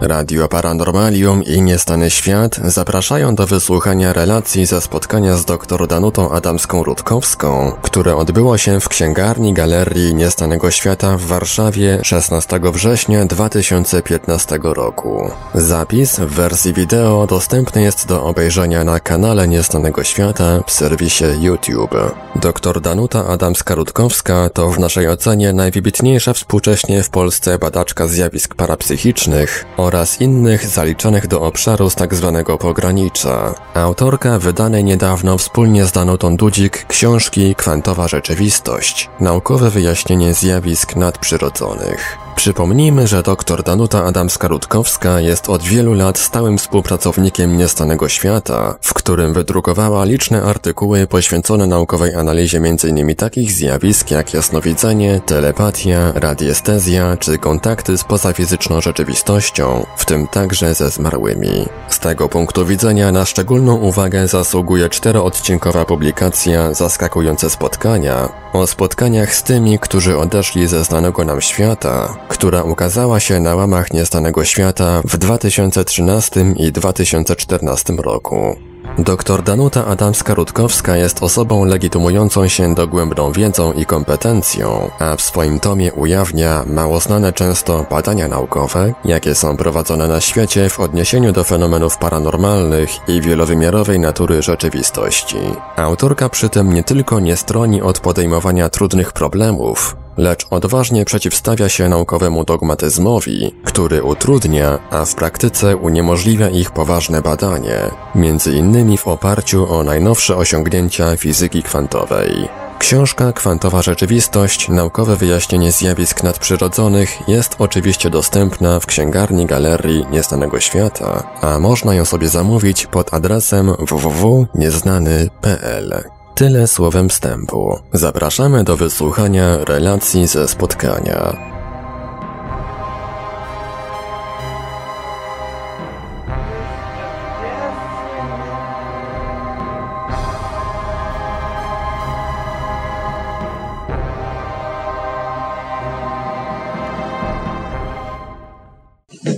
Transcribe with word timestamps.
Radio 0.00 0.48
Paranormalium 0.48 1.42
i 1.44 1.62
Niestany 1.62 2.10
Świat 2.10 2.56
zapraszają 2.64 3.34
do 3.34 3.46
wysłuchania 3.46 4.12
relacji 4.12 4.66
ze 4.66 4.80
spotkania 4.80 5.36
z 5.36 5.44
dr 5.44 5.86
Danutą 5.86 6.28
Adamską-Rutkowską, 6.28 7.72
które 7.82 8.16
odbyło 8.16 8.58
się 8.58 8.80
w 8.80 8.88
księgarni 8.88 9.54
Galerii 9.54 10.14
Niestanego 10.14 10.70
Świata 10.70 11.16
w 11.16 11.22
Warszawie 11.22 11.98
16 12.02 12.60
września 12.62 13.24
2015 13.24 14.58
roku. 14.62 15.30
Zapis 15.54 16.20
w 16.20 16.26
wersji 16.26 16.72
wideo 16.72 17.26
dostępny 17.26 17.82
jest 17.82 18.08
do 18.08 18.24
obejrzenia 18.24 18.84
na 18.84 19.00
kanale 19.00 19.48
Niestanego 19.48 20.04
Świata 20.04 20.60
w 20.66 20.72
serwisie 20.72 21.24
YouTube. 21.40 21.96
Dr 22.34 22.80
Danuta 22.80 23.24
Adamska-Rutkowska 23.24 24.50
to 24.50 24.70
w 24.70 24.78
naszej 24.78 25.08
ocenie 25.08 25.52
najwybitniejsza 25.52 26.32
współcześnie 26.32 27.02
w 27.02 27.10
Polsce 27.10 27.58
badaczka 27.58 28.06
zjawisk 28.06 28.54
parapsychicznych 28.54 29.64
oraz 29.86 30.20
innych 30.20 30.66
zaliczonych 30.66 31.26
do 31.26 31.40
obszaru 31.42 31.90
z 31.90 31.94
tzw. 31.94 32.42
Tak 32.46 32.58
pogranicza. 32.58 33.54
Autorka 33.74 34.38
wydanej 34.38 34.84
niedawno 34.84 35.38
wspólnie 35.38 35.84
z 35.84 35.92
Danutą 35.92 36.36
Dudzik 36.36 36.86
książki 36.86 37.54
Kwantowa 37.54 38.08
Rzeczywistość. 38.08 39.10
Naukowe 39.20 39.70
wyjaśnienie 39.70 40.34
zjawisk 40.34 40.96
nadprzyrodzonych. 40.96 42.25
Przypomnijmy, 42.36 43.06
że 43.06 43.22
dr 43.22 43.62
Danuta 43.62 43.98
Adamska-Rutkowska 43.98 45.18
jest 45.20 45.48
od 45.48 45.62
wielu 45.62 45.94
lat 45.94 46.18
stałym 46.18 46.58
współpracownikiem 46.58 47.56
Niestanego 47.56 48.08
Świata, 48.08 48.74
w 48.80 48.94
którym 48.94 49.32
wydrukowała 49.32 50.04
liczne 50.04 50.42
artykuły 50.42 51.06
poświęcone 51.06 51.66
naukowej 51.66 52.14
analizie 52.14 52.58
m.in. 52.58 53.16
takich 53.16 53.52
zjawisk 53.52 54.10
jak 54.10 54.34
jasnowidzenie, 54.34 55.20
telepatia, 55.26 56.12
radiestezja 56.14 57.16
czy 57.16 57.38
kontakty 57.38 57.98
z 57.98 58.04
pozafizyczną 58.04 58.80
rzeczywistością, 58.80 59.86
w 59.96 60.04
tym 60.04 60.26
także 60.26 60.74
ze 60.74 60.90
zmarłymi. 60.90 61.66
Z 61.88 61.98
tego 61.98 62.28
punktu 62.28 62.66
widzenia 62.66 63.12
na 63.12 63.24
szczególną 63.24 63.76
uwagę 63.76 64.28
zasługuje 64.28 64.88
czteroodcinkowa 64.88 65.84
publikacja 65.84 66.74
Zaskakujące 66.74 67.50
spotkania 67.50 68.28
o 68.56 68.66
spotkaniach 68.66 69.34
z 69.34 69.42
tymi, 69.42 69.78
którzy 69.78 70.18
odeszli 70.18 70.66
ze 70.66 70.84
znanego 70.84 71.24
nam 71.24 71.40
świata, 71.40 72.16
która 72.28 72.62
ukazała 72.62 73.20
się 73.20 73.40
na 73.40 73.54
łamach 73.54 73.92
Niestanego 73.92 74.44
Świata 74.44 75.02
w 75.04 75.16
2013 75.16 76.46
i 76.56 76.72
2014 76.72 77.92
roku. 77.92 78.56
Dr 78.98 79.42
Danuta 79.42 79.84
Adamska-Rutkowska 79.84 80.94
jest 80.94 81.22
osobą 81.22 81.64
legitymującą 81.64 82.48
się 82.48 82.74
dogłębną 82.74 83.32
wiedzą 83.32 83.72
i 83.72 83.86
kompetencją, 83.86 84.90
a 84.98 85.16
w 85.16 85.20
swoim 85.20 85.60
tomie 85.60 85.92
ujawnia 85.92 86.64
mało 86.66 87.00
znane 87.00 87.32
często 87.32 87.86
badania 87.90 88.28
naukowe, 88.28 88.94
jakie 89.04 89.34
są 89.34 89.56
prowadzone 89.56 90.08
na 90.08 90.20
świecie 90.20 90.68
w 90.68 90.80
odniesieniu 90.80 91.32
do 91.32 91.44
fenomenów 91.44 91.98
paranormalnych 91.98 92.90
i 93.08 93.20
wielowymiarowej 93.20 94.00
natury 94.00 94.42
rzeczywistości. 94.42 95.38
Autorka 95.76 96.28
przy 96.28 96.48
tym 96.48 96.72
nie 96.72 96.84
tylko 96.84 97.20
nie 97.20 97.36
stroni 97.36 97.82
od 97.82 98.00
podejmowania 98.00 98.68
trudnych 98.68 99.12
problemów, 99.12 99.96
lecz 100.16 100.46
odważnie 100.50 101.04
przeciwstawia 101.04 101.68
się 101.68 101.88
naukowemu 101.88 102.44
dogmatyzmowi, 102.44 103.54
który 103.64 104.02
utrudnia, 104.02 104.78
a 104.90 105.04
w 105.04 105.14
praktyce 105.14 105.76
uniemożliwia 105.76 106.48
ich 106.48 106.70
poważne 106.70 107.22
badanie, 107.22 107.78
między 108.14 108.52
innymi 108.52 108.98
w 108.98 109.08
oparciu 109.08 109.74
o 109.74 109.82
najnowsze 109.82 110.36
osiągnięcia 110.36 111.16
fizyki 111.16 111.62
kwantowej. 111.62 112.48
Książka 112.78 113.32
Kwantowa 113.32 113.82
Rzeczywistość 113.82 114.68
Naukowe 114.68 115.16
wyjaśnienie 115.16 115.72
zjawisk 115.72 116.22
nadprzyrodzonych 116.22 117.28
jest 117.28 117.56
oczywiście 117.58 118.10
dostępna 118.10 118.80
w 118.80 118.86
księgarni 118.86 119.46
Galerii 119.46 120.06
Nieznanego 120.10 120.60
Świata, 120.60 121.22
a 121.40 121.58
można 121.58 121.94
ją 121.94 122.04
sobie 122.04 122.28
zamówić 122.28 122.86
pod 122.86 123.14
adresem 123.14 123.72
www.nieznany.pl. 123.78 126.15
Tyle 126.36 126.66
słowem 126.66 127.08
wstępu. 127.08 127.78
Zapraszamy 127.92 128.64
do 128.64 128.76
wysłuchania 128.76 129.64
relacji 129.64 130.26
ze 130.26 130.48
spotkania. 130.48 131.36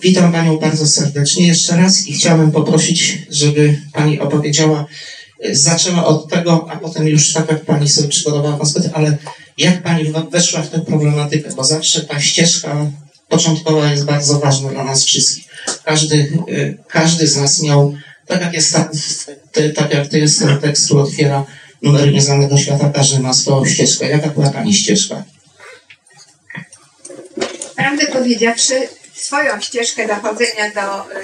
Witam 0.03 0.33
Panią 0.33 0.59
bardzo 0.59 0.87
serdecznie 0.87 1.47
jeszcze 1.47 1.77
raz 1.77 2.09
i 2.09 2.13
chciałbym 2.13 2.53
poprosić, 2.53 3.27
żeby 3.31 3.81
Pani 3.93 4.21
opowiedziała 4.21 4.87
zaczęła 5.51 6.07
od 6.07 6.29
tego, 6.29 6.67
a 6.71 6.77
potem 6.77 7.09
już 7.09 7.33
tak 7.33 7.51
jak 7.51 7.65
Pani 7.65 7.89
sobie 7.89 8.09
przygotowała 8.09 8.59
konspekt, 8.59 8.89
ale 8.93 9.17
jak 9.59 9.83
Pani 9.83 10.13
weszła 10.31 10.63
w 10.63 10.71
tę 10.71 10.81
problematykę, 10.81 11.51
bo 11.57 11.65
zawsze 11.65 12.01
ta 12.01 12.21
ścieżka 12.21 12.87
początkowa 13.29 13.91
jest 13.91 14.05
bardzo 14.05 14.39
ważna 14.39 14.71
dla 14.71 14.85
nas 14.85 15.05
wszystkich. 15.05 15.45
Każdy, 15.85 16.17
y, 16.49 16.79
każdy 16.89 17.27
z 17.27 17.37
nas 17.37 17.63
miał, 17.63 17.95
tak 18.27 18.41
jak 18.41 18.53
jest, 18.53 18.77
tak 19.77 19.95
jak 19.95 20.13
jest 20.13 20.39
ten 20.39 20.61
tekst, 20.61 20.85
który 20.85 21.01
otwiera 21.01 21.45
numer 21.83 22.13
nieznanego 22.13 22.59
świata, 22.59 22.91
każdy 22.95 23.21
ma 23.21 23.35
swoją 23.35 23.65
ścieżkę. 23.65 24.09
Jaka 24.09 24.29
była 24.29 24.51
Pani 24.51 24.75
ścieżka? 24.75 25.25
Prawdę 27.77 28.07
powiedziawszy, 28.07 28.89
swoją 29.15 29.61
ścieżkę 29.61 30.09
dochodzenia 30.09 30.75
do 30.75 31.13
y, 31.13 31.15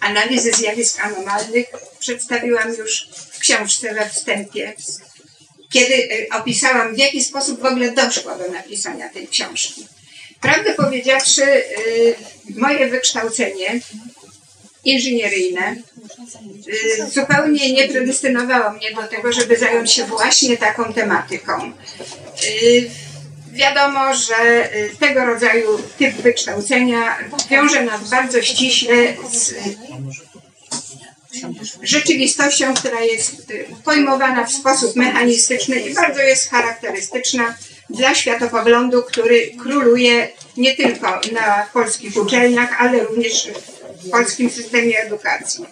analizy 0.00 0.52
zjawisk 0.52 1.04
anomalnych 1.04 1.66
przedstawiłam 1.98 2.74
już 2.74 3.08
książce 3.40 3.94
we 3.94 4.10
wstępie, 4.10 4.72
kiedy 5.70 5.94
y, 5.94 6.26
opisałam, 6.32 6.94
w 6.94 6.98
jaki 6.98 7.24
sposób 7.24 7.60
w 7.60 7.64
ogóle 7.64 7.92
doszło 7.92 8.36
do 8.36 8.48
napisania 8.52 9.08
tej 9.08 9.28
książki. 9.28 9.86
Prawdę 10.40 10.74
powiedziawszy, 10.74 11.42
y, 11.44 12.14
moje 12.56 12.88
wykształcenie 12.88 13.80
inżynieryjne 14.84 15.76
y, 16.68 17.10
zupełnie 17.10 17.72
nie 17.72 17.88
predestynowało 17.88 18.70
mnie 18.72 18.94
do 18.94 19.02
tego, 19.02 19.32
żeby 19.32 19.56
zająć 19.56 19.92
się 19.92 20.04
właśnie 20.04 20.56
taką 20.56 20.92
tematyką. 20.92 21.72
Wiadomo, 23.52 24.14
że 24.14 24.70
tego 25.00 25.24
rodzaju 25.24 25.78
typ 25.98 26.14
wykształcenia 26.14 27.18
wiąże 27.50 27.84
nas 27.84 28.10
bardzo 28.10 28.42
ściśle 28.42 28.94
z 29.32 29.54
rzeczywistością, 31.82 32.74
która 32.74 33.00
jest 33.00 33.50
y, 33.50 33.64
pojmowana 33.84 34.46
w 34.46 34.52
sposób 34.52 34.96
mechanistyczny 34.96 35.80
i 35.80 35.94
bardzo 35.94 36.20
jest 36.20 36.50
charakterystyczna 36.50 37.54
dla 37.90 38.14
światopoglądu, 38.14 39.02
który 39.02 39.50
króluje 39.62 40.28
nie 40.56 40.76
tylko 40.76 41.20
na 41.32 41.66
polskich 41.72 42.16
uczelniach, 42.16 42.80
ale 42.82 43.04
również 43.04 43.48
w 44.04 44.10
polskim 44.10 44.50
systemie 44.50 44.98
edukacji. 44.98 45.64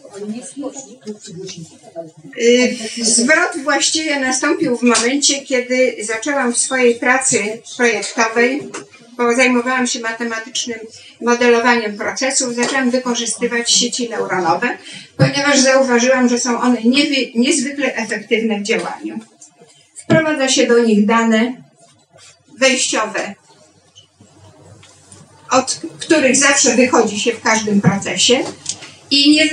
Y, 2.38 2.76
zwrot 3.04 3.62
właściwie 3.62 4.20
nastąpił 4.20 4.76
w 4.76 4.82
momencie, 4.82 5.40
kiedy 5.40 5.96
zaczęłam 6.02 6.54
w 6.54 6.58
swojej 6.58 6.94
pracy 6.94 7.62
projektowej 7.76 8.70
zajmowałam 9.36 9.86
się 9.86 10.00
matematycznym 10.00 10.78
modelowaniem 11.22 11.98
procesów, 11.98 12.54
zaczęłam 12.54 12.90
wykorzystywać 12.90 13.70
sieci 13.70 14.08
neuronowe, 14.08 14.78
ponieważ 15.16 15.60
zauważyłam, 15.60 16.28
że 16.28 16.38
są 16.38 16.60
one 16.60 16.78
niezwykle 17.34 17.94
efektywne 17.94 18.60
w 18.60 18.62
działaniu. 18.62 19.18
Wprowadza 19.96 20.48
się 20.48 20.66
do 20.66 20.78
nich 20.78 21.06
dane 21.06 21.52
wejściowe, 22.58 23.34
od 25.50 25.80
których 26.00 26.36
zawsze 26.36 26.76
wychodzi 26.76 27.20
się 27.20 27.32
w 27.32 27.42
każdym 27.42 27.80
procesie 27.80 28.44
i 29.10 29.30
nie, 29.30 29.48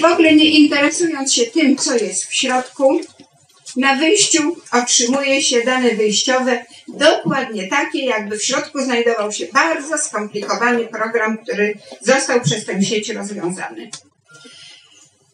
w 0.00 0.04
ogóle 0.04 0.34
nie 0.34 0.50
interesując 0.50 1.34
się 1.34 1.46
tym, 1.46 1.76
co 1.76 1.96
jest 1.96 2.24
w 2.24 2.34
środku, 2.34 3.00
na 3.76 3.96
wyjściu 3.96 4.56
otrzymuje 4.72 5.42
się 5.42 5.62
dane 5.62 5.90
wyjściowe 5.90 6.64
dokładnie 6.98 7.68
takie, 7.68 8.04
jakby 8.04 8.38
w 8.38 8.44
środku 8.44 8.80
znajdował 8.80 9.32
się 9.32 9.46
bardzo 9.52 9.98
skomplikowany 9.98 10.86
program, 10.86 11.38
który 11.38 11.74
został 12.00 12.40
przez 12.40 12.64
tę 12.64 12.82
sieć 12.82 13.10
rozwiązany. 13.10 13.90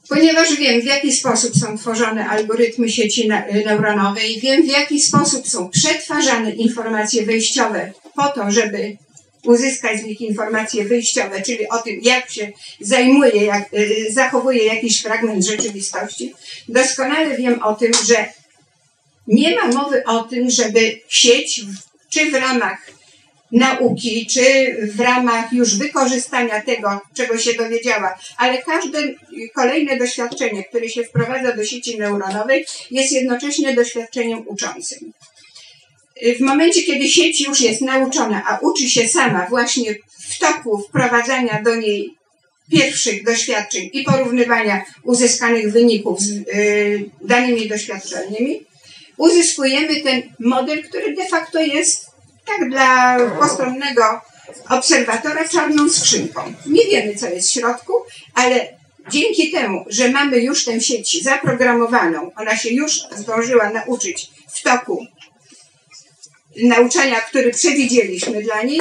Ponieważ 0.08 0.56
wiem, 0.56 0.80
w 0.80 0.84
jaki 0.84 1.12
sposób 1.12 1.56
są 1.56 1.78
tworzone 1.78 2.28
algorytmy 2.28 2.88
sieci 2.88 3.28
neuronowej, 3.64 4.40
wiem, 4.40 4.62
w 4.62 4.66
jaki 4.66 5.00
sposób 5.00 5.48
są 5.48 5.68
przetwarzane 5.68 6.50
informacje 6.50 7.26
wyjściowe 7.26 7.92
po 8.16 8.28
to, 8.28 8.50
żeby 8.50 8.96
uzyskać 9.44 10.00
z 10.00 10.04
nich 10.04 10.20
informacje 10.20 10.84
wyjściowe, 10.84 11.42
czyli 11.42 11.68
o 11.68 11.78
tym, 11.78 12.00
jak 12.02 12.30
się 12.30 12.52
zajmuje, 12.80 13.44
jak 13.44 13.74
y, 13.74 14.06
zachowuje 14.12 14.64
jakiś 14.64 15.02
fragment 15.02 15.46
rzeczywistości, 15.46 16.34
doskonale 16.68 17.36
wiem 17.36 17.62
o 17.62 17.74
tym, 17.74 17.92
że 18.06 18.39
nie 19.30 19.56
ma 19.56 19.66
mowy 19.66 20.04
o 20.04 20.22
tym, 20.22 20.50
żeby 20.50 21.00
sieć, 21.08 21.60
czy 22.10 22.30
w 22.30 22.34
ramach 22.34 22.78
nauki, 23.52 24.26
czy 24.26 24.76
w 24.96 25.00
ramach 25.00 25.52
już 25.52 25.76
wykorzystania 25.76 26.62
tego, 26.62 27.00
czego 27.14 27.38
się 27.38 27.54
dowiedziała, 27.54 28.18
ale 28.36 28.58
każde 28.62 28.98
kolejne 29.54 29.96
doświadczenie, 29.96 30.64
które 30.64 30.88
się 30.88 31.04
wprowadza 31.04 31.56
do 31.56 31.64
sieci 31.64 31.98
neuronowej, 31.98 32.66
jest 32.90 33.12
jednocześnie 33.12 33.74
doświadczeniem 33.74 34.48
uczącym. 34.48 35.12
W 36.38 36.40
momencie, 36.40 36.82
kiedy 36.82 37.08
sieć 37.08 37.40
już 37.40 37.60
jest 37.60 37.80
nauczona, 37.80 38.44
a 38.48 38.58
uczy 38.58 38.88
się 38.88 39.08
sama 39.08 39.46
właśnie 39.50 39.94
w 40.30 40.38
toku 40.38 40.78
wprowadzania 40.78 41.62
do 41.62 41.76
niej 41.76 42.14
pierwszych 42.70 43.24
doświadczeń 43.24 43.90
i 43.92 44.02
porównywania 44.02 44.84
uzyskanych 45.02 45.72
wyników 45.72 46.20
z 46.20 46.30
y, 46.30 47.10
danymi 47.22 47.68
doświadczeniami, 47.68 48.69
uzyskujemy 49.20 50.00
ten 50.00 50.22
model, 50.38 50.84
który 50.84 51.14
de 51.14 51.28
facto 51.28 51.60
jest 51.60 52.06
tak 52.46 52.70
dla 52.70 53.18
postronnego 53.40 54.20
obserwatora 54.68 55.48
czarną 55.48 55.90
skrzynką. 55.90 56.40
Nie 56.66 56.84
wiemy, 56.84 57.14
co 57.14 57.28
jest 57.28 57.48
w 57.48 57.52
środku, 57.52 57.92
ale 58.34 58.68
dzięki 59.10 59.50
temu, 59.50 59.84
że 59.88 60.10
mamy 60.10 60.38
już 60.38 60.64
tę 60.64 60.80
sieć 60.80 61.22
zaprogramowaną, 61.22 62.30
ona 62.36 62.56
się 62.56 62.70
już 62.74 63.00
zdążyła 63.16 63.70
nauczyć 63.70 64.30
w 64.54 64.62
toku 64.62 65.06
nauczania, 66.62 67.20
który 67.20 67.50
przewidzieliśmy 67.50 68.42
dla 68.42 68.62
niej, 68.62 68.80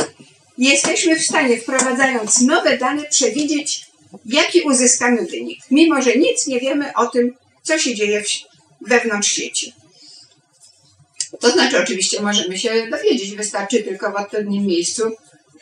jesteśmy 0.57 1.19
w 1.19 1.25
stanie, 1.25 1.57
wprowadzając 1.57 2.42
nowe 2.42 2.77
dane, 2.77 3.03
przewidzieć, 3.03 3.85
jaki 4.25 4.62
uzyskamy 4.62 5.25
wynik, 5.25 5.59
mimo 5.71 6.01
że 6.01 6.15
nic 6.15 6.47
nie 6.47 6.59
wiemy 6.59 6.94
o 6.95 7.07
tym, 7.07 7.35
co 7.63 7.80
się 7.80 7.95
dzieje 7.95 8.24
wewnątrz 8.81 9.31
sieci. 9.31 9.78
To 11.39 11.51
znaczy, 11.51 11.79
oczywiście 11.83 12.21
możemy 12.21 12.57
się 12.59 12.87
dowiedzieć, 12.91 13.35
wystarczy 13.35 13.83
tylko 13.83 14.11
w 14.11 14.15
odpowiednim 14.15 14.65
miejscu 14.65 15.03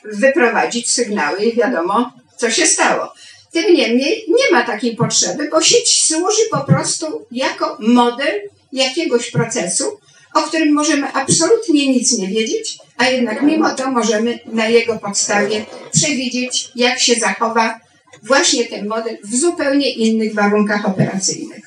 wyprowadzić 0.03 0.89
sygnały 0.89 1.43
i 1.43 1.55
wiadomo, 1.55 2.11
co 2.37 2.51
się 2.51 2.67
stało. 2.67 3.13
Tym 3.51 3.75
niemniej 3.75 4.25
nie 4.27 4.57
ma 4.57 4.63
takiej 4.65 4.95
potrzeby, 4.95 5.49
bo 5.51 5.61
sieć 5.61 6.03
służy 6.03 6.41
po 6.51 6.59
prostu 6.59 7.25
jako 7.31 7.77
model 7.79 8.41
jakiegoś 8.71 9.31
procesu, 9.31 9.99
o 10.33 10.41
którym 10.41 10.73
możemy 10.73 11.13
absolutnie 11.13 11.87
nic 11.87 12.17
nie 12.17 12.27
wiedzieć, 12.27 12.77
a 12.97 13.09
jednak 13.09 13.41
mimo 13.41 13.75
to 13.75 13.91
możemy 13.91 14.39
na 14.45 14.67
jego 14.67 14.99
podstawie 14.99 15.65
przewidzieć, 15.91 16.69
jak 16.75 16.99
się 16.99 17.15
zachowa 17.15 17.79
właśnie 18.23 18.65
ten 18.65 18.87
model 18.87 19.17
w 19.23 19.35
zupełnie 19.35 19.89
innych 19.89 20.33
warunkach 20.33 20.85
operacyjnych. 20.85 21.66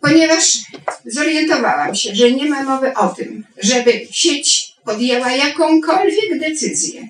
Ponieważ 0.00 0.58
zorientowałam 1.06 1.94
się, 1.94 2.14
że 2.14 2.32
nie 2.32 2.48
ma 2.48 2.62
mowy 2.62 2.94
o 2.94 3.08
tym, 3.08 3.44
żeby 3.62 4.06
sieć 4.10 4.72
podjęła 4.84 5.32
jakąkolwiek 5.32 6.38
decyzję, 6.40 7.08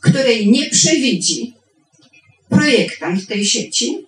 której 0.00 0.50
nie 0.50 0.70
przewidzi 0.70 1.54
projektant 2.48 3.26
tej 3.26 3.44
sieci, 3.44 4.06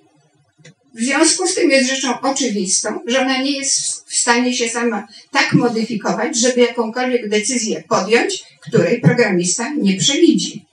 w 0.95 1.01
związku 1.01 1.47
z 1.47 1.55
tym 1.55 1.71
jest 1.71 1.91
rzeczą 1.91 2.21
oczywistą, 2.21 3.01
że 3.07 3.21
ona 3.21 3.43
nie 3.43 3.51
jest 3.51 4.05
w 4.07 4.17
stanie 4.17 4.55
się 4.55 4.69
sama 4.69 5.09
tak 5.31 5.53
modyfikować, 5.53 6.39
żeby 6.39 6.61
jakąkolwiek 6.61 7.29
decyzję 7.29 7.85
podjąć, 7.89 8.45
której 8.61 9.01
programista 9.01 9.75
nie 9.75 9.97
przewidzi. 9.97 10.65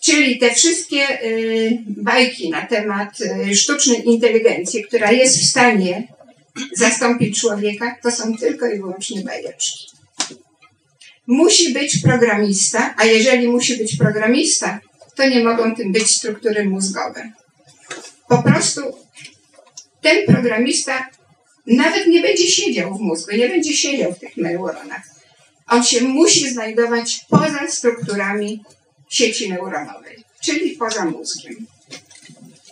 Czyli 0.00 0.38
te 0.38 0.54
wszystkie 0.54 1.24
y, 1.24 1.78
bajki 1.86 2.50
na 2.50 2.66
temat 2.66 3.20
y, 3.20 3.56
sztucznej 3.56 4.08
inteligencji, 4.08 4.84
która 4.84 5.12
jest 5.12 5.38
w 5.38 5.48
stanie 5.48 6.08
zastąpić 6.76 7.40
człowieka, 7.40 7.96
to 8.02 8.10
są 8.10 8.36
tylko 8.36 8.66
i 8.66 8.78
wyłącznie 8.78 9.22
bajeczki. 9.22 9.86
Musi 11.26 11.72
być 11.72 11.98
programista, 11.98 12.94
a 12.98 13.04
jeżeli 13.04 13.48
musi 13.48 13.76
być 13.76 13.96
programista, 13.96 14.80
to 15.16 15.28
nie 15.28 15.44
mogą 15.44 15.76
tym 15.76 15.92
być 15.92 16.16
struktury 16.16 16.64
mózgowe. 16.64 17.32
Po 18.28 18.42
prostu 18.42 18.80
ten 20.00 20.26
programista 20.26 21.08
nawet 21.66 22.06
nie 22.06 22.20
będzie 22.20 22.46
siedział 22.46 22.98
w 22.98 23.00
mózgu, 23.00 23.36
nie 23.36 23.48
będzie 23.48 23.76
siedział 23.76 24.14
w 24.14 24.18
tych 24.18 24.36
neuronach. 24.36 25.02
On 25.66 25.84
się 25.84 26.00
musi 26.00 26.50
znajdować 26.50 27.20
poza 27.28 27.68
strukturami 27.68 28.62
sieci 29.10 29.48
neuronowej, 29.48 30.24
czyli 30.44 30.70
poza 30.70 31.04
mózgiem. 31.04 31.66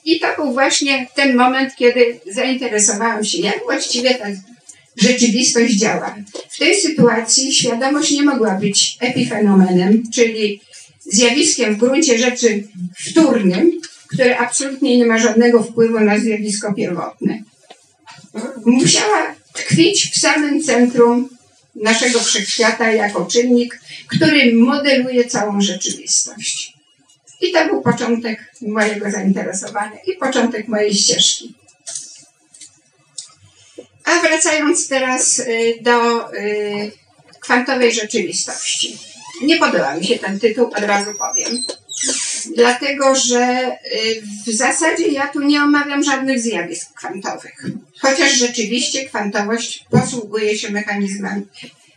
I 0.05 0.21
to 0.21 0.27
był 0.37 0.53
właśnie 0.53 1.07
ten 1.15 1.37
moment, 1.37 1.77
kiedy 1.77 2.21
zainteresowałam 2.33 3.25
się, 3.25 3.39
jak 3.39 3.63
właściwie 3.63 4.15
ta 4.15 4.25
rzeczywistość 4.97 5.75
działa. 5.75 6.17
W 6.51 6.59
tej 6.59 6.77
sytuacji 6.77 7.53
świadomość 7.53 8.11
nie 8.11 8.23
mogła 8.23 8.55
być 8.55 8.97
epifenomenem, 9.01 10.03
czyli 10.15 10.61
zjawiskiem 11.01 11.75
w 11.75 11.79
gruncie 11.79 12.19
rzeczy 12.19 12.69
wtórnym, 12.99 13.81
które 14.09 14.39
absolutnie 14.39 14.99
nie 14.99 15.07
ma 15.07 15.19
żadnego 15.19 15.63
wpływu 15.63 16.01
na 16.01 16.19
zjawisko 16.19 16.75
pierwotne. 16.75 17.43
Musiała 18.67 19.35
tkwić 19.53 20.11
w 20.11 20.21
samym 20.21 20.63
centrum 20.63 21.29
naszego 21.83 22.21
wszechświata 22.21 22.93
jako 22.93 23.27
czynnik, 23.27 23.81
który 24.07 24.55
modeluje 24.55 25.25
całą 25.25 25.61
rzeczywistość. 25.61 26.75
I 27.41 27.53
to 27.53 27.67
był 27.67 27.83
początek 27.83 28.53
mojego 28.61 29.11
zainteresowania 29.11 29.99
i 30.07 30.17
początek 30.17 30.69
mojej 30.69 30.95
ścieżki. 30.95 31.55
A 34.05 34.21
wracając 34.21 34.89
teraz 34.89 35.39
y, 35.39 35.75
do 35.81 36.29
y, 36.35 36.93
kwantowej 37.41 37.93
rzeczywistości. 37.93 38.99
Nie 39.43 39.57
podoba 39.57 39.95
mi 39.95 40.07
się 40.07 40.19
ten 40.19 40.41
tytuł, 40.41 40.67
od 40.67 40.85
razu 40.85 41.11
powiem. 41.19 41.63
Dlatego, 42.47 43.15
że 43.15 43.77
y, 43.95 44.23
w 44.47 44.53
zasadzie 44.53 45.09
ja 45.09 45.29
tu 45.29 45.43
nie 45.43 45.63
omawiam 45.63 46.03
żadnych 46.03 46.41
zjawisk 46.41 46.95
kwantowych. 46.95 47.65
Chociaż 48.01 48.33
rzeczywiście 48.33 49.07
kwantowość 49.07 49.85
posługuje 49.91 50.59
się 50.59 50.71
mechanizmami, 50.71 51.47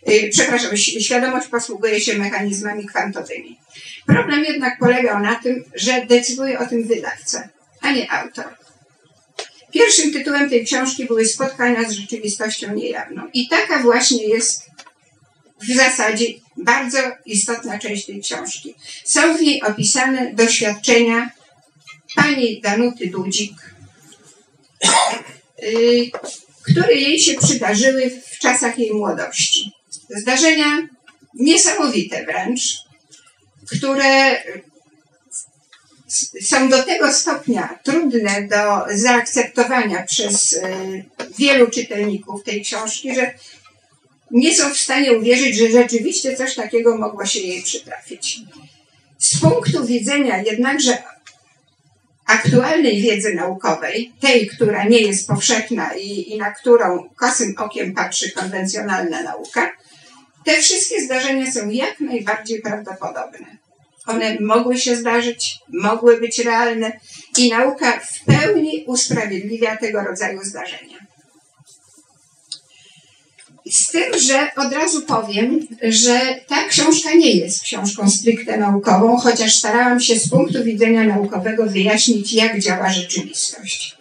Y, 0.10 0.30
przepraszam, 0.32 0.78
świadomość 0.78 1.48
posługuje 1.48 2.02
się 2.02 2.18
mechanizmami 2.18 2.86
kwantowymi. 2.86 3.60
Problem 4.06 4.44
jednak 4.44 4.80
polegał 4.80 5.20
na 5.20 5.36
tym, 5.36 5.64
że 5.76 6.06
decyduje 6.06 6.60
o 6.60 6.68
tym 6.68 6.88
wydawca, 6.88 7.50
a 7.82 7.92
nie 7.92 8.12
autor. 8.12 8.46
Pierwszym 9.72 10.14
tytułem 10.14 10.50
tej 10.50 10.66
książki 10.66 11.06
były 11.06 11.26
spotkania 11.26 11.90
z 11.90 11.92
rzeczywistością 11.92 12.74
niejawną. 12.74 13.22
I 13.34 13.50
taka 13.50 13.80
właśnie 13.80 14.28
jest 14.28 14.71
w 15.70 15.76
zasadzie 15.76 16.26
bardzo 16.58 16.98
istotna 17.26 17.80
część 17.80 18.06
tej 18.06 18.22
książki. 18.22 18.76
Są 19.06 19.38
w 19.38 19.42
niej 19.42 19.62
opisane 19.62 20.34
doświadczenia 20.34 21.32
pani 22.16 22.62
Danuty 22.62 23.08
Dudzik, 23.08 23.54
y, 25.64 26.12
które 26.62 26.94
jej 26.94 27.20
się 27.20 27.38
przydarzyły 27.38 28.22
w 28.32 28.40
czasach 28.40 28.80
jej 28.80 28.94
młodości 28.94 29.72
zdarzenia 30.18 30.88
niesamowite 31.34 32.26
wręcz, 32.26 32.62
które 33.78 34.44
są 36.42 36.70
do 36.70 36.84
tego 36.84 37.14
stopnia 37.14 37.80
trudne 37.84 38.48
do 38.48 38.96
zaakceptowania 38.98 40.04
przez 40.04 40.54
y, 40.54 41.06
wielu 41.38 41.70
czytelników 41.70 42.44
tej 42.44 42.62
książki, 42.62 43.16
że 43.16 43.34
nie 44.32 44.56
są 44.56 44.74
w 44.74 44.78
stanie 44.78 45.14
uwierzyć, 45.14 45.58
że 45.58 45.72
rzeczywiście 45.72 46.36
coś 46.36 46.56
takiego 46.56 46.98
mogło 46.98 47.26
się 47.26 47.40
jej 47.40 47.64
przytrafić. 47.64 48.40
Z 49.18 49.40
punktu 49.40 49.86
widzenia 49.86 50.42
jednakże 50.42 50.98
aktualnej 52.26 53.02
wiedzy 53.02 53.34
naukowej, 53.34 54.12
tej, 54.20 54.48
która 54.48 54.84
nie 54.84 55.00
jest 55.00 55.28
powszechna 55.28 55.94
i, 55.94 56.32
i 56.34 56.38
na 56.38 56.52
którą 56.52 57.10
kosym 57.16 57.54
okiem 57.58 57.94
patrzy 57.94 58.32
konwencjonalna 58.32 59.24
nauka, 59.24 59.70
te 60.46 60.62
wszystkie 60.62 61.02
zdarzenia 61.02 61.52
są 61.52 61.70
jak 61.70 62.00
najbardziej 62.00 62.62
prawdopodobne. 62.62 63.58
One 64.08 64.38
mogły 64.40 64.78
się 64.78 64.96
zdarzyć, 64.96 65.60
mogły 65.70 66.20
być 66.20 66.40
realne 66.40 66.92
i 67.38 67.50
nauka 67.50 68.00
w 68.00 68.26
pełni 68.26 68.84
usprawiedliwia 68.88 69.78
tego 69.78 70.04
rodzaju 70.04 70.44
zdarzenia. 70.44 71.01
Z 73.72 73.88
tym, 73.88 74.20
że 74.20 74.48
od 74.56 74.74
razu 74.74 75.02
powiem, 75.02 75.68
że 75.84 76.20
ta 76.48 76.68
książka 76.68 77.14
nie 77.14 77.32
jest 77.32 77.64
książką 77.64 78.10
stricte 78.10 78.58
naukową, 78.58 79.18
chociaż 79.18 79.56
starałam 79.56 80.00
się 80.00 80.16
z 80.20 80.30
punktu 80.30 80.64
widzenia 80.64 81.04
naukowego 81.04 81.66
wyjaśnić, 81.66 82.34
jak 82.34 82.60
działa 82.60 82.94
rzeczywistość. 82.94 83.96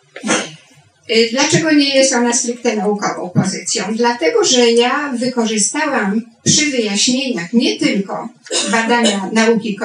Y, 1.10 1.28
dlaczego 1.32 1.72
nie 1.72 1.94
jest 1.94 2.12
ona 2.12 2.32
stricte 2.32 2.76
naukową 2.76 3.30
pozycją? 3.30 3.84
Dlatego, 3.94 4.44
że 4.44 4.70
ja 4.70 5.12
wykorzystałam 5.18 6.22
przy 6.44 6.70
wyjaśnieniach 6.70 7.52
nie 7.52 7.78
tylko 7.78 8.28
badania 8.70 9.30
nauki 9.32 9.78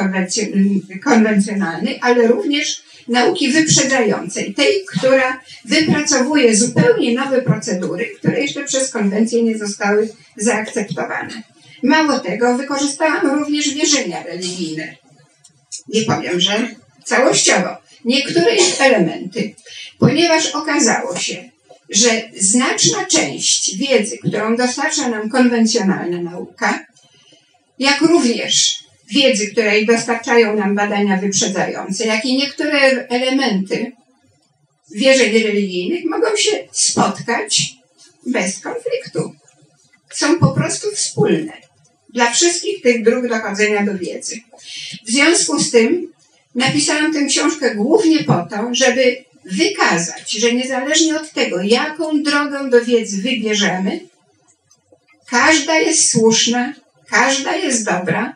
konwencjonalnej, 1.04 2.00
ale 2.01 2.27
również 2.27 2.85
nauki 3.07 3.51
wyprzedzającej, 3.51 4.53
tej, 4.53 4.85
która 4.85 5.41
wypracowuje 5.65 6.55
zupełnie 6.55 7.13
nowe 7.13 7.41
procedury, 7.41 8.05
które 8.19 8.41
jeszcze 8.41 8.63
przez 8.63 8.91
konwencję 8.91 9.43
nie 9.43 9.57
zostały 9.57 10.09
zaakceptowane. 10.38 11.43
Mało 11.83 12.19
tego, 12.19 12.57
wykorzystałam 12.57 13.27
również 13.27 13.74
wierzenia 13.74 14.24
religijne. 14.24 14.95
Nie 15.88 16.01
powiem, 16.01 16.39
że 16.39 16.69
całościowo. 17.03 17.77
Niektóre 18.05 18.55
ich 18.55 18.81
elementy, 18.81 19.55
ponieważ 20.00 20.47
okazało 20.47 21.15
się, 21.15 21.50
że 21.89 22.21
znaczna 22.38 23.05
część 23.05 23.77
wiedzy, 23.77 24.17
którą 24.17 24.55
dostarcza 24.55 25.09
nam 25.09 25.29
konwencjonalna 25.29 26.21
nauka, 26.21 26.85
jak 27.79 28.01
również 28.01 28.85
wiedzy, 29.09 29.51
której 29.51 29.85
dostarczają 29.85 30.55
nam 30.55 30.75
badania 30.75 31.17
wyprzedzające, 31.17 32.05
jak 32.05 32.25
i 32.25 32.38
niektóre 32.38 32.79
elementy 33.09 33.91
wierzeń 34.91 35.43
religijnych 35.43 36.05
mogą 36.05 36.35
się 36.38 36.51
spotkać 36.71 37.74
bez 38.27 38.59
konfliktu. 38.59 39.33
Są 40.13 40.39
po 40.39 40.47
prostu 40.47 40.91
wspólne 40.91 41.53
dla 42.13 42.31
wszystkich 42.31 42.81
tych 42.81 43.03
dróg 43.03 43.27
dochodzenia 43.27 43.85
do 43.85 43.97
wiedzy. 43.97 44.35
W 45.05 45.12
związku 45.12 45.59
z 45.59 45.71
tym 45.71 46.12
napisałam 46.55 47.13
tę 47.13 47.25
książkę 47.25 47.75
głównie 47.75 48.24
po 48.24 48.47
to, 48.50 48.69
żeby 48.71 49.25
wykazać, 49.45 50.31
że 50.31 50.53
niezależnie 50.53 51.15
od 51.15 51.31
tego, 51.31 51.62
jaką 51.62 52.24
drogę 52.24 52.69
do 52.69 52.85
wiedzy 52.85 53.21
wybierzemy, 53.21 54.00
każda 55.29 55.75
jest 55.75 56.09
słuszna, 56.09 56.74
każda 57.09 57.55
jest 57.55 57.85
dobra, 57.85 58.35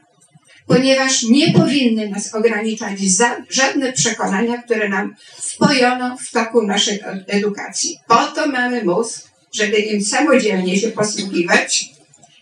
ponieważ 0.70 1.24
nie 1.24 1.54
powinny 1.54 2.10
nas 2.10 2.36
ograniczać 2.36 3.00
za 3.00 3.36
żadne 3.50 3.94
przekonania, 3.94 4.58
które 4.58 4.90
nam 4.90 5.16
wpojono 5.38 6.18
w 6.18 6.32
toku 6.32 6.62
naszej 6.62 7.00
edukacji. 7.28 8.00
Po 8.08 8.16
to 8.16 8.48
mamy 8.48 8.84
mózg, 8.84 9.28
żeby 9.54 9.78
im 9.78 10.06
samodzielnie 10.06 10.80
się 10.80 10.92
posługiwać, 10.92 11.90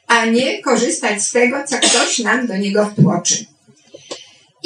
a 0.08 0.26
nie 0.26 0.62
korzystać 0.62 1.22
z 1.22 1.32
tego, 1.32 1.64
co 1.68 1.78
ktoś 1.78 2.20
nam 2.20 2.48
do 2.48 2.58
niego 2.58 2.86
wtłoczy. 2.86 3.46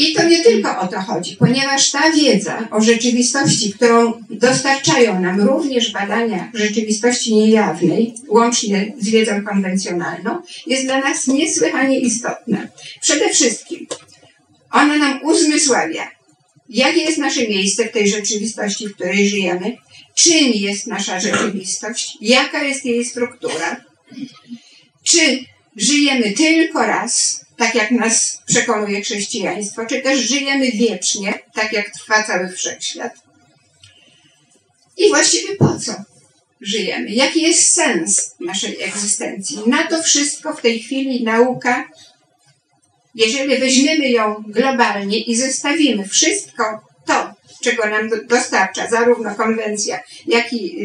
I 0.02 0.14
to 0.14 0.24
nie 0.24 0.44
tylko 0.44 0.80
o 0.80 0.88
to 0.88 1.02
chodzi, 1.02 1.36
ponieważ 1.36 1.92
ta 1.92 2.12
wiedza 2.12 2.68
o 2.72 2.82
rzeczywistości, 2.82 3.74
którą 3.74 4.14
dostarczają 4.30 5.22
nam 5.22 5.42
również 5.42 5.92
badania 5.92 6.52
rzeczywistości 6.54 7.36
niejawnej, 7.36 8.14
łącznie 8.30 8.94
z 9.00 9.10
wiedzą 9.10 9.44
konwencjonalną, 9.44 10.42
jest 10.68 10.86
dla 10.86 11.00
nas 11.00 11.28
niesłychanie 11.28 12.00
istotna. 12.00 12.68
Przede 13.02 13.30
wszystkim 13.30 13.88
ona 14.72 14.98
nam 14.98 15.20
uzmysławia, 15.24 16.12
jakie 16.70 17.02
jest 17.02 17.18
nasze 17.18 17.48
miejsce 17.48 17.86
w 17.86 17.92
tej 17.92 18.10
rzeczywistości, 18.10 18.88
w 18.88 18.96
której 18.96 19.30
żyjemy, 19.30 19.78
czym 20.16 20.52
jest 20.54 20.88
nasza 20.88 21.20
rzeczywistość, 21.20 22.18
jaka 22.22 22.64
jest 22.64 22.86
jej 22.86 23.06
struktura, 23.06 23.86
czy 25.04 25.40
żyjemy 25.76 26.32
tylko 26.32 26.80
raz, 26.86 27.41
tak 27.62 27.76
jak 27.76 27.92
nas 27.92 28.42
przekonuje 28.48 29.02
chrześcijaństwo, 29.02 29.86
czy 29.86 30.02
też 30.02 30.20
żyjemy 30.20 30.72
wiecznie, 30.72 31.40
tak 31.54 31.74
jak 31.74 31.90
trwa 31.90 32.24
cały 32.24 32.50
wszechświat. 32.50 33.14
I 34.98 35.10
właściwie 35.10 35.56
po 35.56 35.80
co 35.80 35.92
żyjemy? 36.62 37.10
Jaki 37.10 37.42
jest 37.42 37.74
sens 37.74 38.36
naszej 38.40 38.82
egzystencji? 38.84 39.60
Na 39.68 39.88
to 39.88 40.04
wszystko 40.04 40.54
w 40.54 40.62
tej 40.62 40.80
chwili 40.80 41.24
nauka, 41.24 41.88
jeżeli 43.16 43.58
weźmiemy 43.58 44.10
ją 44.10 44.44
globalnie 44.48 45.20
i 45.20 45.36
zestawimy 45.36 46.08
wszystko 46.08 46.64
to, 47.06 47.34
czego 47.64 47.90
nam 47.90 48.10
dostarcza 48.28 48.88
zarówno 48.88 49.36
konwencja, 49.36 50.00
jak 50.28 50.54
i 50.54 50.82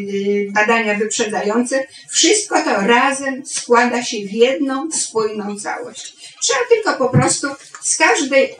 y, 0.48 0.52
badania 0.52 0.94
wyprzedzające, 0.94 1.86
wszystko 2.10 2.62
to 2.62 2.80
razem 2.80 3.46
składa 3.46 4.04
się 4.04 4.16
w 4.16 4.32
jedną 4.32 4.90
spójną 4.90 5.60
całość. 5.60 6.15
Trzeba 6.42 6.60
tylko 6.68 6.94
po 6.94 7.08
prostu 7.08 7.48
z 7.82 7.96
każdej 7.96 8.54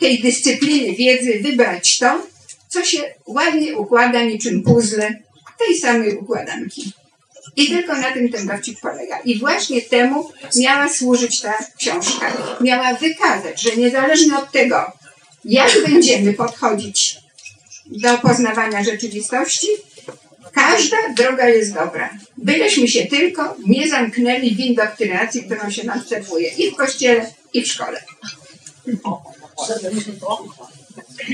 tej 0.00 0.22
dyscypliny 0.22 0.96
wiedzy 0.96 1.40
wybrać 1.42 1.98
to, 1.98 2.22
co 2.68 2.84
się 2.84 3.14
ładnie 3.26 3.78
układa 3.78 4.22
niczym 4.22 4.62
puzzle 4.62 5.22
tej 5.58 5.78
samej 5.78 6.16
układanki. 6.16 6.92
I 7.56 7.66
tylko 7.68 7.96
na 7.96 8.12
tym 8.12 8.28
ten 8.28 8.46
dowcip 8.46 8.80
polega. 8.80 9.18
I 9.18 9.38
właśnie 9.38 9.82
temu 9.82 10.30
miała 10.56 10.88
służyć 10.88 11.40
ta 11.40 11.54
książka. 11.78 12.32
Miała 12.60 12.94
wykazać, 12.94 13.62
że 13.62 13.76
niezależnie 13.76 14.38
od 14.38 14.52
tego, 14.52 14.92
jak 15.44 15.70
będziemy 15.86 16.32
podchodzić 16.32 17.16
do 17.86 18.18
poznawania 18.18 18.84
rzeczywistości, 18.84 19.66
każda 20.54 20.96
droga 21.16 21.48
jest 21.48 21.74
dobra. 21.74 22.10
Byleśmy 22.36 22.88
się 22.88 23.06
tylko 23.06 23.56
nie 23.66 23.88
zamknęli 23.88 24.54
w 24.54 24.60
indoktrynacji, 24.60 25.44
którą 25.44 25.70
się 25.70 25.84
nam 25.84 26.02
serwuje 26.02 26.48
i 26.48 26.70
w 26.70 26.76
kościele, 26.76 27.32
i 27.52 27.62
w 27.62 27.66
szkole. 27.66 28.04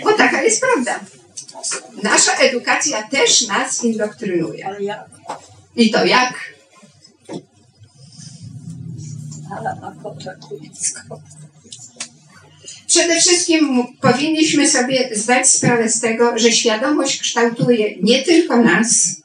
Bo 0.05 0.13
taka 0.13 0.43
jest 0.43 0.61
prawda. 0.61 1.01
Nasza 2.03 2.33
edukacja 2.33 3.03
też 3.03 3.47
nas 3.47 3.85
indoktrynuje. 3.85 4.77
I 5.77 5.91
to 5.91 6.05
jak? 6.05 6.35
Ale 9.51 9.77
na 9.81 9.95
Przede 12.91 13.21
wszystkim 13.21 13.87
powinniśmy 14.01 14.71
sobie 14.71 15.11
zdać 15.13 15.51
sprawę 15.51 15.89
z 15.89 16.01
tego, 16.01 16.39
że 16.39 16.53
świadomość 16.53 17.21
kształtuje 17.21 17.97
nie 18.03 18.23
tylko 18.23 18.57
nas, 18.57 19.17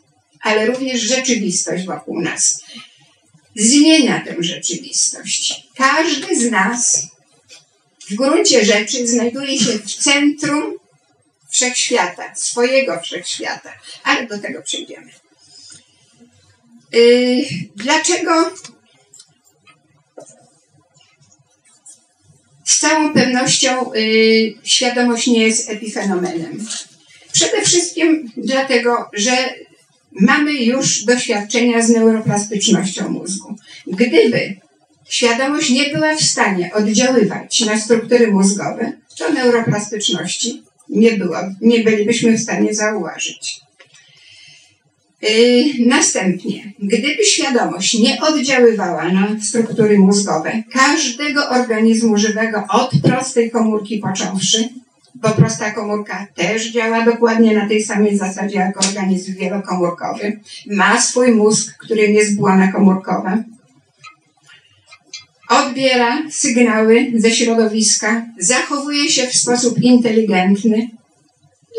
ale 0.42 0.66
również 0.66 1.02
rzeczywistość 1.02 1.86
wokół 1.86 2.22
nas. 2.22 2.62
Zmienia 3.56 4.22
tę 4.26 4.36
rzeczywistość. 4.40 5.68
Każdy 5.76 6.40
z 6.40 6.52
nas 6.52 7.08
w 8.10 8.16
gruncie 8.16 8.66
rzeczy 8.66 9.08
znajduje 9.08 9.60
się 9.60 9.80
w 9.80 9.96
centrum 9.96 10.74
wszechświata, 11.50 12.36
swojego 12.36 13.00
wszechświata, 13.00 13.74
ale 14.04 14.28
do 14.28 14.40
tego 14.40 14.62
przejdziemy. 14.62 15.12
Yy, 16.92 17.46
dlaczego 17.76 18.52
z 22.66 22.80
całą 22.80 23.14
pewnością 23.14 23.94
y, 23.94 24.54
świadomość 24.64 25.28
nie 25.28 25.44
jest 25.44 25.70
epifenomenem. 25.70 26.66
Przede 27.32 27.62
wszystkim 27.62 28.32
dlatego, 28.38 29.10
że 29.14 29.32
mamy 30.12 30.54
już 30.54 31.04
doświadczenia 31.04 31.82
z 31.82 31.90
neuroplastycznością 31.90 33.10
mózgu. 33.10 33.56
Gdyby 33.88 34.56
świadomość 35.10 35.70
nie 35.70 35.90
była 35.90 36.16
w 36.16 36.22
stanie 36.22 36.74
oddziaływać 36.74 37.60
na 37.60 37.80
struktury 37.80 38.32
mózgowe, 38.32 38.92
to 39.18 39.34
neuroplastyczności 39.34 40.64
nie, 40.90 41.12
było, 41.12 41.38
nie 41.62 41.84
bylibyśmy 41.84 42.38
w 42.38 42.42
stanie 42.42 42.74
zauważyć. 42.74 43.62
Yy, 45.30 45.88
następnie, 45.88 46.74
gdyby 46.80 47.24
świadomość 47.24 48.00
nie 48.00 48.22
oddziaływała 48.22 49.12
na 49.12 49.28
struktury 49.42 50.00
mózgowe 50.00 50.64
każdego 50.72 51.50
organizmu 51.50 52.18
żywego 52.18 52.64
od 52.70 52.92
prostej 53.04 53.52
komórki 53.52 53.98
począwszy, 53.98 54.70
bo 55.16 55.30
prosta 55.30 55.72
komórka 55.72 56.28
też 56.36 56.72
działa 56.72 57.06
dokładnie 57.06 57.56
na 57.56 57.68
tej 57.68 57.84
samej 57.84 58.18
zasadzie 58.18 58.56
jak 58.56 58.86
organizm 58.86 59.36
wielokomórkowy, 59.36 60.40
ma 60.68 61.02
swój 61.02 61.32
mózg, 61.32 61.78
którym 61.78 62.12
jest 62.12 62.38
błona 62.38 62.72
komórkowa, 62.72 63.38
odbiera 65.50 66.24
sygnały 66.32 67.12
ze 67.16 67.32
środowiska, 67.32 68.26
zachowuje 68.40 69.10
się 69.10 69.28
w 69.28 69.36
sposób 69.36 69.82
inteligentny, 69.82 70.90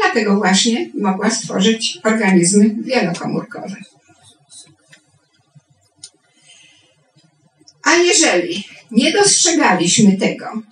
Dlatego 0.02 0.36
właśnie 0.36 0.90
mogła 0.94 1.30
stworzyć 1.30 1.98
organizmy 2.04 2.74
wielokomórkowe. 2.82 3.76
A 7.82 7.96
jeżeli 7.96 8.64
nie 8.90 9.12
dostrzegaliśmy 9.12 10.16
tego, 10.16 10.62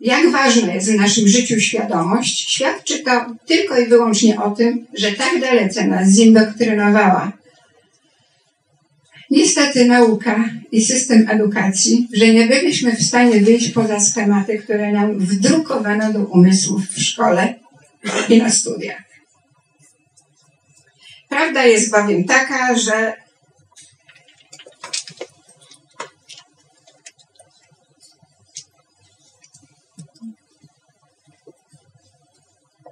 jak 0.00 0.30
ważna 0.30 0.74
jest 0.74 0.92
w 0.92 1.00
naszym 1.00 1.28
życiu 1.28 1.60
świadomość, 1.60 2.50
świadczy 2.54 2.98
to 2.98 3.10
tylko 3.46 3.78
i 3.78 3.86
wyłącznie 3.86 4.40
o 4.40 4.50
tym, 4.50 4.86
że 4.94 5.12
tak 5.12 5.40
dalece 5.40 5.86
nas 5.86 6.08
zindoktrynowała 6.08 7.32
niestety 9.30 9.84
nauka 9.84 10.50
i 10.72 10.84
system 10.84 11.26
edukacji, 11.30 12.08
że 12.12 12.28
nie 12.28 12.46
byliśmy 12.46 12.96
w 12.96 13.02
stanie 13.02 13.40
wyjść 13.40 13.70
poza 13.70 14.00
schematy, 14.00 14.58
które 14.58 14.92
nam 14.92 15.18
wdrukowano 15.18 16.12
do 16.12 16.18
umysłów 16.18 16.82
w 16.88 17.02
szkole 17.02 17.54
i 18.28 18.38
na 18.38 18.50
studiach. 18.50 19.02
Prawda 21.28 21.64
jest 21.64 21.90
bowiem 21.90 22.24
taka, 22.24 22.76
że 22.76 23.14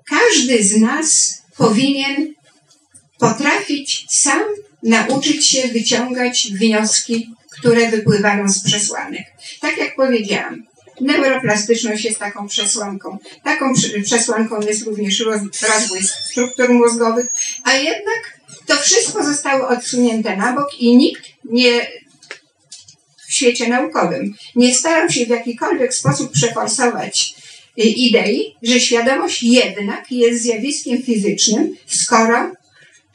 każdy 0.09 0.65
z 0.65 0.81
nas 0.81 1.43
powinien 1.57 2.35
potrafić 3.19 4.07
sam 4.11 4.43
nauczyć 4.83 5.49
się 5.49 5.69
wyciągać 5.69 6.49
wnioski, 6.53 7.31
które 7.51 7.91
wypływają 7.91 8.49
z 8.49 8.65
przesłanek. 8.65 9.25
Tak 9.61 9.77
jak 9.77 9.97
powiedziałam, 9.97 10.67
neuroplastyczność 11.01 12.05
jest 12.05 12.19
taką 12.19 12.49
przesłanką. 12.49 13.19
Taką 13.45 13.73
przesłanką 14.05 14.61
jest 14.61 14.87
również 14.87 15.21
rozwój 15.21 16.03
struktur 16.03 16.69
mózgowych, 16.69 17.27
a 17.65 17.75
jednak 17.75 18.39
to 18.67 18.77
wszystko 18.77 19.25
zostało 19.25 19.69
odsunięte 19.69 20.37
na 20.37 20.53
bok 20.53 20.81
i 20.81 20.97
nikt 20.97 21.23
nie 21.45 21.87
w 23.29 23.33
świecie 23.33 23.69
naukowym 23.69 24.35
nie 24.57 24.75
starał 24.75 25.11
się 25.11 25.27
w 25.27 25.29
jakikolwiek 25.29 25.95
sposób 25.95 26.33
przeforsować 26.33 27.35
y, 27.79 27.83
idei, 27.83 28.55
że 28.63 28.81
świadomość 28.81 29.43
jednak 29.43 30.13
jest 30.13 30.43
zjawiskiem 30.43 31.03
fizycznym, 31.03 31.77
skoro 31.87 32.53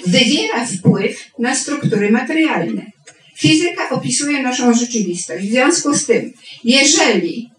wywiera 0.07 0.65
wpływ 0.65 1.31
na 1.39 1.55
struktury 1.55 2.11
materialne. 2.11 2.85
Fizyka 3.35 3.89
opisuje 3.89 4.41
naszą 4.41 4.73
rzeczywistość. 4.73 5.45
W 5.45 5.51
związku 5.51 5.93
z 5.93 6.05
tym, 6.05 6.33
jeżeli 6.63 7.50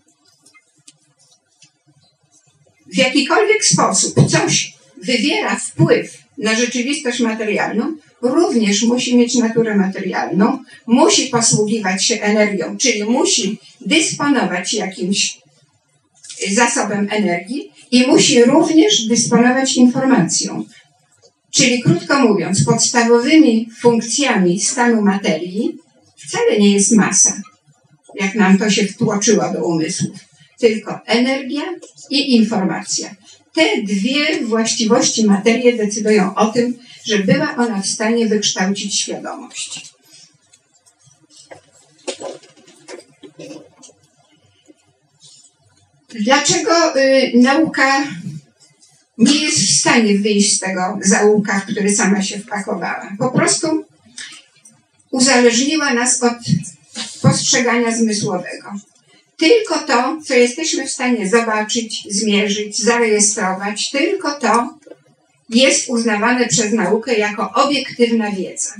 w 2.93 2.97
jakikolwiek 2.97 3.65
sposób 3.65 4.15
coś 4.31 4.75
wywiera 5.03 5.57
wpływ 5.57 6.19
na 6.39 6.55
rzeczywistość 6.55 7.21
materialną, 7.21 7.97
również 8.23 8.83
musi 8.83 9.17
mieć 9.17 9.35
naturę 9.35 9.77
materialną, 9.77 10.59
musi 10.87 11.27
posługiwać 11.27 12.05
się 12.05 12.21
energią, 12.21 12.77
czyli 12.77 13.05
musi 13.05 13.59
dysponować 13.81 14.75
jakimś 14.75 15.39
zasobem 16.53 17.09
energii 17.11 17.73
i 17.91 18.07
musi 18.07 18.45
również 18.45 19.07
dysponować 19.07 19.77
informacją. 19.77 20.65
Czyli 21.51 21.83
krótko 21.83 22.19
mówiąc, 22.19 22.65
podstawowymi 22.65 23.69
funkcjami 23.81 24.61
stanu 24.61 25.03
materii 25.03 25.77
wcale 26.17 26.59
nie 26.59 26.73
jest 26.73 26.93
masa, 26.93 27.43
jak 28.21 28.35
nam 28.35 28.59
to 28.59 28.71
się 28.71 28.87
wtłoczyło 28.87 29.53
do 29.53 29.65
umysłów, 29.65 30.19
tylko 30.63 31.01
energia 31.07 31.63
i 32.11 32.37
informacja. 32.37 33.15
Te 33.55 33.83
dwie 33.83 34.45
właściwości 34.45 35.27
materii 35.27 35.77
decydują 35.77 36.35
o 36.35 36.47
tym, 36.47 36.79
że 37.05 37.19
była 37.19 37.57
ona 37.57 37.83
w 37.83 37.87
stanie 37.87 38.27
wykształcić 38.27 39.01
świadomość. 39.01 39.93
Dlaczego 46.09 46.97
y, 46.97 47.33
nauka 47.35 48.07
nie 49.19 49.39
jest 49.45 49.59
w 49.59 49.79
stanie 49.81 50.19
wyjść 50.19 50.57
z 50.57 50.61
tego 50.61 50.99
zaułka, 51.03 51.61
w 51.61 51.67
który 51.73 51.95
sama 51.95 52.23
się 52.23 52.39
wpakowała? 52.39 53.17
Po 53.19 53.31
prostu 53.31 53.85
uzależniła 55.11 55.95
nas 55.95 56.23
od 56.23 56.39
postrzegania 57.23 57.97
zmysłowego. 57.97 58.73
Tylko 59.43 59.79
to, 59.79 60.19
co 60.27 60.35
jesteśmy 60.35 60.87
w 60.87 60.91
stanie 60.91 61.29
zobaczyć, 61.29 62.07
zmierzyć, 62.11 62.79
zarejestrować, 62.79 63.91
tylko 63.91 64.33
to 64.33 64.79
jest 65.49 65.89
uznawane 65.89 66.49
przez 66.49 66.73
naukę 66.73 67.15
jako 67.15 67.53
obiektywna 67.53 68.31
wiedza. 68.31 68.75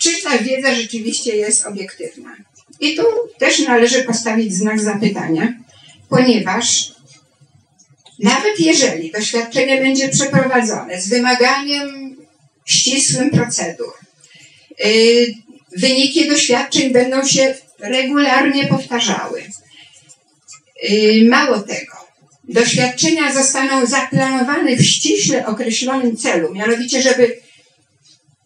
Czy 0.00 0.22
ta 0.22 0.38
wiedza 0.38 0.74
rzeczywiście 0.74 1.36
jest 1.36 1.66
obiektywna? 1.66 2.36
I 2.80 2.96
tu 2.96 3.02
też 3.38 3.58
należy 3.58 4.02
postawić 4.02 4.54
znak 4.54 4.80
zapytania, 4.80 5.52
ponieważ 6.08 6.92
nawet 8.18 8.60
jeżeli 8.60 9.10
doświadczenie 9.10 9.80
będzie 9.80 10.08
przeprowadzone 10.08 11.00
z 11.00 11.08
wymaganiem 11.08 12.16
ścisłym 12.66 13.30
procedur, 13.30 13.92
yy, 14.84 15.34
wyniki 15.76 16.28
doświadczeń 16.28 16.92
będą 16.92 17.26
się 17.26 17.54
regularnie 17.84 18.66
powtarzały. 18.66 19.42
Yy, 20.82 21.28
mało 21.28 21.58
tego, 21.58 21.96
doświadczenia 22.48 23.34
zostaną 23.34 23.86
zaplanowane 23.86 24.76
w 24.76 24.86
ściśle 24.86 25.46
określonym 25.46 26.16
celu, 26.16 26.54
mianowicie, 26.54 27.02
żeby 27.02 27.36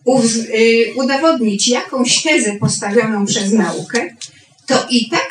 yy, 0.06 0.94
udowodnić 0.96 1.68
jakąś 1.68 2.22
tezę 2.22 2.56
postawioną 2.56 3.26
przez 3.26 3.52
naukę, 3.52 4.16
to 4.66 4.86
i 4.90 5.08
tak 5.10 5.28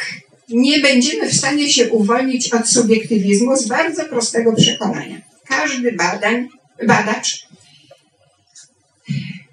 nie 0.50 0.80
będziemy 0.80 1.30
w 1.30 1.38
stanie 1.38 1.74
się 1.74 1.89
uwolnić 1.89 2.54
od 2.54 2.70
subiektywizmu 2.70 3.58
z 3.58 3.67
bardzo 3.67 4.06
prostego 4.06 4.56
przekonania. 4.56 5.22
Każdy 5.48 5.91
badań, 5.91 6.48
badacz 6.88 7.47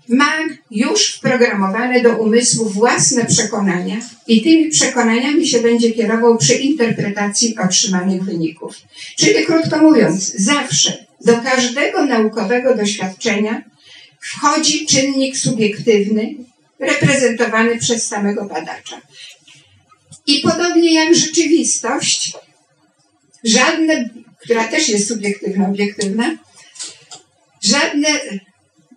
ma 0.08 0.38
już 0.70 1.14
wprogramowane 1.14 2.02
do 2.02 2.16
umysłu 2.16 2.68
własne 2.68 3.24
przekonania 3.24 3.96
i 4.26 4.42
tymi 4.42 4.70
przekonaniami 4.70 5.48
się 5.48 5.60
będzie 5.60 5.92
kierował 5.92 6.38
przy 6.38 6.54
interpretacji 6.54 7.56
otrzymanych 7.58 8.24
wyników. 8.24 8.76
Czyli 9.16 9.46
krótko 9.46 9.78
mówiąc, 9.78 10.34
zawsze 10.36 11.06
do 11.24 11.40
każdego 11.40 12.06
naukowego 12.06 12.76
doświadczenia 12.76 13.62
wchodzi 14.20 14.86
czynnik 14.86 15.36
subiektywny 15.36 16.34
reprezentowany 16.78 17.78
przez 17.78 18.06
samego 18.06 18.44
badacza. 18.44 19.00
I 20.26 20.40
podobnie 20.40 20.94
jak 20.94 21.14
rzeczywistość, 21.14 22.32
żadne, 23.44 24.08
która 24.40 24.68
też 24.68 24.88
jest 24.88 25.08
subiektywna, 25.08 25.68
obiektywna, 25.68 26.36
żadne 27.62 28.08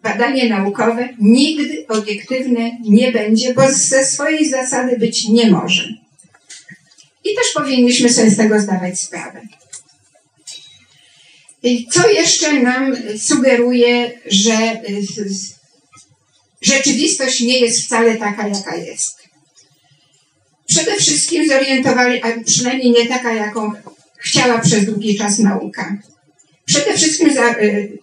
badanie 0.07 0.49
naukowe 0.49 1.09
nigdy 1.19 1.85
obiektywne 1.87 2.71
nie 2.83 3.11
będzie, 3.11 3.53
bo 3.53 3.71
ze 3.71 4.05
swojej 4.05 4.49
zasady 4.49 4.97
być 4.97 5.27
nie 5.27 5.51
może. 5.51 5.93
I 7.23 7.35
też 7.35 7.47
powinniśmy 7.53 8.09
sobie 8.09 8.29
z 8.29 8.37
tego 8.37 8.59
zdawać 8.59 8.99
sprawę. 8.99 9.41
Co 11.91 12.09
jeszcze 12.09 12.53
nam 12.53 12.95
sugeruje, 13.17 14.11
że 14.25 14.81
rzeczywistość 16.61 17.41
nie 17.41 17.59
jest 17.59 17.85
wcale 17.85 18.15
taka, 18.15 18.47
jaka 18.47 18.75
jest? 18.75 19.17
Przede 20.67 20.95
wszystkim 20.95 21.47
zorientowali, 21.47 22.21
a 22.23 22.43
przynajmniej 22.45 22.91
nie 22.91 23.07
taka, 23.07 23.33
jaką 23.33 23.71
chciała 24.19 24.59
przez 24.59 24.85
długi 24.85 25.17
czas 25.17 25.39
nauka. 25.39 25.97
Przede 26.65 26.97
wszystkim 26.97 27.33
za, 27.33 27.51
y, 27.51 27.97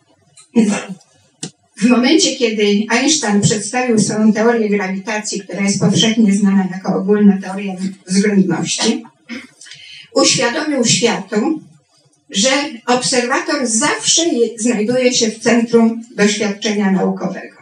w 1.77 1.85
momencie, 1.85 2.37
kiedy 2.37 2.87
Einstein 2.91 3.41
przedstawił 3.41 3.99
swoją 3.99 4.33
teorię 4.33 4.69
grawitacji, 4.69 5.41
która 5.41 5.63
jest 5.63 5.81
powszechnie 5.81 6.35
znana 6.35 6.69
jako 6.73 6.97
ogólna 6.97 7.39
teoria 7.43 7.75
względności, 8.07 9.05
uświadomił 10.15 10.85
światu, 10.85 11.61
że 12.31 12.51
obserwator 12.87 13.67
zawsze 13.67 14.23
znajduje 14.59 15.15
się 15.15 15.31
w 15.31 15.39
centrum 15.39 16.03
doświadczenia 16.17 16.91
naukowego. 16.91 17.57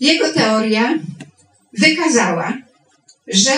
Jego 0.00 0.32
teoria 0.32 0.98
wykazała, 1.78 2.58
że 3.28 3.50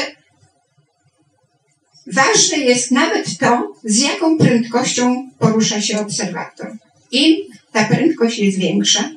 ważne 2.07 2.59
jest 2.59 2.90
nawet 2.90 3.38
to, 3.38 3.75
z 3.85 3.98
jaką 4.01 4.38
prędkością 4.38 5.31
porusza 5.38 5.81
się 5.81 6.01
obserwator. 6.01 6.77
Im 7.11 7.37
ta 7.72 7.85
prędkość 7.85 8.38
jest 8.38 8.58
większa, 8.58 9.11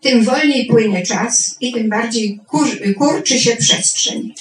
tym 0.00 0.24
wolniej 0.24 0.66
płynie 0.66 1.06
czas 1.06 1.56
i 1.60 1.72
tym 1.72 1.88
bardziej 1.88 2.40
kur, 2.46 2.68
kurczy 2.98 3.40
się 3.40 3.56
przestrzeń. 3.56 4.34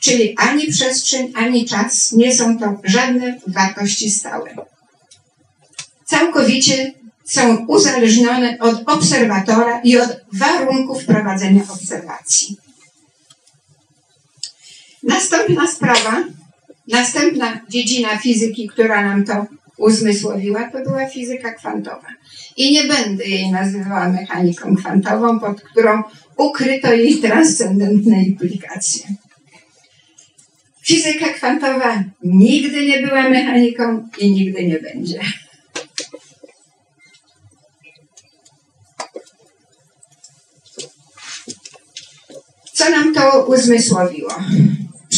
Czyli 0.00 0.34
ani 0.38 0.66
przestrzeń, 0.66 1.32
ani 1.36 1.64
czas 1.64 2.12
nie 2.12 2.34
są 2.34 2.58
to 2.58 2.80
żadne 2.84 3.40
wartości 3.46 4.10
stałe. 4.10 4.54
Całkowicie 6.04 6.92
są 7.24 7.66
uzależnione 7.66 8.56
od 8.60 8.82
obserwatora 8.86 9.80
i 9.84 9.98
od 9.98 10.20
warunków 10.32 11.04
prowadzenia 11.04 11.62
obserwacji. 11.68 12.56
Następna 15.02 15.66
sprawa, 15.66 16.24
następna 16.88 17.60
dziedzina 17.68 18.18
fizyki, 18.18 18.68
która 18.68 19.02
nam 19.02 19.24
to 19.24 19.46
uzmysłowiła, 19.80 20.70
to 20.70 20.82
była 20.82 21.06
fizyka 21.06 21.52
kwantowa. 21.52 22.08
I 22.56 22.72
nie 22.72 22.84
będę 22.84 23.24
jej 23.24 23.50
nazywała 23.50 24.08
mechaniką 24.08 24.76
kwantową, 24.76 25.40
pod 25.40 25.60
którą 25.60 26.02
ukryto 26.36 26.92
jej 26.92 27.16
transcendentne 27.16 28.22
implikacje. 28.22 29.08
Fizyka 30.82 31.28
kwantowa 31.28 32.04
nigdy 32.22 32.86
nie 32.86 33.06
była 33.06 33.28
mechaniką 33.28 34.08
i 34.18 34.30
nigdy 34.30 34.66
nie 34.66 34.78
będzie. 34.78 35.20
Co 42.72 42.90
nam 42.90 43.14
to 43.14 43.46
uzmysłowiło? 43.46 44.34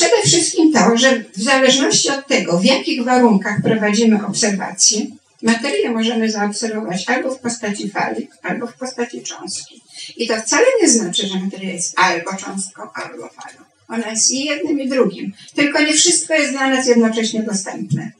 Przede 0.02 0.22
wszystkim 0.22 0.72
to, 0.72 0.96
że 0.96 1.24
w 1.36 1.42
zależności 1.42 2.10
od 2.10 2.26
tego, 2.26 2.58
w 2.58 2.64
jakich 2.64 3.04
warunkach 3.04 3.62
prowadzimy 3.62 4.26
obserwacje, 4.26 5.06
materię 5.42 5.90
możemy 5.90 6.30
zaobserwować 6.30 7.08
albo 7.08 7.34
w 7.34 7.38
postaci 7.38 7.90
fali, 7.90 8.28
albo 8.42 8.66
w 8.66 8.74
postaci 8.74 9.22
cząstki. 9.22 9.82
I 10.16 10.28
to 10.28 10.40
wcale 10.40 10.66
nie 10.82 10.88
znaczy, 10.88 11.26
że 11.26 11.40
materia 11.40 11.72
jest 11.72 11.98
albo 11.98 12.36
cząstką, 12.36 12.82
albo 12.94 13.28
falą. 13.28 13.64
Ona 13.88 14.10
jest 14.10 14.30
i 14.30 14.44
jednym, 14.44 14.80
i 14.80 14.88
drugim. 14.88 15.32
Tylko 15.54 15.80
nie 15.80 15.94
wszystko 15.94 16.34
jest 16.34 16.52
dla 16.52 16.70
nas 16.70 16.86
jednocześnie 16.86 17.42
dostępne. 17.42 18.10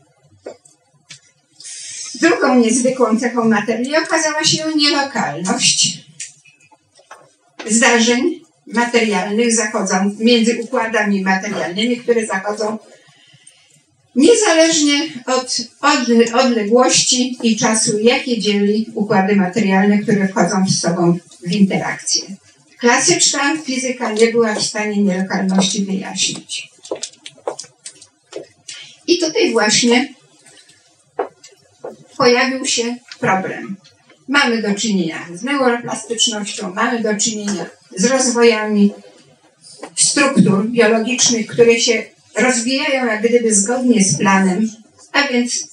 Drugą 2.15 2.55
niezwykłą 2.55 3.19
cechą 3.19 3.45
materii 3.45 3.97
okazała 3.97 4.45
się 4.45 4.65
nielokalność 4.77 5.99
zdarzeń 7.67 8.42
materialnych 8.67 9.55
zachodzą 9.55 10.17
między 10.19 10.59
układami 10.63 11.23
materialnymi, 11.23 11.97
które 11.97 12.27
zachodzą 12.27 12.79
niezależnie 14.17 15.09
od 15.27 15.57
odległości 16.35 17.39
i 17.43 17.57
czasu, 17.57 17.99
jakie 17.99 18.39
dzieli 18.39 18.87
układy 18.95 19.37
materialne, 19.37 19.99
które 19.99 20.29
wchodzą 20.29 20.65
z 20.69 20.81
sobą 20.81 21.19
w 21.47 21.53
interakcję. 21.53 22.23
Klasyczna 22.79 23.57
fizyka 23.57 24.13
nie 24.13 24.27
była 24.27 24.55
w 24.55 24.63
stanie 24.63 25.03
nielokalności 25.03 25.85
wyjaśnić. 25.85 26.69
I 29.07 29.19
tutaj 29.19 29.53
właśnie 29.53 30.15
pojawił 32.17 32.67
się 32.67 32.97
problem. 33.21 33.77
Mamy 34.29 34.63
do 34.63 34.75
czynienia 34.75 35.27
z 35.35 35.43
neuroplastycznością, 35.43 36.75
mamy 36.75 37.01
do 37.01 37.17
czynienia 37.17 37.67
z 37.97 38.05
rozwojami 38.05 38.93
struktur 39.97 40.69
biologicznych, 40.69 41.47
które 41.47 41.81
się 41.81 42.03
rozwijają 42.37 43.07
jak 43.07 43.23
gdyby 43.23 43.55
zgodnie 43.55 44.05
z 44.05 44.19
planem, 44.19 44.71
a 45.13 45.23
więc 45.29 45.67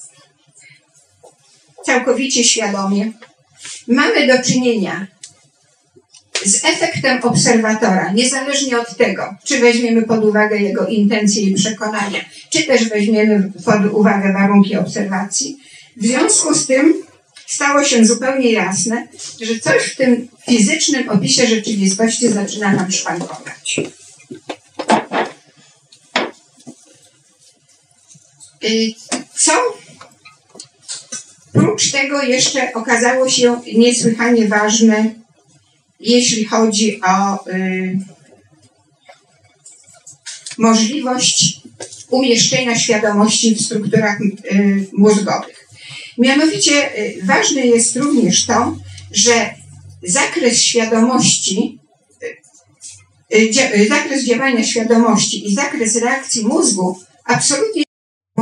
całkowicie 1.86 2.43
świadomie. 2.43 3.12
Mamy 3.88 4.27
do 4.27 4.43
czynienia 4.43 5.08
z 6.45 6.65
efektem 6.65 7.23
obserwatora, 7.23 8.12
niezależnie 8.12 8.79
od 8.79 8.97
tego, 8.97 9.36
czy 9.43 9.60
weźmiemy 9.60 10.03
pod 10.03 10.25
uwagę 10.25 10.58
jego 10.58 10.88
intencje 10.88 11.43
i 11.43 11.53
przekonania, 11.53 12.19
czy 12.49 12.63
też 12.63 12.89
weźmiemy 12.89 13.51
pod 13.65 13.93
uwagę 13.93 14.34
warunki 14.34 14.77
obserwacji. 14.77 15.58
W 15.97 16.05
związku 16.05 16.53
z 16.53 16.67
tym 16.67 17.09
stało 17.49 17.83
się 17.83 18.05
zupełnie 18.05 18.51
jasne, 18.51 19.07
że 19.41 19.59
coś 19.59 19.83
w 19.83 19.95
tym 19.95 20.27
fizycznym 20.49 21.09
opisie 21.09 21.47
rzeczywistości 21.47 22.29
zaczyna 22.29 22.73
nam 22.73 22.91
szwankować. 22.91 23.79
Y, 28.63 28.93
co 29.35 29.51
prócz 31.53 31.91
tego 31.91 32.21
jeszcze 32.21 32.73
okazało 32.73 33.29
się 33.29 33.62
niesłychanie 33.77 34.47
ważne, 34.47 35.15
jeśli 35.99 36.45
chodzi 36.45 37.01
o 37.01 37.47
y, 37.49 37.99
możliwość 40.57 41.62
umieszczenia 42.09 42.79
świadomości 42.79 43.55
w 43.55 43.62
strukturach 43.62 44.21
y, 44.21 44.88
mózgowych. 44.93 45.59
Mianowicie 46.19 46.89
ważne 47.23 47.62
jest 47.62 47.95
również 47.95 48.45
to, 48.45 48.75
że 49.12 49.53
zakres 50.03 50.62
świadomości, 50.62 51.79
zakres 53.89 54.25
działania 54.25 54.63
świadomości 54.63 55.47
i 55.47 55.55
zakres 55.55 55.95
reakcji 55.95 56.45
mózgu 56.45 56.99
absolutnie 57.25 57.84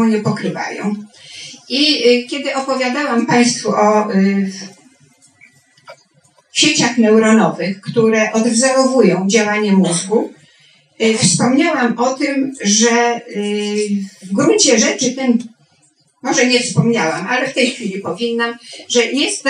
nie 0.05 0.19
pokrywają. 0.19 0.95
I 1.69 2.07
y, 2.07 2.27
kiedy 2.27 2.55
opowiadałam 2.55 3.25
Państwu 3.25 3.69
o 3.69 4.13
y, 4.13 4.51
sieciach 6.53 6.97
neuronowych, 6.97 7.81
które 7.81 8.31
odwzorowują 8.33 9.27
działanie 9.27 9.71
mózgu, 9.71 10.33
y, 11.01 11.17
wspomniałam 11.17 11.97
o 11.97 12.13
tym, 12.13 12.53
że 12.61 13.21
w 14.21 14.33
gruncie 14.33 14.79
rzeczy 14.79 15.11
ten, 15.11 15.37
może 16.27 16.45
nie 16.45 16.59
wspomniałam, 16.59 17.27
ale 17.27 17.47
w 17.47 17.53
tej 17.53 17.71
chwili 17.71 17.99
powinnam, 17.99 18.57
że 18.89 19.05
jest 19.05 19.43
to, 19.43 19.49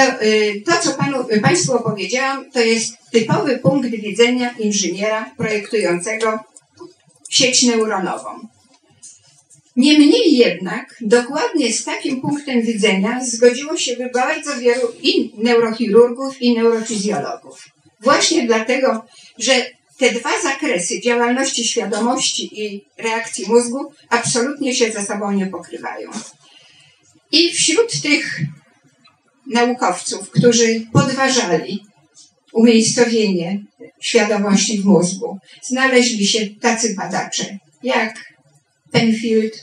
to 0.65 0.81
co 0.81 0.93
panu, 0.93 1.17
Państwu 1.41 1.73
opowiedziałam, 1.73 2.51
to 2.51 2.59
jest 2.59 2.93
typowy 3.11 3.57
punkt 3.57 3.89
widzenia 3.89 4.55
inżyniera 4.59 5.31
projektującego 5.37 6.39
sieć 7.29 7.63
neuronową. 7.63 8.29
Niemniej 9.75 10.37
jednak, 10.37 10.95
dokładnie 11.01 11.73
z 11.73 11.83
takim 11.83 12.21
punktem 12.21 12.61
widzenia 12.61 13.25
zgodziło 13.25 13.77
się 13.77 14.09
bardzo 14.13 14.57
wielu 14.57 14.87
i 15.01 15.31
neurochirurgów, 15.37 16.41
i 16.41 16.55
neurofizjologów. 16.55 17.65
Właśnie 18.01 18.47
dlatego, 18.47 19.05
że 19.37 19.53
te 19.97 20.11
dwa 20.11 20.29
zakresy 20.43 21.01
działalności 21.01 21.67
świadomości 21.67 22.63
i 22.63 22.85
reakcji 22.97 23.45
mózgu 23.47 23.91
absolutnie 24.09 24.75
się 24.75 24.91
ze 24.91 25.05
sobą 25.05 25.31
nie 25.31 25.45
pokrywają. 25.45 26.09
I 27.31 27.53
wśród 27.53 28.01
tych 28.01 28.41
naukowców, 29.47 30.31
którzy 30.31 30.85
podważali 30.93 31.83
umiejscowienie 32.53 33.63
świadomości 34.01 34.81
w 34.81 34.85
mózgu, 34.85 35.39
znaleźli 35.63 36.27
się 36.27 36.47
tacy 36.61 36.95
badacze 36.95 37.57
jak 37.83 38.13
Penfield, 38.91 39.53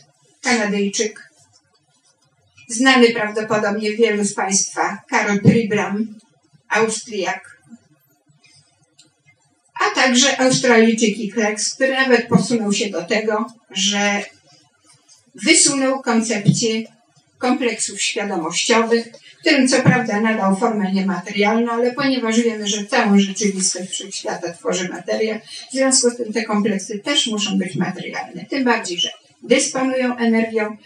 Kanadyjczyk, 0.43 1.31
znany 2.69 3.11
prawdopodobnie 3.11 3.93
wielu 3.93 4.25
z 4.25 4.35
Państwa, 4.35 4.99
Karol 5.09 5.41
Pribram, 5.41 6.15
Austriak, 6.69 7.55
a 9.81 9.95
także 9.95 10.41
Australijczyk 10.41 11.19
i 11.19 11.33
Kleks, 11.33 11.75
który 11.75 11.93
nawet 11.93 12.29
posunął 12.29 12.73
się 12.73 12.91
do 12.91 13.03
tego, 13.03 13.47
że 13.71 14.25
wysunął 15.35 16.03
koncepcję 16.03 16.83
kompleksów 17.39 18.03
świadomościowych, 18.03 19.09
którym 19.41 19.69
co 19.69 19.83
prawda 19.83 20.21
nadał 20.21 20.57
formę 20.57 20.93
niematerialną, 20.93 21.73
ale 21.73 21.93
ponieważ 21.93 22.41
wiemy, 22.41 22.67
że 22.67 22.85
całą 22.85 23.19
rzeczywistość 23.19 23.91
wszechświata 23.91 24.53
tworzy 24.53 24.89
materia, 24.89 25.41
w 25.71 25.73
związku 25.73 26.11
z 26.11 26.17
tym 26.17 26.33
te 26.33 26.45
kompleksy 26.45 26.99
też 26.99 27.27
muszą 27.27 27.59
być 27.59 27.77
materialne. 27.77 28.45
Tym 28.51 28.65
bardziej, 28.65 28.99
że 28.99 29.11
dysponują 29.43 30.17
energią. 30.17 30.77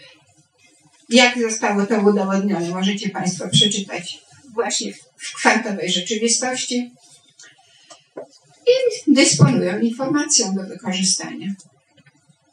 Jak 1.09 1.41
zostało 1.41 1.85
to 1.85 1.99
udowodnione, 1.99 2.69
możecie 2.69 3.09
Państwo 3.09 3.49
przeczytać 3.49 4.19
właśnie 4.53 4.93
w 5.17 5.35
kwantowej 5.35 5.91
rzeczywistości. 5.91 6.91
I 8.67 9.11
dysponują 9.13 9.79
informacją 9.79 10.55
do 10.55 10.63
wykorzystania. 10.63 11.47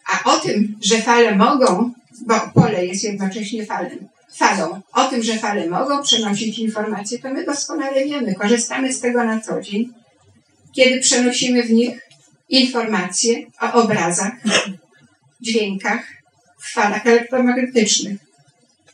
A 0.06 0.34
o 0.34 0.40
tym, 0.40 0.78
że 0.82 1.02
fale 1.02 1.34
mogą, 1.34 1.92
bo 2.26 2.34
pole 2.54 2.86
jest 2.86 3.04
jednocześnie 3.04 3.66
falem, 3.66 4.08
falą, 4.36 4.80
o 4.92 5.04
tym, 5.04 5.22
że 5.22 5.38
fale 5.38 5.68
mogą 5.68 6.02
przenosić 6.02 6.58
informacje, 6.58 7.18
to 7.18 7.30
my 7.30 7.44
doskonale 7.44 8.04
wiemy. 8.04 8.34
Korzystamy 8.34 8.92
z 8.92 9.00
tego 9.00 9.24
na 9.24 9.40
co 9.40 9.60
dzień, 9.60 9.92
kiedy 10.72 11.00
przenosimy 11.00 11.62
w 11.62 11.70
nich 11.70 12.00
informacje 12.48 13.46
o 13.60 13.72
obrazach, 13.72 14.32
dźwiękach, 15.40 16.06
w 16.58 16.72
falach 16.72 17.06
elektromagnetycznych. 17.06 18.18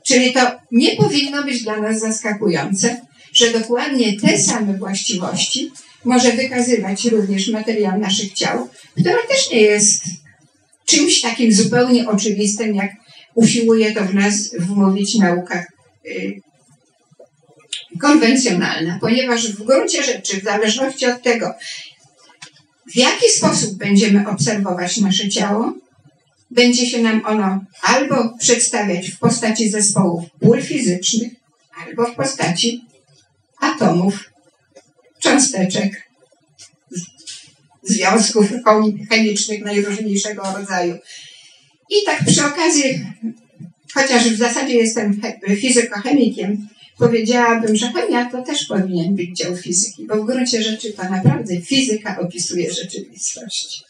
Czyli 0.03 0.33
to 0.33 0.41
nie 0.73 0.97
powinno 0.97 1.43
być 1.45 1.63
dla 1.63 1.77
nas 1.81 2.01
zaskakujące, 2.01 3.01
że 3.33 3.51
dokładnie 3.51 4.21
te 4.21 4.39
same 4.39 4.79
właściwości 4.79 5.71
może 6.05 6.33
wykazywać 6.33 7.05
również 7.05 7.49
materiał 7.49 7.99
naszych 7.99 8.33
ciał, 8.33 8.69
która 9.01 9.19
też 9.29 9.51
nie 9.51 9.61
jest 9.61 10.05
czymś 10.87 11.21
takim 11.21 11.53
zupełnie 11.53 12.09
oczywistym, 12.09 12.75
jak 12.75 12.91
usiłuje 13.35 13.93
to 13.93 14.05
w 14.05 14.15
nas 14.15 14.55
wmówić 14.59 15.15
nauka 15.15 15.67
y, 16.07 16.41
konwencjonalna, 18.01 18.99
ponieważ 19.01 19.49
w 19.49 19.63
gruncie 19.65 20.03
rzeczy, 20.05 20.41
w 20.41 20.45
zależności 20.45 21.07
od 21.07 21.23
tego, 21.23 21.55
w 22.93 22.97
jaki 22.97 23.31
sposób 23.31 23.79
będziemy 23.79 24.29
obserwować 24.29 24.97
nasze 24.97 25.29
ciało, 25.29 25.75
będzie 26.51 26.87
się 26.87 27.03
nam 27.03 27.27
ono 27.27 27.65
albo 27.83 28.39
przedstawiać 28.39 29.11
w 29.11 29.19
postaci 29.19 29.71
zespołów 29.71 30.25
pól 30.41 30.63
fizycznych, 30.63 31.33
albo 31.87 32.07
w 32.07 32.15
postaci 32.15 32.85
atomów, 33.61 34.31
cząsteczek, 35.21 36.03
związków 37.83 38.47
chemicznych 39.11 39.65
najróżniejszego 39.65 40.43
rodzaju. 40.57 40.99
I 41.93 42.05
tak 42.07 42.25
przy 42.27 42.45
okazji, 42.45 43.05
chociaż 43.95 44.29
w 44.29 44.39
zasadzie 44.39 44.75
jestem 44.75 45.21
fizykochemikiem, 45.61 46.69
powiedziałabym, 46.99 47.77
że 47.77 47.93
chemia 47.93 48.31
to 48.31 48.43
też 48.43 48.65
powinien 48.65 49.17
być 49.17 49.37
dział 49.37 49.57
fizyki, 49.57 50.07
bo 50.07 50.17
w 50.17 50.27
gruncie 50.27 50.63
rzeczy 50.63 50.93
to 50.93 51.03
naprawdę 51.03 51.61
fizyka 51.61 52.21
opisuje 52.21 52.73
rzeczywistość. 52.73 53.85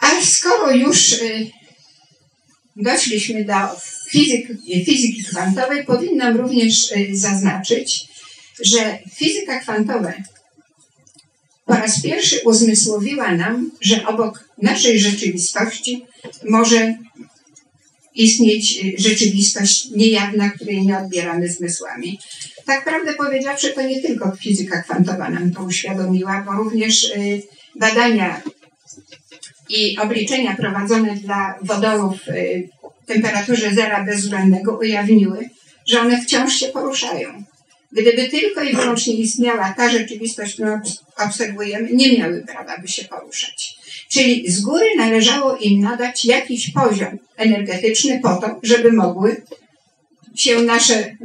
A 0.00 0.24
skoro 0.24 0.70
już 0.70 1.12
y, 1.12 1.50
doszliśmy 2.76 3.44
do 3.44 3.54
fizyki, 4.10 5.24
kwantowej, 5.30 5.84
powinnam 5.84 6.36
również 6.36 6.92
y, 6.92 7.16
zaznaczyć, 7.16 8.04
że 8.60 8.98
fizyka 9.14 9.60
kwantowa 9.60 10.12
po 11.66 11.74
raz 11.74 12.02
pierwszy 12.02 12.40
uzmysłowiła 12.44 13.34
nam, 13.34 13.70
że 13.80 14.06
obok 14.06 14.44
naszej 14.62 15.00
rzeczywistości 15.00 16.06
może 16.48 16.94
istnieć 18.14 18.82
rzeczywistość 18.98 19.90
niejawna, 19.90 20.50
której 20.50 20.86
nie 20.86 20.98
odbieramy 20.98 21.48
zmysłami. 21.48 22.18
Tak 22.64 22.84
prawdę 22.84 23.14
powiedziawszy, 23.14 23.72
to 23.72 23.82
nie 23.82 24.02
tylko 24.02 24.36
fizyka 24.36 24.82
kwantowa 24.82 25.30
nam 25.30 25.50
to 25.50 25.62
uświadomiła, 25.62 26.42
bo 26.46 26.52
również 26.52 27.04
y, 27.04 27.42
badania 27.76 28.42
i 29.68 29.98
obliczenia 29.98 30.56
prowadzone 30.56 31.16
dla 31.16 31.58
wodorów 31.62 32.28
y, 32.28 32.68
temperaturze 33.06 33.74
zera 33.74 34.04
bezwzględnego 34.04 34.78
ujawniły, 34.78 35.48
że 35.86 36.00
one 36.00 36.22
wciąż 36.22 36.54
się 36.54 36.68
poruszają. 36.68 37.44
Gdyby 37.96 38.28
tylko 38.28 38.62
i 38.62 38.76
wyłącznie 38.76 39.14
istniała 39.14 39.74
ta 39.76 39.90
rzeczywistość, 39.90 40.54
którą 40.54 40.80
obserwujemy, 41.16 41.88
nie 41.92 42.18
miały 42.18 42.44
prawa, 42.46 42.78
by 42.78 42.88
się 42.88 43.04
poruszać. 43.04 43.78
Czyli 44.08 44.50
z 44.50 44.60
góry 44.60 44.86
należało 44.96 45.56
im 45.56 45.80
nadać 45.80 46.24
jakiś 46.24 46.70
poziom 46.70 47.18
energetyczny 47.36 48.20
po 48.22 48.36
to, 48.36 48.60
żeby 48.62 48.92
mogły 48.92 49.42
się 50.34 50.62
nasze 50.62 51.16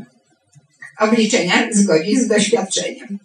obliczenia 0.99 1.67
zgodzić 1.71 2.19
z 2.19 2.27
doświadczeniem. 2.27 3.19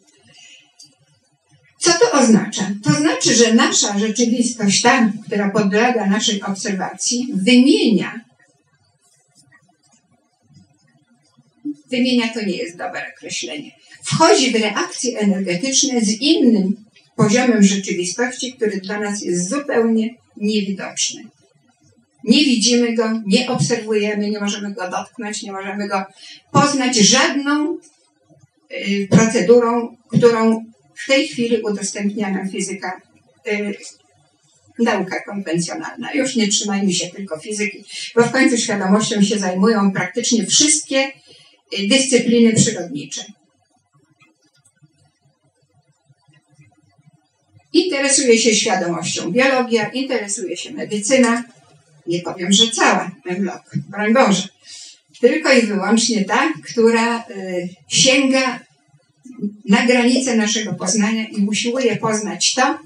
Co 1.79 1.91
to 1.93 2.13
oznacza? 2.13 2.71
To 2.85 2.93
znaczy, 2.93 3.35
że 3.35 3.55
nasza 3.55 3.99
rzeczywistość, 3.99 4.83
ta, 4.83 5.13
która 5.27 5.51
podlega 5.51 6.07
naszej 6.07 6.43
obserwacji, 6.43 7.29
wymienia 7.35 8.21
wymienia 11.91 12.29
to 12.35 12.41
nie 12.41 12.57
jest 12.57 12.77
dobre 12.77 13.03
określenie. 13.17 13.71
Wchodzi 14.03 14.53
w 14.53 14.61
reakcje 14.61 15.19
energetyczne 15.19 16.01
z 16.01 16.21
innym 16.21 16.77
poziomem 17.17 17.63
rzeczywistości, 17.63 18.53
który 18.53 18.81
dla 18.81 19.01
nas 19.01 19.23
jest 19.23 19.49
zupełnie 19.49 20.15
niewidoczny. 20.37 21.25
Nie 22.25 22.45
widzimy 22.45 22.95
go, 22.95 23.23
nie 23.27 23.49
obserwujemy, 23.49 24.31
nie 24.31 24.41
możemy 24.41 24.75
go 24.75 24.91
dotknąć, 24.91 25.43
nie 25.43 25.53
możemy 25.53 25.89
go 25.89 26.05
poznać 26.53 26.97
żadną 26.97 27.79
y, 28.73 29.09
procedurą, 29.11 29.97
którą 30.09 30.65
w 30.95 31.07
tej 31.07 31.29
chwili 31.29 31.63
udostępnia 31.63 32.31
nam 32.31 32.51
fizyka, 32.51 33.01
y, 33.49 33.75
nauka 34.79 35.23
konwencjonalna. 35.23 36.13
Już 36.13 36.37
nie 36.37 36.49
trzymajmy 36.49 36.93
się 36.93 37.07
tylko 37.07 37.39
fizyki, 37.39 37.85
bo 38.15 38.23
w 38.23 38.33
końcu 38.33 38.59
świadomością 38.59 39.23
się 39.23 39.39
zajmują 39.39 39.93
praktycznie 39.93 40.47
wszystkie 40.47 41.13
dyscypliny 41.89 42.55
przyrodnicze. 42.55 43.25
Interesuje 47.73 48.39
się 48.39 48.55
świadomością 48.55 49.33
biologia, 49.33 49.89
interesuje 49.89 50.57
się 50.57 50.73
medycyna. 50.73 51.45
Nie 52.07 52.21
powiem, 52.21 52.53
że 52.53 52.71
cała 52.71 53.11
Memlok, 53.25 53.63
broń 53.89 54.15
Boże. 54.15 54.49
Tylko 55.21 55.53
i 55.53 55.67
wyłącznie 55.67 56.25
ta, 56.25 56.53
która 56.65 57.19
y, 57.19 57.69
sięga 57.89 58.61
na 59.69 59.87
granicę 59.87 60.37
naszego 60.37 60.73
poznania 60.73 61.29
i 61.29 61.47
usiłuje 61.47 61.97
poznać 61.97 62.55
to, 62.55 62.79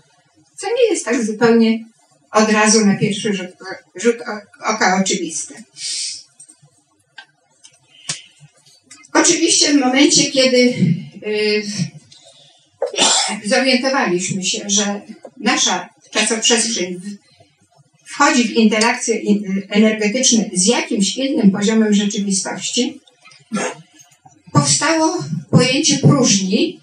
co 0.56 0.66
nie 0.66 0.90
jest 0.90 1.04
tak 1.04 1.24
zupełnie 1.24 1.84
od 2.32 2.50
razu 2.52 2.86
na 2.86 2.96
pierwszy 2.96 3.34
rzut, 3.34 3.50
rzut 3.94 4.16
oka 4.64 5.00
oczywiste. 5.02 5.54
Oczywiście 9.20 9.72
w 9.72 9.80
momencie, 9.80 10.30
kiedy 10.30 10.74
y, 11.26 11.62
zorientowaliśmy 13.44 14.44
się, 14.44 14.58
że 14.66 15.00
nasza 15.36 15.88
czasoprzestrzeń 16.10 17.00
wchodzi 18.04 18.48
w 18.48 18.50
interakcje 18.50 19.20
energetyczne 19.68 20.44
z 20.52 20.66
jakimś 20.66 21.16
innym 21.16 21.50
poziomem 21.50 21.94
rzeczywistości, 21.94 23.00
powstało 24.52 25.24
pojęcie 25.50 25.98
próżni, 25.98 26.80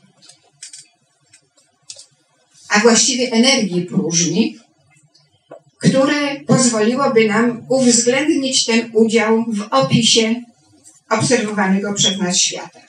a 2.69 2.79
właściwie 2.79 3.31
energii 3.31 3.81
próżni, 3.81 4.57
które 5.77 6.39
pozwoliłoby 6.39 7.27
nam 7.27 7.65
uwzględnić 7.69 8.65
ten 8.65 8.89
udział 8.93 9.45
w 9.47 9.61
opisie 9.71 10.41
obserwowanego 11.09 11.93
przez 11.93 12.17
nas 12.17 12.37
świata. 12.37 12.79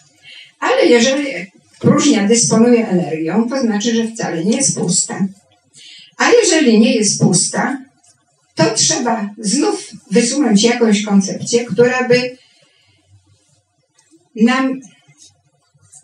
Ale 0.60 0.86
jeżeli 0.86 1.26
próżnia 1.78 2.28
dysponuje 2.28 2.88
energią, 2.88 3.48
to 3.48 3.60
znaczy, 3.60 3.94
że 3.94 4.08
wcale 4.08 4.44
nie 4.44 4.56
jest 4.56 4.78
pusta. 4.78 5.26
A 6.16 6.30
jeżeli 6.30 6.78
nie 6.80 6.94
jest 6.94 7.20
pusta, 7.20 7.78
to 8.54 8.74
trzeba 8.74 9.30
znów 9.38 9.90
wysunąć 10.10 10.62
jakąś 10.62 11.02
koncepcję, 11.02 11.64
która 11.64 12.08
by 12.08 12.36
nam 14.34 14.80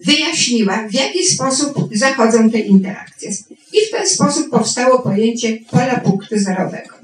wyjaśniła, 0.04 0.88
w 0.88 0.94
jaki 0.94 1.26
sposób 1.26 1.88
zachodzą 1.92 2.50
te 2.50 2.58
interakcje. 2.58 3.30
I 3.72 3.86
w 3.86 3.90
ten 3.90 4.08
sposób 4.08 4.50
powstało 4.50 5.02
pojęcie 5.02 5.58
pola 5.70 6.00
punktu 6.00 6.38
zerowego. 6.38 6.94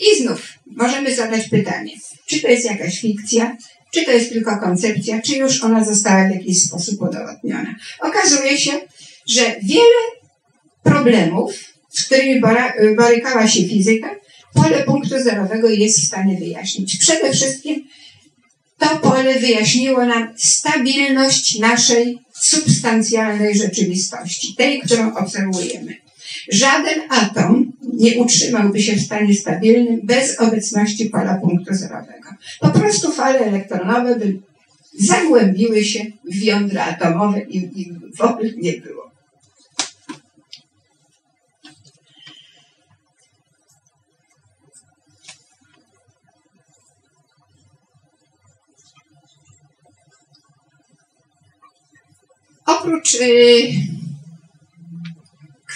I 0.00 0.22
znów 0.22 0.48
możemy 0.66 1.14
zadać 1.14 1.48
pytanie, 1.48 1.92
czy 2.26 2.40
to 2.40 2.48
jest 2.48 2.64
jakaś 2.64 3.00
fikcja, 3.00 3.56
czy 3.96 4.04
to 4.04 4.10
jest 4.10 4.32
tylko 4.32 4.56
koncepcja, 4.60 5.22
czy 5.22 5.36
już 5.36 5.62
ona 5.62 5.84
została 5.84 6.28
w 6.28 6.30
jakiś 6.30 6.62
sposób 6.62 7.02
udowodniona. 7.02 7.74
Okazuje 8.00 8.58
się, 8.58 8.72
że 9.28 9.42
wiele 9.62 10.02
problemów, 10.82 11.52
z 11.90 12.04
którymi 12.04 12.40
borykała 12.96 13.48
się 13.48 13.68
fizyka, 13.68 14.10
pole 14.54 14.82
punktu 14.82 15.18
zerowego 15.22 15.68
jest 15.68 16.00
w 16.00 16.06
stanie 16.06 16.38
wyjaśnić. 16.38 16.96
Przede 16.96 17.32
wszystkim 17.32 17.84
to 18.78 18.96
pole 18.96 19.34
wyjaśniło 19.38 20.06
nam 20.06 20.34
stabilność 20.36 21.58
naszej 21.58 22.18
substancjalnej 22.40 23.58
rzeczywistości, 23.58 24.54
tej, 24.54 24.80
którą 24.80 25.14
obserwujemy. 25.14 26.05
Żaden 26.52 27.00
atom 27.08 27.72
nie 27.94 28.18
utrzymałby 28.18 28.82
się 28.82 28.96
w 28.96 29.00
stanie 29.00 29.34
stabilnym 29.34 30.00
bez 30.04 30.40
obecności 30.40 31.10
pola 31.10 31.34
punktu 31.34 31.74
zerowego. 31.74 32.28
Po 32.60 32.70
prostu 32.70 33.12
fale 33.12 33.38
elektronowe 33.38 34.16
by 34.16 34.38
zagłębiły 34.98 35.84
się 35.84 36.04
w 36.24 36.42
jądra 36.42 36.84
atomowe 36.84 37.40
i, 37.40 37.80
i 37.80 37.92
w 38.16 38.20
ogóle 38.20 38.50
nie 38.56 38.72
było. 38.72 39.06
Oprócz 52.66 53.20
yy, 53.20 53.95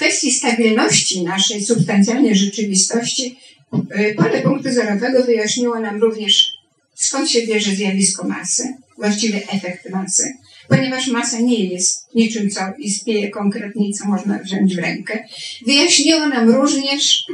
kwestii 0.00 0.32
stabilności 0.32 1.22
naszej 1.22 1.64
substancjalnej 1.64 2.36
rzeczywistości, 2.36 3.36
y, 3.74 4.14
pole 4.14 4.42
punktu 4.42 4.72
zerowego 4.72 5.24
wyjaśniło 5.24 5.80
nam 5.80 6.00
również, 6.00 6.52
skąd 6.94 7.30
się 7.30 7.46
bierze 7.46 7.70
zjawisko 7.70 8.28
masy, 8.28 8.74
właściwie 8.98 9.48
efekt 9.48 9.90
masy, 9.90 10.32
ponieważ 10.68 11.06
masa 11.06 11.40
nie 11.40 11.64
jest 11.64 12.14
niczym, 12.14 12.50
co 12.50 12.60
istnieje 12.78 13.30
konkretnie 13.30 13.92
co 13.92 14.04
można 14.04 14.38
wziąć 14.38 14.76
w 14.76 14.78
rękę. 14.78 15.24
Wyjaśniło 15.66 16.26
nam 16.28 16.50
również, 16.50 17.24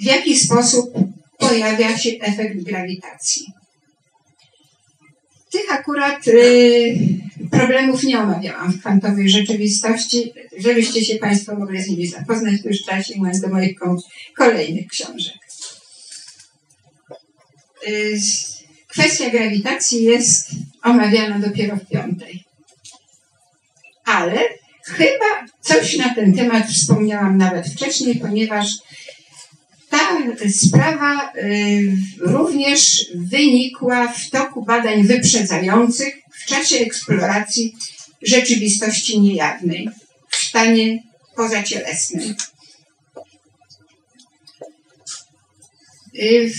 w 0.00 0.04
jaki 0.04 0.38
sposób 0.38 0.94
pojawia 1.38 1.98
się 1.98 2.10
efekt 2.20 2.62
grawitacji. 2.62 3.46
Tych 5.54 5.72
akurat 5.72 6.28
y, 6.28 6.98
problemów 7.50 8.02
nie 8.02 8.20
omawiałam 8.20 8.72
w 8.72 8.80
kwantowej 8.80 9.28
rzeczywistości. 9.28 10.32
Żebyście 10.58 11.04
się 11.04 11.16
Państwo 11.16 11.56
mogli 11.56 11.82
z 11.82 11.88
nimi 11.88 12.06
zapoznać, 12.06 12.62
to 12.62 12.68
już 12.68 13.06
sięgnąć 13.06 13.40
do 13.40 13.48
moich 13.48 13.78
kolejnych 14.36 14.86
książek. 14.86 15.34
Y, 17.88 18.18
kwestia 18.88 19.30
grawitacji 19.30 20.04
jest 20.04 20.50
omawiana 20.82 21.38
dopiero 21.38 21.76
w 21.76 21.88
piątej. 21.88 22.44
Ale 24.04 24.40
chyba 24.84 25.46
coś 25.60 25.96
na 25.96 26.14
ten 26.14 26.34
temat 26.34 26.66
wspomniałam 26.66 27.38
nawet 27.38 27.68
wcześniej, 27.68 28.14
ponieważ 28.14 28.66
ta 29.98 30.48
sprawa 30.48 31.32
y, 31.36 31.96
również 32.20 33.06
wynikła 33.14 34.08
w 34.08 34.30
toku 34.30 34.64
badań 34.64 35.02
wyprzedzających 35.02 36.14
w 36.30 36.46
czasie 36.46 36.76
eksploracji 36.76 37.74
rzeczywistości 38.22 39.20
niejawnej 39.20 39.88
w 40.30 40.36
stanie 40.36 41.02
pozacielesnym. 41.36 42.34
Y, 46.14 46.52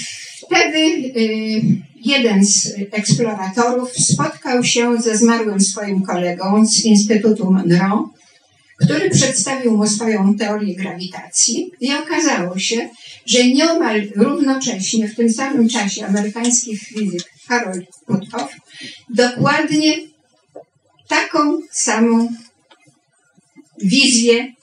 wtedy 0.45 0.78
y, 0.78 1.62
jeden 2.06 2.45
z 2.45 2.76
eksploratorów 2.91 3.93
spotkał 3.93 4.63
się 4.63 5.02
ze 5.02 5.17
zmarłym 5.17 5.62
swoim 5.62 6.04
kolegą 6.04 6.65
z 6.65 6.86
Instytutu 6.86 7.52
Monroe, 7.52 8.10
który 8.78 9.10
przedstawił 9.10 9.78
mu 9.78 9.88
swoją 9.88 10.38
teorię 10.38 10.76
grawitacji 10.76 11.71
i 11.80 11.93
okazało 11.93 12.60
się, 12.60 12.89
że 13.26 13.48
nieomal 13.48 14.08
równocześnie, 14.16 15.08
w 15.08 15.16
tym 15.16 15.34
samym 15.34 15.70
czasie 15.70 16.06
amerykański 16.06 16.78
fizyk 16.78 17.32
Harold 17.48 17.86
Puthoff 18.06 18.56
dokładnie 19.10 19.98
taką 21.08 21.62
samą 21.72 22.30
wizję, 23.82 24.54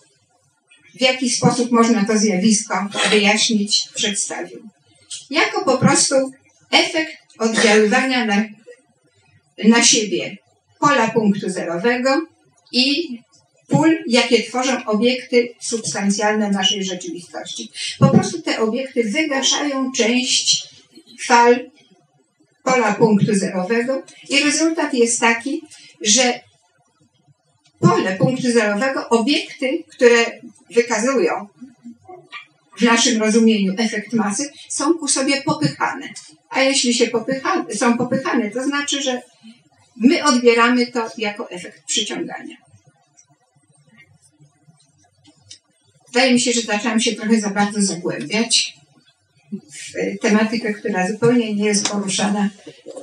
w 0.95 1.01
jaki 1.01 1.31
sposób 1.31 1.71
można 1.71 2.05
to 2.05 2.19
zjawisko 2.19 2.89
wyjaśnić, 3.11 3.89
przedstawił. 3.95 4.69
Jako 5.31 5.65
po 5.65 5.79
prostu 5.79 6.15
efekt 6.71 7.17
oddziaływania 7.39 8.27
na, 8.27 8.45
na 9.65 9.85
siebie 9.85 10.37
pola 10.81 11.11
punktu 11.11 11.51
zerowego 11.51 12.27
i 12.73 13.19
pól, 13.73 13.91
jakie 14.07 14.43
tworzą 14.43 14.85
obiekty 14.87 15.55
substancjalne 15.61 16.51
naszej 16.51 16.85
rzeczywistości. 16.85 17.71
Po 17.99 18.09
prostu 18.09 18.43
te 18.43 18.61
obiekty 18.61 19.05
wygaszają 19.05 19.93
część 19.93 20.69
fal 21.27 21.71
pola 22.63 22.95
punktu 22.95 23.35
zerowego 23.35 24.03
i 24.29 24.39
rezultat 24.39 24.95
jest 24.95 25.21
taki, 25.21 25.63
że 26.01 26.41
pole 27.81 28.17
punktu 28.17 28.53
zerowego, 28.53 29.09
obiekty, 29.09 29.85
które 29.89 30.25
wykazują 30.71 31.49
w 32.79 32.83
naszym 32.83 33.23
rozumieniu 33.23 33.75
efekt 33.79 34.13
masy, 34.13 34.51
są 34.69 34.99
ku 34.99 35.09
sobie 35.09 35.43
popychane. 35.43 36.09
A 36.51 36.63
jeśli 36.63 36.95
się 36.95 37.07
popycha, 37.07 37.65
są 37.75 37.99
popychane, 37.99 38.51
to 38.51 38.65
znaczy, 38.65 39.03
że 39.03 39.23
my 39.97 40.25
odbieramy 40.25 40.87
to 40.87 41.11
jako 41.19 41.51
efekt 41.51 41.85
przyciągania. 41.87 42.57
Wydaje 46.13 46.33
mi 46.33 46.41
się, 46.41 46.53
że 46.53 46.61
zaczęłam 46.61 47.01
się 47.01 47.13
trochę 47.13 47.41
za 47.41 47.51
bardzo 47.51 47.83
zagłębiać 47.83 48.77
w 49.53 50.19
tematykę, 50.21 50.75
która 50.75 51.09
zupełnie 51.09 51.55
nie 51.55 51.65
jest 51.65 51.89
poruszana 51.89 52.51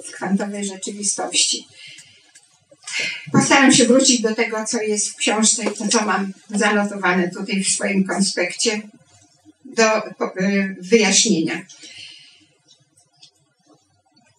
w 0.06 0.12
kwantowej 0.12 0.66
rzeczywistości. 0.66 1.68
Postaram 3.32 3.72
się 3.72 3.86
wrócić 3.86 4.22
do 4.22 4.36
tego, 4.36 4.66
co 4.66 4.82
jest 4.82 5.10
w 5.10 5.16
książce 5.16 5.64
i 5.64 5.78
to, 5.78 5.88
co 5.88 6.06
mam 6.06 6.34
zanotowane 6.50 7.30
tutaj 7.30 7.64
w 7.64 7.70
swoim 7.70 8.04
konspekcie 8.04 8.82
do 9.66 10.08
y, 10.08 10.76
wyjaśnienia. 10.82 11.66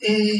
Y, 0.09 0.38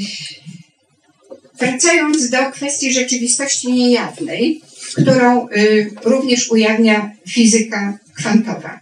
wracając 1.59 2.31
do 2.31 2.51
kwestii 2.51 2.93
rzeczywistości 2.93 3.73
niejawnej, 3.73 4.63
którą 4.97 5.49
y, 5.49 5.91
również 6.05 6.51
ujawnia 6.51 7.13
fizyka 7.29 7.99
kwantowa. 8.21 8.81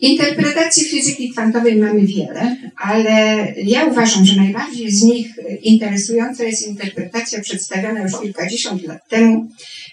Interpretacji 0.00 0.84
fizyki 0.84 1.30
kwantowej 1.30 1.76
mamy 1.76 2.06
wiele, 2.06 2.56
ale 2.76 3.46
ja 3.56 3.84
uważam, 3.84 4.26
że 4.26 4.36
najbardziej 4.36 4.90
z 4.90 5.02
nich 5.02 5.26
interesująca 5.62 6.44
jest 6.44 6.66
interpretacja 6.66 7.40
przedstawiona 7.40 8.02
już 8.02 8.20
kilkadziesiąt 8.20 8.82
lat 8.82 9.08
temu 9.08 9.48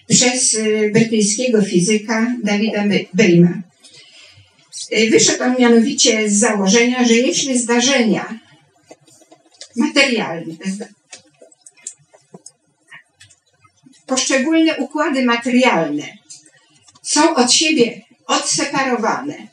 przez 0.08 0.54
y, 0.54 0.90
brytyjskiego 0.94 1.62
fizyka 1.62 2.34
Davida 2.44 2.84
Bayma. 3.14 3.62
Y, 4.92 5.10
wyszedł 5.10 5.42
on 5.42 5.56
mianowicie 5.58 6.30
z 6.30 6.38
założenia, 6.38 7.04
że 7.04 7.14
jeśli 7.14 7.58
zdarzenia 7.58 8.38
materialne, 9.76 10.54
poszczególne 14.06 14.76
układy 14.76 15.24
materialne 15.24 16.02
są 17.02 17.34
od 17.34 17.52
siebie 17.52 18.05
odseparowane 18.26 19.48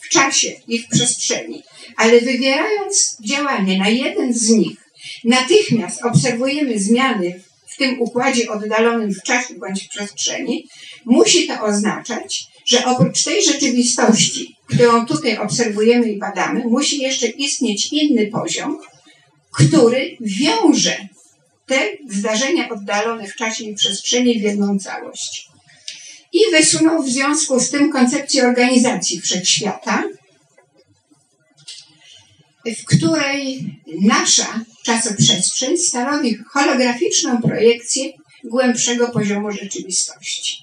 w 0.00 0.08
czasie 0.08 0.52
i 0.68 0.78
w 0.78 0.88
przestrzeni, 0.88 1.62
ale 1.96 2.20
wywierając 2.20 3.16
działanie 3.20 3.78
na 3.78 3.88
jeden 3.88 4.34
z 4.34 4.48
nich, 4.48 4.78
natychmiast 5.24 6.04
obserwujemy 6.04 6.78
zmiany 6.78 7.42
w 7.68 7.76
tym 7.76 8.00
układzie 8.00 8.50
oddalonym 8.50 9.14
w 9.14 9.22
czasie 9.22 9.54
bądź 9.54 9.84
w 9.84 9.88
przestrzeni, 9.88 10.68
musi 11.04 11.46
to 11.46 11.60
oznaczać, 11.60 12.46
że 12.66 12.84
oprócz 12.84 13.24
tej 13.24 13.42
rzeczywistości, 13.42 14.56
którą 14.66 15.06
tutaj 15.06 15.38
obserwujemy 15.38 16.12
i 16.12 16.18
badamy, 16.18 16.60
musi 16.60 16.98
jeszcze 16.98 17.26
istnieć 17.26 17.92
inny 17.92 18.26
poziom, 18.26 18.78
który 19.52 20.16
wiąże 20.20 20.96
te 21.66 21.88
zdarzenia 22.08 22.68
oddalone 22.68 23.26
w 23.26 23.36
czasie 23.36 23.64
i 23.64 23.74
przestrzeni 23.74 24.40
w 24.40 24.42
jedną 24.42 24.78
całość. 24.78 25.51
I 26.32 26.40
wysunął 26.52 27.02
w 27.02 27.08
związku 27.08 27.60
z 27.60 27.70
tym 27.70 27.92
koncepcję 27.92 28.48
organizacji 28.48 29.20
wszechświata, 29.20 30.02
w 32.66 32.84
której 32.84 33.64
nasza 34.02 34.60
czasoprzestrzeń 34.84 35.78
stanowi 35.78 36.38
holograficzną 36.50 37.42
projekcję 37.42 38.12
głębszego 38.44 39.08
poziomu 39.08 39.52
rzeczywistości. 39.52 40.56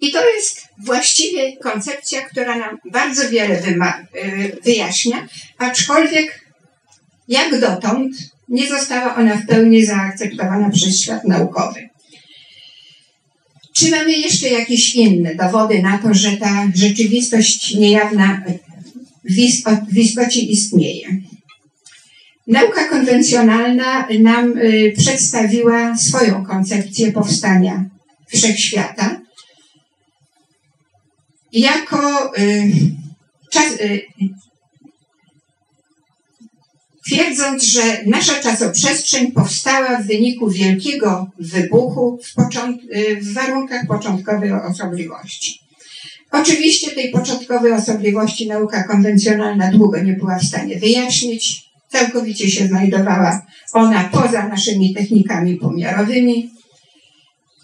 I 0.00 0.12
to 0.12 0.30
jest 0.30 0.68
właściwie 0.78 1.56
koncepcja, 1.56 2.22
która 2.22 2.56
nam 2.56 2.78
bardzo 2.92 3.30
wiele 3.30 3.58
y, 3.58 4.58
wyjaśnia, 4.64 5.28
aczkolwiek 5.58 6.44
jak 7.28 7.60
dotąd 7.60 8.16
nie 8.48 8.68
została 8.68 9.16
ona 9.16 9.36
w 9.36 9.46
pełni 9.46 9.84
zaakceptowana 9.84 10.70
przez 10.70 11.00
świat 11.00 11.24
naukowy. 11.24 11.88
Czy 13.76 13.90
mamy 13.90 14.12
jeszcze 14.12 14.48
jakieś 14.48 14.94
inne 14.94 15.34
dowody 15.34 15.82
na 15.82 15.98
to, 15.98 16.14
że 16.14 16.36
ta 16.36 16.68
rzeczywistość 16.74 17.74
niejawna 17.74 18.42
w 19.92 19.98
istocie 19.98 20.40
istnieje? 20.40 21.20
Nauka 22.46 22.88
konwencjonalna 22.88 24.08
nam 24.20 24.58
y, 24.58 24.94
przedstawiła 24.98 25.96
swoją 25.96 26.46
koncepcję 26.46 27.12
powstania 27.12 27.84
wszechświata 28.26 29.20
jako 31.52 32.32
y, 32.38 32.72
czas, 33.50 33.72
y, 33.80 34.02
twierdząc, 37.06 37.62
że 37.62 37.82
nasza 38.06 38.34
czasoprzestrzeń 38.40 39.32
powstała 39.32 40.02
w 40.02 40.06
wyniku 40.06 40.50
wielkiego 40.50 41.30
wybuchu 41.38 42.18
w, 42.22 42.56
y, 42.96 43.16
w 43.20 43.34
warunkach 43.34 43.86
początkowej 43.86 44.52
osobliwości. 44.52 45.60
Oczywiście 46.32 46.90
tej 46.90 47.10
początkowej 47.10 47.72
osobliwości 47.72 48.48
nauka 48.48 48.82
konwencjonalna 48.82 49.70
długo 49.70 50.02
nie 50.02 50.12
była 50.12 50.38
w 50.38 50.44
stanie 50.44 50.78
wyjaśnić. 50.78 51.64
Całkowicie 51.88 52.50
się 52.50 52.66
znajdowała 52.66 53.46
ona 53.72 54.04
poza 54.12 54.48
naszymi 54.48 54.94
technikami 54.94 55.56
pomiarowymi 55.56 56.50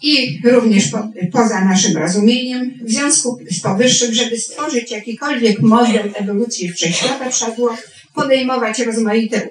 i 0.01 0.39
również 0.43 0.87
po, 0.87 1.09
poza 1.31 1.65
naszym 1.65 1.97
rozumieniem. 1.97 2.73
W 2.81 2.91
związku 2.91 3.39
z 3.51 3.59
powyższym, 3.59 4.13
żeby 4.13 4.37
stworzyć 4.37 4.91
jakikolwiek 4.91 5.61
model 5.61 6.11
ewolucji 6.15 6.71
wszechświata, 6.71 7.29
trzeba 7.29 7.51
było 7.51 7.77
podejmować 8.13 8.79
rozmaite 8.79 9.49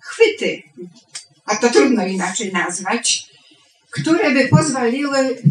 chwyty, 0.00 0.62
a 1.44 1.56
to 1.56 1.70
trudno 1.70 2.06
inaczej 2.06 2.52
nazwać, 2.52 3.26
które 3.90 4.30
by 4.30 4.48
pozwoliły 4.48 5.42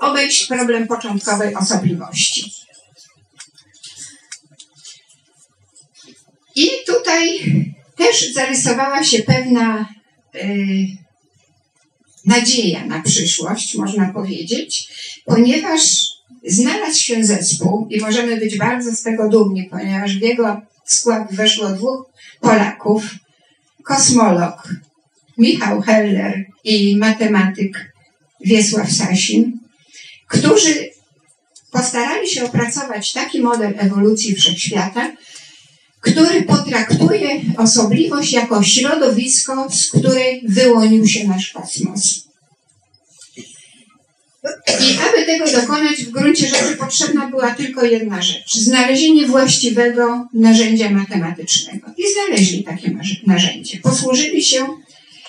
obejść 0.00 0.46
problem 0.46 0.86
początkowej 0.86 1.54
osobliwości. 1.54 2.52
I 6.56 6.70
tutaj 6.86 7.40
też 7.96 8.32
zarysowała 8.32 9.04
się 9.04 9.22
pewna 9.22 9.88
y, 10.34 11.03
nadzieja 12.26 12.86
na 12.86 13.02
przyszłość, 13.02 13.74
można 13.74 14.12
powiedzieć, 14.12 14.88
ponieważ 15.24 16.06
znalazł 16.46 16.98
się 16.98 17.24
zespół 17.24 17.86
i 17.90 18.00
możemy 18.00 18.36
być 18.36 18.58
bardzo 18.58 18.92
z 18.92 19.02
tego 19.02 19.28
dumni, 19.28 19.68
ponieważ 19.70 20.18
w 20.18 20.22
jego 20.22 20.60
skład 20.84 21.34
weszło 21.34 21.68
dwóch 21.68 22.10
Polaków, 22.40 23.14
kosmolog 23.82 24.68
Michał 25.38 25.80
Heller 25.80 26.44
i 26.64 26.96
matematyk 26.96 27.92
Wiesław 28.40 28.92
Sasin, 28.92 29.58
którzy 30.28 30.90
postarali 31.70 32.28
się 32.28 32.44
opracować 32.44 33.12
taki 33.12 33.40
model 33.40 33.74
ewolucji 33.78 34.34
wszechświata, 34.34 35.12
który 36.04 36.42
potraktuje 36.42 37.40
osobliwość 37.56 38.32
jako 38.32 38.62
środowisko, 38.62 39.70
z 39.70 39.90
której 39.90 40.42
wyłonił 40.48 41.06
się 41.06 41.28
nasz 41.28 41.52
kosmos. 41.52 42.24
I 44.68 44.98
aby 45.08 45.26
tego 45.26 45.60
dokonać, 45.60 46.04
w 46.04 46.10
gruncie 46.10 46.48
rzeczy 46.48 46.76
potrzebna 46.76 47.26
była 47.26 47.50
tylko 47.50 47.84
jedna 47.84 48.22
rzecz: 48.22 48.54
znalezienie 48.54 49.26
właściwego 49.26 50.28
narzędzia 50.34 50.90
matematycznego. 50.90 51.90
I 51.98 52.02
znaleźli 52.12 52.64
takie 52.64 52.90
narzędzie. 53.26 53.78
Posłużyli 53.78 54.44
się 54.44 54.66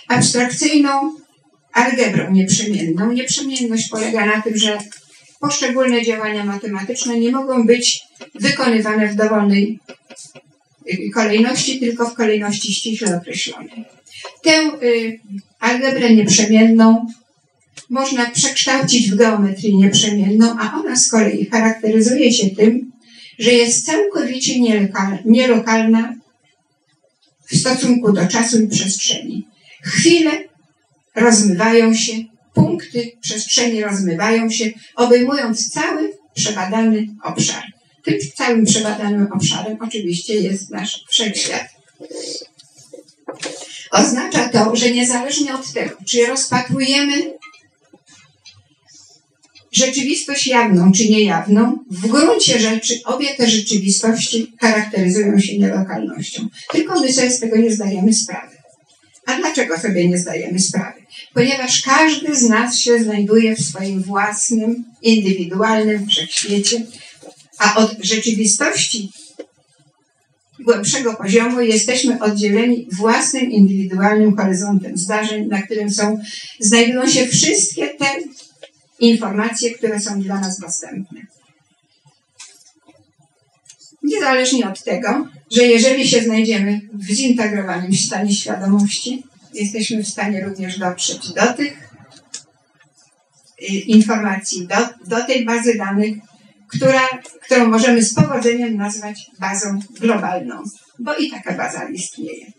abstrakcyjną 0.07 1.15
algebrą 1.73 2.31
nieprzemienną. 2.31 3.11
Nieprzemienność 3.11 3.89
polega 3.89 4.25
na 4.25 4.41
tym, 4.41 4.57
że 4.57 4.77
poszczególne 5.39 6.05
działania 6.05 6.45
matematyczne 6.45 7.19
nie 7.19 7.31
mogą 7.31 7.65
być 7.65 8.01
wykonywane 8.35 9.07
w 9.07 9.15
dowolnej 9.15 9.79
kolejności, 11.13 11.79
tylko 11.79 12.09
w 12.09 12.13
kolejności 12.13 12.73
ściśle 12.73 13.17
określonej. 13.17 13.85
Tę 14.43 14.71
y, 14.83 15.19
algebrę 15.59 16.15
nieprzemienną 16.15 17.05
można 17.89 18.29
przekształcić 18.29 19.11
w 19.11 19.15
geometrię 19.15 19.75
nieprzemienną, 19.75 20.55
a 20.59 20.79
ona 20.79 20.95
z 20.95 21.09
kolei 21.09 21.45
charakteryzuje 21.45 22.33
się 22.33 22.49
tym, 22.49 22.91
że 23.39 23.51
jest 23.51 23.85
całkowicie 23.85 24.59
nielokalna 25.25 26.15
w 27.51 27.57
stosunku 27.57 28.11
do 28.11 28.27
czasu 28.27 28.61
i 28.61 28.67
przestrzeni. 28.67 29.47
Chwile 29.83 30.31
rozmywają 31.15 31.93
się, 31.93 32.13
punkty 32.53 33.11
przestrzeni 33.21 33.83
rozmywają 33.83 34.49
się, 34.49 34.65
obejmując 34.95 35.69
cały 35.69 36.13
przebadany 36.33 37.07
obszar. 37.23 37.74
Tym 38.05 38.15
całym 38.35 38.65
przebadanym 38.65 39.27
obszarem 39.31 39.77
oczywiście 39.81 40.35
jest 40.35 40.69
nasz 40.69 41.05
wszechświat. 41.09 41.63
Oznacza 43.91 44.49
to, 44.49 44.75
że 44.75 44.91
niezależnie 44.91 45.55
od 45.55 45.73
tego, 45.73 45.95
czy 46.05 46.25
rozpatrujemy 46.25 47.33
rzeczywistość 49.71 50.47
jawną 50.47 50.91
czy 50.91 51.09
niejawną, 51.09 51.77
w 51.91 52.07
gruncie 52.07 52.59
rzeczy 52.59 52.93
obie 53.05 53.35
te 53.35 53.49
rzeczywistości 53.49 54.53
charakteryzują 54.61 55.39
się 55.39 55.57
nielokalnością. 55.57 56.47
Tylko 56.71 56.99
my 56.99 57.13
sobie 57.13 57.31
z 57.31 57.39
tego 57.39 57.57
nie 57.57 57.71
zdajemy 57.71 58.13
sprawy. 58.13 58.55
A 59.25 59.37
dlaczego 59.37 59.79
sobie 59.79 60.09
nie 60.09 60.17
zdajemy 60.17 60.59
sprawy? 60.59 61.01
Ponieważ 61.33 61.81
każdy 61.81 62.35
z 62.35 62.43
nas 62.43 62.77
się 62.77 63.03
znajduje 63.03 63.55
w 63.55 63.61
swoim 63.61 64.03
własnym, 64.03 64.85
indywidualnym 65.01 66.07
wszechświecie, 66.07 66.85
a 67.59 67.75
od 67.75 67.95
rzeczywistości 67.99 69.11
głębszego 70.59 71.13
poziomu 71.13 71.61
jesteśmy 71.61 72.19
oddzieleni 72.21 72.87
własnym, 72.91 73.51
indywidualnym 73.51 74.37
horyzontem 74.37 74.97
zdarzeń, 74.97 75.47
na 75.47 75.61
którym 75.61 75.91
są, 75.91 76.19
znajdują 76.59 77.07
się 77.07 77.27
wszystkie 77.27 77.87
te 77.87 78.05
informacje, 78.99 79.71
które 79.71 79.99
są 79.99 80.21
dla 80.21 80.39
nas 80.39 80.59
dostępne. 80.59 81.21
Niezależnie 84.03 84.69
od 84.69 84.83
tego, 84.83 85.27
że 85.51 85.63
jeżeli 85.63 86.09
się 86.09 86.21
znajdziemy 86.21 86.81
w 86.93 87.11
zintegrowanym 87.11 87.93
stanie 87.93 88.33
świadomości, 88.33 89.23
jesteśmy 89.53 90.03
w 90.03 90.07
stanie 90.07 90.45
również 90.45 90.79
dotrzeć 90.79 91.33
do 91.33 91.53
tych 91.53 91.89
y, 93.61 93.65
informacji, 93.65 94.67
do, 94.67 95.07
do 95.17 95.25
tej 95.25 95.45
bazy 95.45 95.77
danych, 95.77 96.15
która, 96.67 97.07
którą 97.41 97.67
możemy 97.67 98.03
z 98.03 98.13
powodzeniem 98.13 98.77
nazwać 98.77 99.25
bazą 99.39 99.79
globalną, 99.99 100.63
bo 100.99 101.15
i 101.15 101.31
taka 101.31 101.53
baza 101.53 101.89
istnieje. 101.89 102.51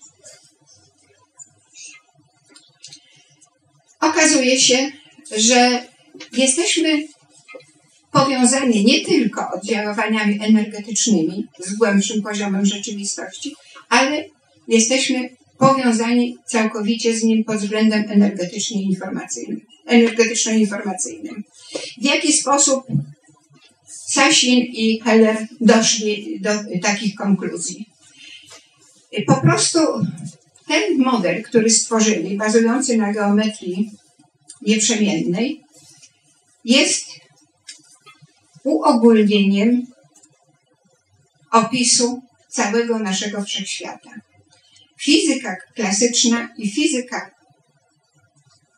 Okazuje 4.00 4.61
się, 4.61 4.90
że 5.36 5.86
jesteśmy 6.32 7.07
powiązani 8.12 8.84
nie 8.84 9.04
tylko 9.04 9.50
oddziaływaniami 9.50 10.38
energetycznymi 10.42 11.46
z 11.59 11.76
głębszym 11.76 12.22
poziomem 12.22 12.66
rzeczywistości, 12.66 13.54
ale 13.88 14.24
jesteśmy 14.68 15.28
powiązani 15.59 16.36
całkowicie 16.46 17.16
z 17.16 17.22
nim 17.22 17.44
pod 17.44 17.57
względem 17.57 18.04
energetycznie-informacyjnym. 18.11 19.61
Energetyczno-informacyjnym. 19.86 21.42
W 22.00 22.04
jaki 22.04 22.32
sposób 22.32 22.86
Sasin 24.07 24.59
i 24.59 25.00
Heller 25.04 25.48
doszli 25.61 26.40
do 26.40 26.50
takich 26.82 27.14
konkluzji? 27.14 27.86
Po 29.26 29.40
prostu 29.40 29.78
ten 30.68 30.98
model, 30.98 31.42
który 31.42 31.70
stworzyli, 31.70 32.36
bazujący 32.36 32.96
na 32.96 33.12
geometrii 33.12 33.90
nieprzemiennej, 34.62 35.62
jest 36.64 37.04
uogólnieniem 38.64 39.86
opisu 41.50 42.22
całego 42.48 42.98
naszego 42.98 43.42
wszechświata. 43.42 44.11
Fizyka 45.00 45.57
klasyczna 45.74 46.48
i 46.59 46.70
fizyka 46.70 47.30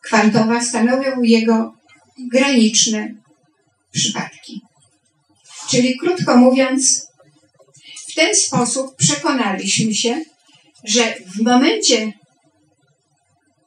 kwantowa 0.01 0.63
stanowią 0.63 1.23
jego 1.23 1.73
graniczne 2.17 3.15
przypadki. 3.91 4.68
Czyli 5.69 5.97
krótko 5.97 6.37
mówiąc, 6.37 7.07
w 8.09 8.15
ten 8.15 8.35
sposób 8.35 8.95
przekonaliśmy 8.95 9.93
się, 9.93 10.21
że 10.83 11.15
w 11.35 11.41
momencie 11.41 12.13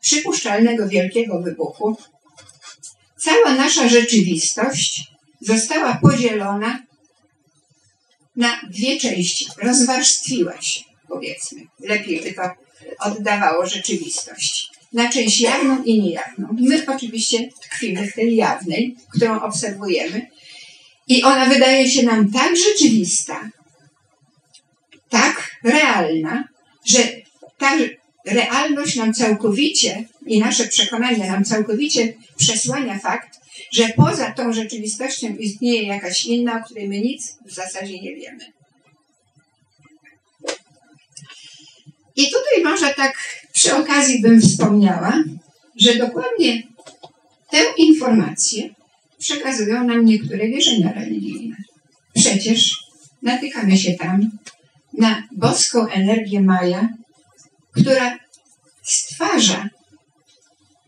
przypuszczalnego 0.01 0.89
wielkiego 0.89 1.43
wybuchu 1.43 1.97
cała 3.19 3.55
nasza 3.55 3.89
rzeczywistość 3.89 5.05
została 5.41 5.99
podzielona 6.03 6.83
na 8.37 8.61
dwie 8.71 9.01
części. 9.01 9.47
Rozwarstwiła 9.63 10.61
się, 10.61 10.81
powiedzmy. 11.09 11.61
Lepiej 11.81 12.21
by 12.21 12.33
to 12.33 12.43
oddawało 12.99 13.67
rzeczywistość. 13.67 14.69
Na 14.93 15.09
część 15.09 15.41
jawną 15.41 15.83
i 15.83 16.01
niejawną. 16.01 16.49
My 16.61 16.85
oczywiście 16.95 17.49
tkwimy 17.63 18.07
w 18.07 18.15
tej 18.15 18.37
jawnej, 18.37 18.97
którą 19.17 19.41
obserwujemy. 19.41 20.27
I 21.09 21.23
ona 21.23 21.47
wydaje 21.47 21.91
się 21.91 22.03
nam 22.03 22.33
tak 22.33 22.57
rzeczywista, 22.57 23.51
tak 25.09 25.51
realna, 25.65 26.45
że 26.87 26.99
ta 27.59 27.79
realność 28.27 28.97
nam 28.97 29.15
całkowicie 29.15 30.05
i 30.27 30.41
nasze 30.41 30.69
przekonanie 30.69 31.27
nam 31.27 31.45
całkowicie 31.45 32.15
przesłania 32.37 32.99
fakt, 32.99 33.41
że 33.73 33.89
poza 33.89 34.31
tą 34.31 34.53
rzeczywistością 34.53 35.37
istnieje 35.37 35.83
jakaś 35.83 36.25
inna, 36.25 36.61
o 36.61 36.65
której 36.65 36.89
my 36.89 37.01
nic 37.01 37.37
w 37.47 37.53
zasadzie 37.53 38.01
nie 38.01 38.15
wiemy. 38.15 38.53
I 42.17 42.31
tutaj 42.31 42.65
może 42.65 42.95
tak 42.95 43.15
przy 43.53 43.77
okazji 43.77 44.23
bym 44.23 44.41
wspomniała, 44.41 45.25
że 45.77 45.95
dokładnie 45.95 46.63
tę 47.51 47.59
informację 47.77 48.75
przekazują 49.23 49.85
nam 49.85 50.05
niektóre 50.05 50.49
wierzenia 50.49 50.93
religijne. 50.93 51.57
Przecież 52.15 52.77
natykamy 53.23 53.79
się 53.79 53.95
tam 53.95 54.31
na 54.99 55.29
boską 55.37 55.89
energię 55.89 56.41
Maja, 56.41 56.89
która 57.73 58.19
stwarza 58.83 59.69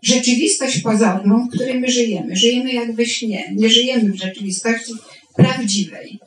rzeczywistość 0.03 0.81
pozorną, 0.81 1.47
w 1.47 1.55
której 1.55 1.81
my 1.81 1.91
żyjemy. 1.91 2.37
Żyjemy 2.37 2.73
jak 2.73 2.95
we 2.95 3.07
śnie, 3.07 3.53
nie 3.57 3.71
żyjemy 3.71 4.13
w 4.13 4.17
rzeczywistości 4.17 4.93
prawdziwej. 5.37 6.19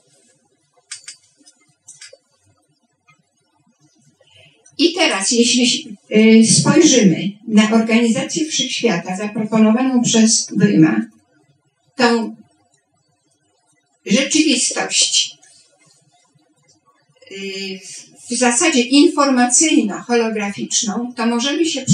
I 4.78 4.94
teraz, 4.94 5.32
jeśli 5.32 5.98
y, 6.12 6.48
spojrzymy 6.48 7.32
na 7.48 7.72
organizację 7.72 8.46
wszechświata 8.46 9.18
zaproponowaną 9.18 10.02
przez 10.02 10.48
Wyma, 10.56 11.06
tą 11.98 12.36
rzeczywistość 14.06 15.38
y, 17.32 17.80
w 18.30 18.36
zasadzie 18.36 18.82
informacyjno-holograficzną, 18.82 21.14
to 21.16 21.26
możemy 21.26 21.66
się 21.66 21.86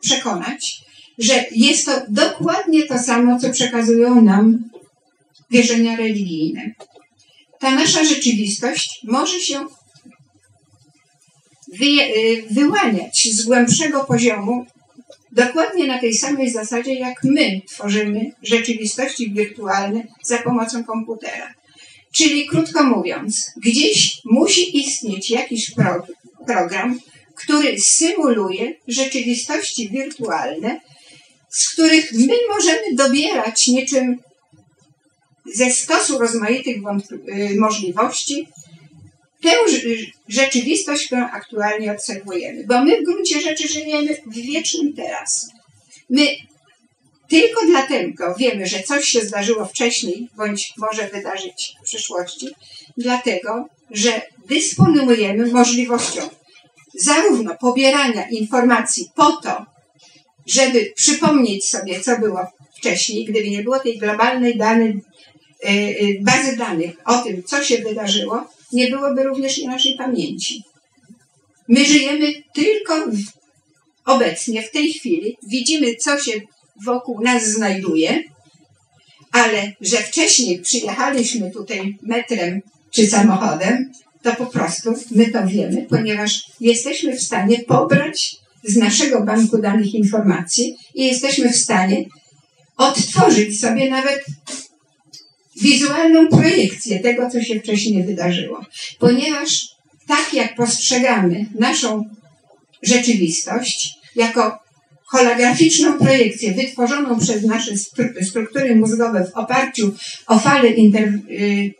przekonać, 0.00 0.80
że 1.18 1.44
jest 1.50 1.86
to 1.86 2.02
dokładnie 2.08 2.82
to 2.82 2.98
samo, 2.98 3.40
co 3.40 3.50
przekazują 3.50 4.22
nam 4.22 4.70
wierzenia 5.50 5.96
religijne. 5.96 6.70
Ta 7.58 7.70
nasza 7.70 8.04
rzeczywistość 8.04 9.00
może 9.04 9.40
się 9.40 9.66
y, 11.82 12.44
wyłaniać 12.50 13.28
z 13.32 13.42
głębszego 13.42 14.04
poziomu 14.04 14.66
dokładnie 15.36 15.86
na 15.86 15.98
tej 15.98 16.14
samej 16.14 16.50
zasadzie, 16.50 16.94
jak 16.94 17.24
my 17.24 17.60
tworzymy 17.68 18.32
rzeczywistości 18.42 19.32
wirtualne 19.32 20.06
za 20.22 20.38
pomocą 20.38 20.84
komputera. 20.84 21.54
Czyli 22.12 22.46
krótko 22.46 22.84
mówiąc, 22.84 23.52
gdzieś 23.56 24.20
musi 24.24 24.78
istnieć 24.78 25.30
jakiś 25.30 25.70
pro, 25.70 26.06
program, 26.46 27.00
który 27.34 27.80
symuluje 27.80 28.74
rzeczywistości 28.88 29.90
wirtualne, 29.90 30.80
z 31.50 31.72
których 31.72 32.12
my 32.12 32.34
możemy 32.48 32.94
dobierać 32.94 33.66
niczym 33.66 34.18
ze 35.54 35.70
stosu 35.70 36.18
rozmaitych 36.18 36.76
y, 36.76 37.60
możliwości 37.60 38.48
tę 39.42 39.50
rzeczywistość, 40.28 41.06
którą 41.06 41.24
aktualnie 41.24 41.92
obserwujemy. 41.92 42.64
Bo 42.66 42.84
my 42.84 43.00
w 43.00 43.04
gruncie 43.04 43.40
rzeczy 43.40 43.68
żyjemy 43.68 44.16
w 44.26 44.34
wiecznym 44.34 44.92
teraz. 44.96 45.50
My 46.10 46.26
tylko 47.28 47.66
dlatego 47.66 48.34
wiemy, 48.38 48.66
że 48.66 48.82
coś 48.82 49.08
się 49.08 49.20
zdarzyło 49.20 49.64
wcześniej, 49.64 50.28
bądź 50.36 50.72
może 50.76 51.08
wydarzyć 51.08 51.74
w 51.80 51.84
przyszłości, 51.84 52.48
dlatego, 52.96 53.68
że 53.90 54.22
dysponujemy 54.48 55.52
możliwością 55.52 56.28
zarówno 56.94 57.56
pobierania 57.56 58.28
informacji 58.28 59.10
po 59.14 59.32
to, 59.32 59.66
żeby 60.46 60.92
przypomnieć 60.96 61.68
sobie, 61.68 62.00
co 62.00 62.18
było 62.18 62.46
wcześniej, 62.78 63.24
gdyby 63.24 63.50
nie 63.50 63.62
było 63.62 63.78
tej 63.78 63.98
globalnej 63.98 64.58
e, 64.60 64.94
e, 65.68 65.94
bazy 66.20 66.56
danych 66.56 66.96
o 67.04 67.18
tym, 67.18 67.42
co 67.42 67.64
się 67.64 67.78
wydarzyło, 67.78 68.55
nie 68.72 68.90
byłoby 68.90 69.22
również 69.22 69.58
i 69.58 69.66
naszej 69.66 69.96
pamięci. 69.96 70.62
My 71.68 71.84
żyjemy 71.84 72.32
tylko 72.54 73.06
w, 73.06 73.18
obecnie, 74.04 74.62
w 74.62 74.70
tej 74.70 74.92
chwili, 74.92 75.36
widzimy, 75.48 75.94
co 75.94 76.18
się 76.18 76.32
wokół 76.84 77.20
nas 77.20 77.44
znajduje, 77.44 78.22
ale 79.32 79.72
że 79.80 79.96
wcześniej 79.96 80.58
przyjechaliśmy 80.58 81.50
tutaj 81.50 81.98
metrem 82.02 82.60
czy 82.90 83.06
samochodem, 83.06 83.92
to 84.22 84.34
po 84.34 84.46
prostu 84.46 84.94
my 85.10 85.26
to 85.30 85.46
wiemy, 85.46 85.86
ponieważ 85.90 86.42
jesteśmy 86.60 87.16
w 87.16 87.22
stanie 87.22 87.58
pobrać 87.58 88.36
z 88.64 88.76
naszego 88.76 89.24
banku 89.24 89.58
danych 89.58 89.94
informacji 89.94 90.76
i 90.94 91.06
jesteśmy 91.06 91.52
w 91.52 91.56
stanie 91.56 92.04
odtworzyć 92.76 93.60
sobie 93.60 93.90
nawet 93.90 94.24
wizualną 95.62 96.28
projekcję 96.28 96.98
tego, 96.98 97.30
co 97.30 97.42
się 97.42 97.60
wcześniej 97.60 98.04
wydarzyło. 98.04 98.64
Ponieważ 98.98 99.68
tak 100.06 100.34
jak 100.34 100.54
postrzegamy 100.54 101.46
naszą 101.58 102.04
rzeczywistość 102.82 103.94
jako 104.16 104.58
holograficzną 105.06 105.98
projekcję 105.98 106.54
wytworzoną 106.54 107.18
przez 107.18 107.44
nasze 107.44 107.72
struktury 108.22 108.76
mózgowe 108.76 109.24
w 109.24 109.36
oparciu 109.36 109.94
o 110.26 110.38
fale 110.38 110.68
inter, 110.68 111.08
y, 111.30 111.74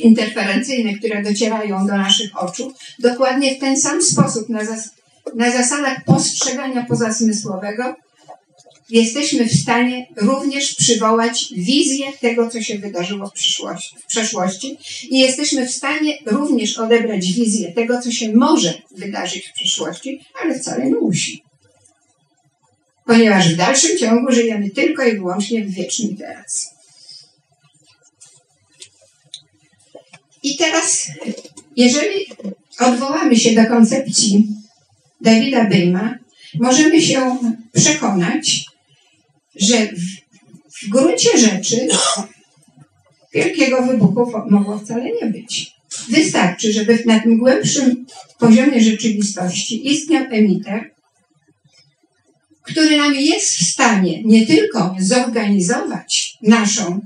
interferencyjne, 0.00 0.94
które 0.94 1.22
docierają 1.22 1.86
do 1.86 1.96
naszych 1.96 2.42
oczu, 2.42 2.72
dokładnie 2.98 3.54
w 3.54 3.58
ten 3.58 3.76
sam 3.76 4.02
sposób, 4.02 4.48
na, 4.48 4.64
zas 4.64 4.90
na 5.34 5.50
zasadach 5.50 6.04
postrzegania 6.04 6.84
pozasmysłowego, 6.84 7.96
jesteśmy 8.90 9.46
w 9.46 9.60
stanie 9.60 10.06
również 10.16 10.74
przywołać 10.74 11.46
wizję 11.56 12.06
tego, 12.20 12.50
co 12.50 12.62
się 12.62 12.78
wydarzyło 12.78 13.26
w, 13.26 13.32
w 14.02 14.06
przeszłości 14.06 14.78
i 15.10 15.18
jesteśmy 15.18 15.66
w 15.66 15.70
stanie 15.70 16.18
również 16.26 16.78
odebrać 16.78 17.32
wizję 17.32 17.72
tego, 17.72 18.02
co 18.02 18.10
się 18.10 18.32
może 18.32 18.74
wydarzyć 18.90 19.46
w 19.46 19.52
przyszłości, 19.52 20.20
ale 20.42 20.58
wcale 20.58 20.86
nie 20.86 20.94
musi. 20.94 21.42
Ponieważ 23.06 23.54
w 23.54 23.56
dalszym 23.56 23.98
ciągu 23.98 24.32
żyjemy 24.32 24.70
tylko 24.70 25.04
i 25.04 25.16
wyłącznie 25.16 25.64
w 25.64 25.70
wiecznym 25.70 26.16
teraz. 26.16 26.76
I 30.42 30.56
teraz, 30.56 31.08
jeżeli 31.76 32.26
odwołamy 32.80 33.36
się 33.36 33.54
do 33.54 33.66
koncepcji 33.66 34.48
Dawida 35.20 35.64
Byma, 35.64 36.18
możemy 36.54 37.02
się 37.02 37.38
przekonać, 37.72 38.66
że 39.56 39.86
w, 39.86 40.00
w 40.82 40.88
gruncie 40.88 41.38
rzeczy 41.38 41.88
wielkiego 43.34 43.82
wybuchu 43.82 44.32
mogło 44.50 44.78
wcale 44.78 45.04
nie 45.22 45.26
być. 45.26 45.76
Wystarczy, 46.08 46.72
żeby 46.72 47.02
na 47.06 47.20
tym 47.20 47.38
głębszym 47.38 48.06
poziomie 48.38 48.80
rzeczywistości 48.80 49.92
istniał 49.92 50.24
emiter, 50.30 50.90
który 52.62 52.96
nam 52.96 53.14
jest 53.14 53.50
w 53.50 53.70
stanie 53.70 54.22
nie 54.22 54.46
tylko 54.46 54.96
zorganizować 54.98 56.38
naszą 56.42 57.00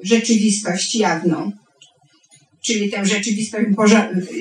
rzeczywistość 0.00 0.94
jawną, 0.94 1.52
czyli 2.62 2.90
tę 2.90 3.06
rzeczywistość, 3.06 3.66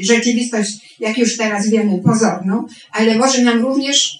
rzeczywistość, 0.01 0.71
jak 0.99 1.17
już 1.17 1.38
teraz 1.38 1.69
wiemy, 1.69 2.01
pozorną, 2.03 2.67
ale 2.91 3.17
może 3.17 3.41
nam 3.41 3.61
również 3.61 4.19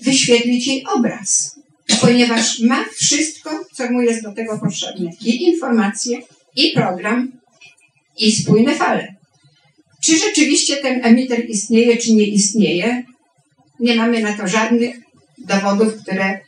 wyświetlić 0.00 0.66
jej 0.66 0.84
obraz, 0.96 1.60
ponieważ 2.00 2.60
ma 2.60 2.84
wszystko, 2.96 3.50
co 3.72 3.90
mu 3.90 4.02
jest 4.02 4.22
do 4.22 4.32
tego 4.32 4.58
potrzebne. 4.58 5.10
I 5.20 5.44
informacje, 5.44 6.18
i 6.56 6.72
program, 6.74 7.32
i 8.18 8.32
spójne 8.32 8.74
fale. 8.74 9.14
Czy 10.04 10.18
rzeczywiście 10.18 10.76
ten 10.76 11.04
emiter 11.04 11.50
istnieje, 11.50 11.96
czy 11.96 12.12
nie 12.12 12.26
istnieje? 12.26 13.02
Nie 13.80 13.96
mamy 13.96 14.20
na 14.20 14.32
to 14.36 14.48
żadnych 14.48 14.96
dowodów, 15.38 15.94
które 16.02 16.40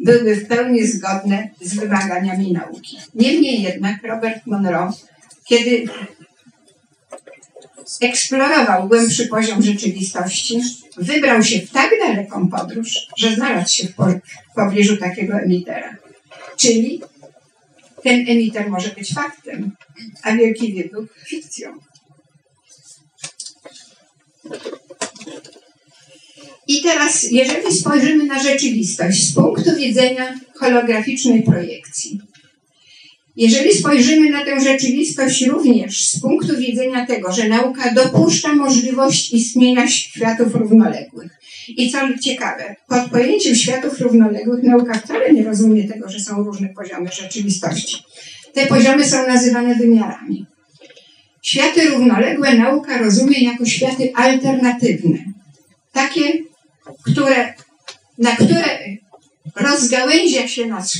były 0.00 0.36
w 0.36 0.48
pełni 0.48 0.86
zgodne 0.86 1.48
z 1.60 1.74
wymaganiami 1.74 2.52
nauki. 2.52 2.96
Niemniej 3.14 3.62
jednak 3.62 4.02
Robert 4.02 4.46
Monroe 4.46 4.92
kiedy 5.44 5.84
eksplorował 8.00 8.88
głębszy 8.88 9.26
poziom 9.28 9.62
rzeczywistości, 9.62 10.60
wybrał 10.96 11.42
się 11.42 11.58
w 11.60 11.70
tak 11.70 11.90
daleką 12.06 12.48
podróż, 12.48 13.06
że 13.18 13.34
znalazł 13.34 13.74
się 13.74 13.88
w, 13.88 13.94
po, 13.94 14.06
w 14.52 14.54
pobliżu 14.54 14.96
takiego 14.96 15.38
emitera. 15.38 15.96
Czyli 16.56 17.00
ten 18.02 18.28
emiter 18.28 18.70
może 18.70 18.88
być 18.88 19.14
faktem, 19.14 19.72
a 20.22 20.36
wielki 20.36 20.74
wybuch 20.74 21.08
fikcją. 21.26 21.72
I 26.68 26.82
teraz, 26.82 27.22
jeżeli 27.30 27.76
spojrzymy 27.76 28.24
na 28.24 28.42
rzeczywistość 28.42 29.28
z 29.28 29.34
punktu 29.34 29.76
widzenia 29.76 30.34
holograficznej 30.54 31.42
projekcji, 31.42 32.20
jeżeli 33.36 33.74
spojrzymy 33.74 34.30
na 34.30 34.44
tę 34.44 34.60
rzeczywistość 34.60 35.46
również 35.46 36.08
z 36.08 36.20
punktu 36.20 36.56
widzenia 36.56 37.06
tego, 37.06 37.32
że 37.32 37.48
nauka 37.48 37.94
dopuszcza 37.94 38.54
możliwość 38.54 39.32
istnienia 39.32 39.88
światów 39.88 40.54
równoległych. 40.54 41.38
I 41.68 41.90
co 41.90 41.98
ciekawe, 42.22 42.76
pod 42.88 43.10
pojęciem 43.10 43.54
światów 43.54 44.00
równoległych 44.00 44.62
nauka 44.62 44.94
wcale 44.94 45.32
nie 45.32 45.44
rozumie 45.44 45.88
tego, 45.88 46.08
że 46.08 46.20
są 46.20 46.42
różne 46.42 46.68
poziomy 46.68 47.10
rzeczywistości. 47.12 47.96
Te 48.52 48.66
poziomy 48.66 49.04
są 49.04 49.26
nazywane 49.26 49.74
wymiarami. 49.74 50.46
Światy 51.42 51.88
równoległe 51.88 52.54
nauka 52.54 52.98
rozumie 52.98 53.44
jako 53.44 53.64
światy 53.64 54.12
alternatywne. 54.14 55.18
Takie, 55.92 56.32
które, 57.04 57.54
na 58.18 58.36
które 58.36 58.64
rozgałęzia 59.54 60.48
się 60.48 60.66
nasz 60.66 60.92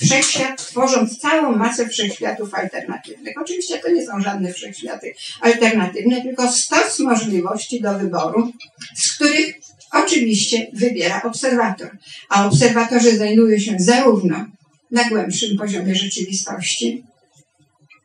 wszechświat, 0.00 0.66
tworząc 0.66 1.18
całą 1.18 1.56
masę 1.56 1.88
wszechświatów 1.88 2.54
alternatywnych. 2.54 3.34
Oczywiście 3.40 3.78
to 3.78 3.90
nie 3.90 4.06
są 4.06 4.20
żadne 4.20 4.52
wszechświaty 4.52 5.14
alternatywne, 5.40 6.22
tylko 6.22 6.52
stos 6.52 6.98
możliwości 6.98 7.80
do 7.80 7.98
wyboru, 7.98 8.52
z 8.96 9.12
których 9.12 9.54
oczywiście 9.92 10.66
wybiera 10.72 11.22
obserwator. 11.22 11.90
A 12.28 12.46
obserwatorzy 12.46 13.16
znajdują 13.16 13.58
się 13.58 13.76
zarówno 13.78 14.46
na 14.90 15.08
głębszym 15.08 15.56
poziomie 15.56 15.94
rzeczywistości 15.94 17.02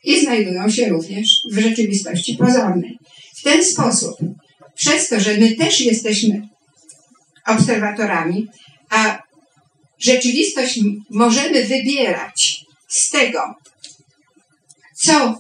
i 0.04 0.22
znajdują 0.22 0.70
się 0.70 0.90
również 0.90 1.42
w 1.52 1.60
rzeczywistości 1.60 2.36
pozornej. 2.36 3.00
W 3.36 3.44
ten 3.44 3.66
sposób, 3.66 4.18
przez 4.76 5.10
to, 5.10 5.20
że 5.20 5.38
my 5.38 5.56
też 5.56 5.82
jesteśmy 5.82 6.48
obserwatorami, 7.46 8.48
a 8.90 9.27
rzeczywistość 10.00 10.80
możemy 11.10 11.66
wybierać 11.66 12.66
z 12.88 13.10
tego, 13.10 13.40
co, 14.96 15.38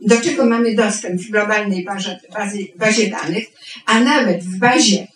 do 0.00 0.20
czego 0.20 0.46
mamy 0.46 0.74
dostęp 0.74 1.20
w 1.20 1.30
globalnej 1.30 1.84
bazie, 1.84 2.20
bazie, 2.34 2.64
bazie 2.76 3.10
danych, 3.10 3.44
a 3.86 4.00
nawet 4.00 4.44
w 4.44 4.58
bazie 4.58 5.06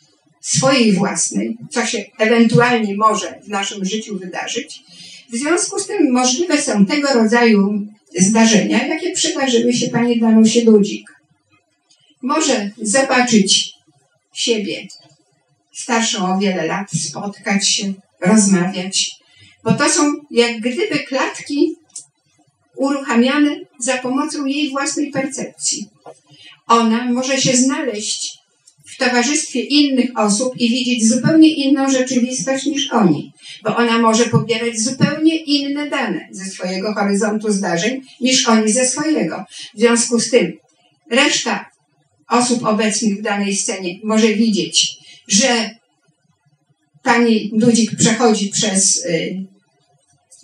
swojej 0.41 0.93
własnej, 0.93 1.57
co 1.71 1.87
się 1.87 2.05
ewentualnie 2.19 2.97
może 2.97 3.41
w 3.45 3.49
naszym 3.49 3.85
życiu 3.85 4.19
wydarzyć. 4.19 4.83
W 5.33 5.37
związku 5.37 5.79
z 5.79 5.87
tym 5.87 6.13
możliwe 6.13 6.63
są 6.63 6.87
tego 6.87 7.13
rodzaju 7.13 7.87
zdarzenia, 8.19 8.87
jakie 8.87 9.13
przydarzyły 9.13 9.73
się 9.73 9.89
pani 9.89 10.21
Danusie 10.21 10.65
Dudzik. 10.65 11.15
Może 12.23 12.71
zobaczyć 12.83 13.75
siebie 14.35 14.87
starszą 15.73 16.35
o 16.35 16.39
wiele 16.39 16.67
lat, 16.67 16.91
spotkać 16.91 17.69
się 17.69 17.93
rozmawiać, 18.27 19.11
bo 19.65 19.73
to 19.73 19.89
są 19.89 20.13
jak 20.31 20.61
gdyby 20.61 20.99
klatki 20.99 21.77
uruchamiane 22.77 23.57
za 23.79 23.99
pomocą 23.99 24.45
jej 24.45 24.71
własnej 24.71 25.11
percepcji. 25.11 25.87
Ona 26.67 27.05
może 27.05 27.41
się 27.41 27.57
znaleźć 27.57 28.39
w 28.95 28.97
towarzystwie 28.99 29.61
innych 29.61 30.11
osób 30.17 30.57
i 30.57 30.69
widzieć 30.69 31.09
zupełnie 31.09 31.49
inną 31.49 31.91
rzeczywistość 31.91 32.67
niż 32.67 32.93
oni, 32.93 33.33
bo 33.65 33.77
ona 33.77 33.99
może 33.99 34.25
pobierać 34.25 34.81
zupełnie 34.81 35.37
inne 35.37 35.91
dane 35.91 36.29
ze 36.31 36.45
swojego 36.45 36.95
horyzontu 36.95 37.53
zdarzeń 37.53 38.03
niż 38.21 38.49
oni 38.49 38.73
ze 38.73 38.87
swojego. 38.87 39.45
W 39.75 39.79
związku 39.79 40.21
z 40.21 40.31
tym 40.31 40.53
reszta 41.11 41.71
osób 42.29 42.65
obecnych 42.65 43.19
w 43.19 43.23
danej 43.23 43.57
scenie 43.57 43.99
może 44.05 44.29
widzieć, 44.29 44.97
że 45.29 45.71
pani 47.05 47.51
Dudzik 47.55 47.97
przechodzi 47.97 48.49
przez 48.49 49.05
y, 49.05 49.45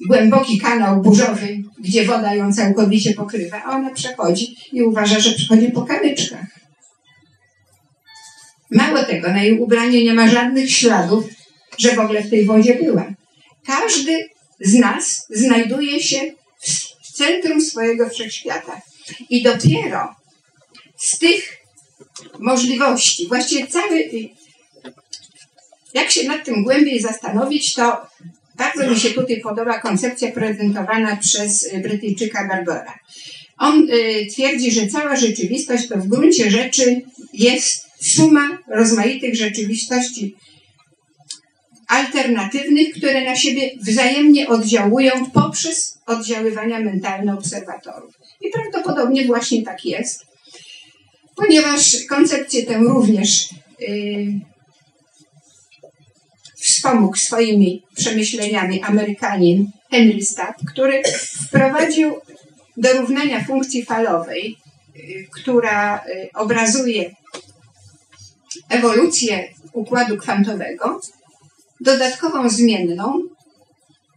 głęboki 0.09 0.59
kanał 0.59 1.03
burzowy, 1.03 1.63
gdzie 1.81 2.05
woda 2.05 2.35
ją 2.35 2.53
całkowicie 2.53 3.15
pokrywa, 3.15 3.63
a 3.65 3.71
ona 3.77 3.91
przechodzi 3.91 4.57
i 4.73 4.83
uważa, 4.83 5.21
że 5.21 5.31
przechodzi 5.31 5.71
po 5.71 5.83
kamyczkach. 5.83 6.47
Mało 8.71 9.03
tego, 9.05 9.29
na 9.29 9.43
jej 9.43 9.59
ubraniu 9.59 10.01
nie 10.01 10.15
ma 10.15 10.29
żadnych 10.29 10.71
śladów, 10.71 11.25
że 11.79 11.95
w 11.95 11.99
ogóle 11.99 12.23
w 12.23 12.31
tej 12.31 12.45
wodzie 12.45 12.75
była. 12.75 13.15
Każdy 13.67 14.29
z 14.61 14.75
nas 14.75 15.27
znajduje 15.31 16.03
się 16.03 16.21
w 17.03 17.13
centrum 17.13 17.61
swojego 17.61 18.09
wszechświata. 18.09 18.81
I 19.31 19.43
dopiero 19.43 20.15
z 20.97 21.19
tych 21.19 21.57
możliwości, 22.39 23.29
właściwie 23.29 23.67
cały, 23.67 24.11
jak 25.95 26.11
się 26.11 26.29
nad 26.29 26.45
tym 26.45 26.65
głębiej 26.65 27.01
zastanowić, 27.01 27.75
to 27.75 28.07
bardzo 28.55 28.91
mi 28.91 29.01
się 29.01 29.11
tutaj 29.11 29.41
podoba 29.41 29.79
koncepcja 29.79 30.33
prezentowana 30.33 31.17
przez 31.17 31.71
Brytyjczyka 31.83 32.49
Barbera. 32.49 32.99
On 33.59 33.89
y, 33.91 34.27
twierdzi, 34.33 34.73
że 34.73 34.87
cała 34.87 35.17
rzeczywistość 35.17 35.89
to 35.89 35.97
w 35.97 36.09
gruncie 36.09 36.51
rzeczy 36.51 37.01
jest 37.33 37.87
suma 38.01 38.59
rozmaitych 38.69 39.37
rzeczywistości 39.37 40.35
alternatywnych, 41.89 42.95
które 42.95 43.25
na 43.25 43.37
siebie 43.37 43.71
wzajemnie 43.81 44.49
oddziałują 44.49 45.31
poprzez 45.31 45.99
oddziaływania 46.07 46.81
mentalne 46.81 47.35
obserwatorów. 47.35 48.15
I 48.41 48.51
prawdopodobnie 48.51 49.25
właśnie 49.25 49.63
tak 49.63 49.85
jest, 49.85 50.27
ponieważ 51.37 51.97
koncepcję 52.09 52.63
tę 52.63 52.79
również 52.79 53.49
yy, 53.81 54.41
wspomógł 56.81 57.17
swoimi 57.17 57.83
przemyśleniami 57.97 58.83
Amerykanin 58.83 59.71
Henry 59.91 60.23
Stapp, 60.23 60.57
który 60.73 61.03
wprowadził 61.47 62.15
do 62.77 62.93
równania 62.93 63.45
funkcji 63.45 63.85
falowej, 63.85 64.57
yy, 64.95 65.27
która 65.33 66.05
yy, 66.07 66.31
obrazuje 66.35 67.15
ewolucję 68.69 69.49
układu 69.73 70.17
kwantowego, 70.17 71.01
dodatkową 71.81 72.49
zmienną, 72.49 73.23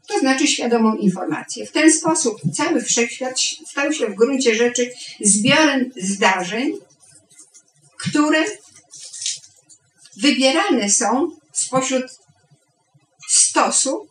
to 0.07 0.19
znaczy 0.19 0.47
świadomą 0.47 0.95
informację. 0.95 1.65
W 1.65 1.71
ten 1.71 1.91
sposób 1.93 2.41
cały 2.53 2.81
wszechświat 2.81 3.39
stał 3.67 3.93
się 3.93 4.07
w 4.07 4.15
gruncie 4.15 4.55
rzeczy 4.55 4.91
zbiorem 5.21 5.91
zdarzeń, 5.97 6.71
które 7.97 8.43
wybierane 10.17 10.89
są 10.89 11.29
spośród 11.53 12.22
stosu 13.53 14.07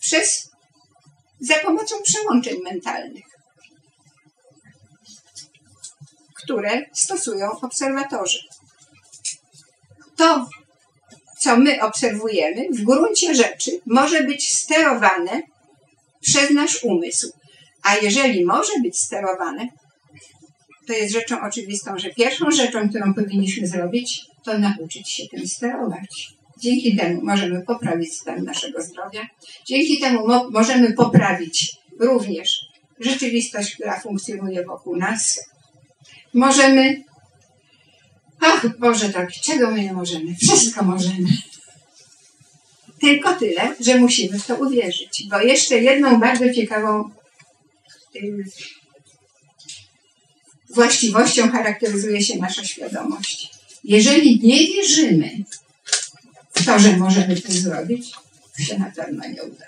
przez, 0.00 0.50
za 1.40 1.54
pomocą 1.54 1.96
przełączeń 2.02 2.56
mentalnych, 2.64 3.24
które 6.34 6.82
stosują 6.92 7.50
obserwatorzy. 7.50 8.38
To, 10.16 10.48
co 11.40 11.56
my 11.56 11.82
obserwujemy, 11.82 12.66
w 12.72 12.82
gruncie 12.82 13.34
rzeczy 13.34 13.80
może 13.86 14.22
być 14.22 14.48
sterowane 14.58 15.42
przez 16.20 16.50
nasz 16.50 16.84
umysł. 16.84 17.32
A 17.82 17.96
jeżeli 17.96 18.44
może 18.44 18.72
być 18.82 18.98
sterowane, 18.98 19.68
to 20.86 20.92
jest 20.92 21.12
rzeczą 21.12 21.40
oczywistą, 21.40 21.98
że 21.98 22.10
pierwszą 22.10 22.50
rzeczą, 22.50 22.88
którą 22.88 23.14
powinniśmy 23.14 23.66
zrobić, 23.66 24.26
to 24.44 24.58
nauczyć 24.58 25.10
się 25.10 25.22
tym 25.28 25.48
sterować. 25.48 26.37
Dzięki 26.58 26.96
temu 26.96 27.20
możemy 27.22 27.62
poprawić 27.62 28.14
stan 28.14 28.44
naszego 28.44 28.82
zdrowia. 28.82 29.26
Dzięki 29.66 30.00
temu 30.00 30.28
mo 30.28 30.50
możemy 30.50 30.92
poprawić 30.92 31.76
również 32.00 32.60
rzeczywistość, 33.00 33.74
która 33.74 34.00
funkcjonuje 34.00 34.64
wokół 34.64 34.96
nas. 34.96 35.44
Możemy. 36.34 37.04
Ach, 38.40 38.78
Boże, 38.78 39.08
tak, 39.08 39.32
czego 39.32 39.70
my 39.70 39.82
nie 39.82 39.92
możemy? 39.92 40.34
Wszystko 40.34 40.84
możemy. 40.84 41.28
Tylko 43.00 43.34
tyle, 43.34 43.74
że 43.80 43.98
musimy 43.98 44.38
w 44.38 44.46
to 44.46 44.56
uwierzyć. 44.56 45.26
Bo 45.30 45.40
jeszcze 45.40 45.78
jedną 45.78 46.20
bardzo 46.20 46.54
ciekawą 46.54 47.10
y, 48.16 48.44
właściwością 50.70 51.50
charakteryzuje 51.50 52.22
się 52.22 52.38
nasza 52.38 52.64
świadomość. 52.64 53.50
Jeżeli 53.84 54.40
nie 54.42 54.66
wierzymy 54.66 55.30
to, 56.66 56.78
że 56.78 56.96
możemy 56.96 57.40
to 57.40 57.52
zrobić, 57.52 58.12
się 58.58 58.78
na 58.78 58.90
pewno 58.96 59.28
nie 59.28 59.42
uda. 59.42 59.64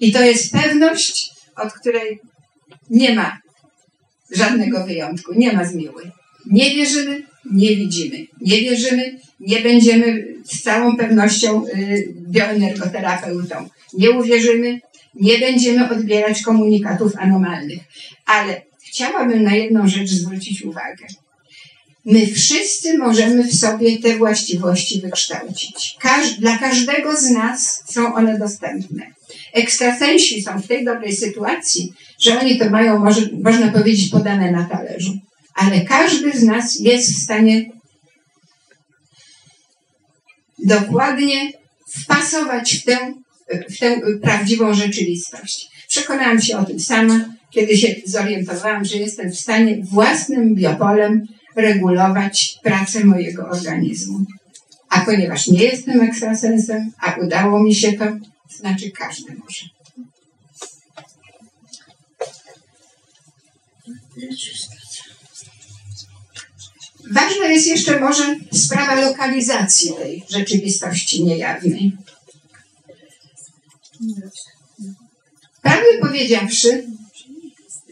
I 0.00 0.12
to 0.12 0.22
jest 0.22 0.52
pewność, 0.52 1.30
od 1.56 1.72
której 1.72 2.20
nie 2.90 3.14
ma 3.14 3.38
żadnego 4.30 4.86
wyjątku, 4.86 5.32
nie 5.34 5.52
ma 5.52 5.64
zmiły. 5.64 6.10
Nie 6.46 6.70
wierzymy, 6.70 7.22
nie 7.52 7.76
widzimy. 7.76 8.26
Nie 8.40 8.60
wierzymy, 8.60 9.18
nie 9.40 9.60
będziemy 9.60 10.34
z 10.44 10.62
całą 10.62 10.96
pewnością 10.96 11.66
y, 11.66 12.14
bioenergoterapeutą. 12.28 13.68
Nie 13.92 14.10
uwierzymy, 14.10 14.80
nie 15.14 15.38
będziemy 15.38 15.90
odbierać 15.90 16.42
komunikatów 16.42 17.16
anomalnych. 17.16 17.80
Ale 18.26 18.62
chciałabym 18.84 19.42
na 19.42 19.54
jedną 19.54 19.88
rzecz 19.88 20.10
zwrócić 20.10 20.62
uwagę. 20.62 21.06
My 22.04 22.26
wszyscy 22.26 22.98
możemy 22.98 23.44
w 23.44 23.54
sobie 23.54 23.98
te 23.98 24.16
właściwości 24.16 25.00
wykształcić. 25.00 25.96
Każ 26.00 26.30
dla 26.30 26.58
każdego 26.58 27.16
z 27.16 27.30
nas 27.30 27.82
są 27.88 28.14
one 28.14 28.38
dostępne. 28.38 29.06
Ekstrasensi 29.52 30.42
są 30.42 30.62
w 30.62 30.66
tej 30.66 30.84
dobrej 30.84 31.16
sytuacji, 31.16 31.92
że 32.20 32.40
oni 32.40 32.58
to 32.58 32.70
mają, 32.70 32.98
może, 32.98 33.28
można 33.42 33.68
powiedzieć, 33.68 34.10
podane 34.10 34.50
na 34.50 34.64
talerzu. 34.64 35.12
Ale 35.54 35.80
każdy 35.80 36.32
z 36.32 36.42
nas 36.42 36.80
jest 36.80 37.14
w 37.14 37.22
stanie 37.22 37.64
dokładnie 40.58 41.52
wpasować 41.88 42.74
w 42.74 42.84
tę, 42.84 43.14
w 43.70 43.78
tę 43.78 44.00
prawdziwą 44.22 44.74
rzeczywistość. 44.74 45.68
Przekonałam 45.88 46.40
się 46.40 46.58
o 46.58 46.64
tym 46.64 46.80
sama, 46.80 47.24
kiedy 47.50 47.76
się 47.76 47.94
zorientowałam, 48.06 48.84
że 48.84 48.96
jestem 48.96 49.30
w 49.30 49.40
stanie 49.40 49.78
własnym 49.82 50.54
biopolem 50.54 51.26
regulować 51.56 52.58
pracę 52.62 53.04
mojego 53.04 53.48
organizmu. 53.48 54.24
A 54.88 55.00
ponieważ 55.00 55.46
nie 55.46 55.62
jestem 55.64 56.00
ekstrasensem, 56.00 56.92
a 57.00 57.14
udało 57.14 57.62
mi 57.62 57.74
się 57.74 57.92
to, 57.92 58.04
znaczy 58.56 58.90
każdy 58.90 59.34
może. 59.34 59.66
Ważna 67.10 67.46
jest 67.46 67.66
jeszcze 67.66 68.00
może 68.00 68.36
sprawa 68.52 68.94
lokalizacji 68.94 69.92
tej 69.94 70.24
rzeczywistości 70.30 71.24
niejawnej. 71.24 71.92
Prawdę 75.62 75.86
powiedziawszy, 76.00 76.86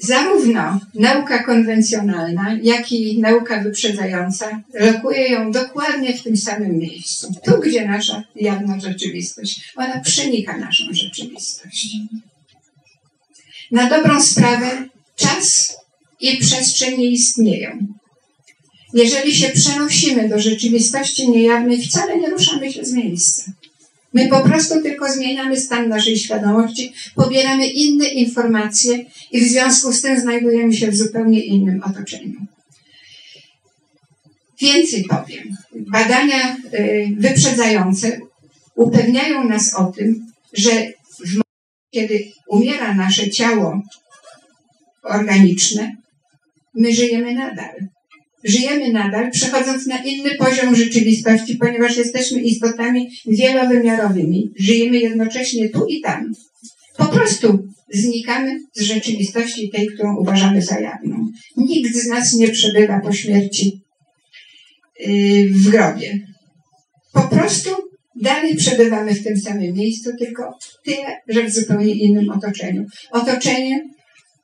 zarówno 0.00 0.80
nauka 0.94 1.42
konwencjonalna, 1.42 2.58
jak 2.62 2.92
i 2.92 3.20
nauka 3.20 3.62
wyprzedzająca 3.62 4.62
lokuje 4.74 5.28
ją 5.28 5.50
dokładnie 5.50 6.16
w 6.16 6.22
tym 6.22 6.36
samym 6.36 6.78
miejscu. 6.78 7.34
Tu, 7.44 7.60
gdzie 7.60 7.88
nasza 7.88 8.22
jawna 8.36 8.80
rzeczywistość, 8.80 9.72
ona 9.76 10.00
przenika 10.00 10.58
naszą 10.58 10.84
rzeczywistość. 10.90 11.96
Na 13.70 13.90
dobrą 13.90 14.22
sprawę 14.22 14.88
czas 15.16 15.76
i 16.20 16.36
przestrzeń 16.36 16.98
nie 16.98 17.10
istnieją. 17.10 17.78
Jeżeli 18.94 19.34
się 19.34 19.48
przenosimy 19.48 20.28
do 20.28 20.40
rzeczywistości 20.40 21.30
niejawnej, 21.30 21.82
wcale 21.82 22.18
nie 22.18 22.30
ruszamy 22.30 22.72
się 22.72 22.84
z 22.84 22.92
miejsca. 22.92 23.52
My 24.14 24.28
po 24.28 24.40
prostu 24.40 24.82
tylko 24.82 25.12
zmieniamy 25.12 25.60
stan 25.60 25.88
naszej 25.88 26.18
świadomości, 26.18 26.92
pobieramy 27.14 27.66
inne 27.66 28.08
informacje 28.08 29.04
i 29.30 29.40
w 29.40 29.48
związku 29.48 29.92
z 29.92 30.02
tym 30.02 30.20
znajdujemy 30.20 30.72
się 30.72 30.90
w 30.90 30.96
zupełnie 30.96 31.44
innym 31.44 31.82
otoczeniu. 31.82 32.40
Więcej 34.60 35.04
powiem. 35.04 35.56
Badania 35.74 36.56
y, 36.74 37.08
wyprzedzające 37.18 38.20
upewniają 38.74 39.44
nas 39.44 39.74
o 39.74 39.84
tym, 39.84 40.26
że 40.52 40.70
w 41.20 41.28
momencie, 41.28 41.90
kiedy 41.90 42.24
umiera 42.48 42.94
nasze 42.94 43.30
ciało 43.30 43.82
organiczne, 45.02 45.96
my 46.74 46.92
żyjemy 46.92 47.34
nadal 47.34 47.88
żyjemy 48.48 48.92
nadal, 48.92 49.30
przechodząc 49.30 49.86
na 49.86 49.98
inny 50.04 50.30
poziom 50.34 50.76
rzeczywistości, 50.76 51.56
ponieważ 51.56 51.96
jesteśmy 51.96 52.40
istotami 52.40 53.10
wielowymiarowymi. 53.26 54.50
Żyjemy 54.58 54.98
jednocześnie 54.98 55.68
tu 55.68 55.86
i 55.86 56.00
tam. 56.00 56.32
Po 56.96 57.06
prostu 57.06 57.68
znikamy 57.92 58.60
z 58.74 58.80
rzeczywistości 58.80 59.70
tej, 59.70 59.86
którą 59.86 60.16
uważamy 60.16 60.62
za 60.62 60.80
jawną. 60.80 61.26
Nikt 61.56 61.96
z 61.96 62.06
nas 62.06 62.34
nie 62.34 62.48
przebywa 62.48 63.00
po 63.00 63.12
śmierci 63.12 63.80
yy, 65.00 65.48
w 65.48 65.70
grobie. 65.70 66.20
Po 67.12 67.22
prostu 67.22 67.70
dalej 68.22 68.56
przebywamy 68.56 69.14
w 69.14 69.24
tym 69.24 69.40
samym 69.40 69.74
miejscu, 69.74 70.10
tylko 70.18 70.58
tyle, 70.84 71.16
że 71.28 71.44
w 71.44 71.50
zupełnie 71.50 71.94
innym 71.94 72.30
otoczeniu. 72.30 72.86
Otoczenie, 73.10 73.80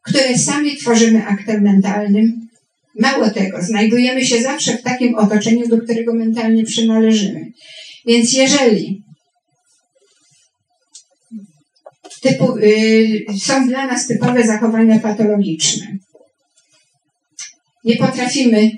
które 0.02 0.38
sami 0.38 0.76
tworzymy 0.76 1.26
aktem 1.26 1.62
mentalnym. 1.62 2.43
Mało 3.00 3.30
tego, 3.30 3.62
znajdujemy 3.62 4.26
się 4.26 4.42
zawsze 4.42 4.76
w 4.76 4.82
takim 4.82 5.14
otoczeniu, 5.14 5.68
do 5.68 5.78
którego 5.78 6.14
mentalnie 6.14 6.64
przynależymy. 6.64 7.40
Więc 8.06 8.32
jeżeli 8.32 9.02
typu, 12.22 12.56
y, 12.58 13.24
są 13.40 13.68
dla 13.68 13.86
nas 13.86 14.06
typowe 14.06 14.46
zachowania 14.46 14.98
patologiczne, 14.98 15.86
nie 17.84 17.96
potrafimy 17.96 18.70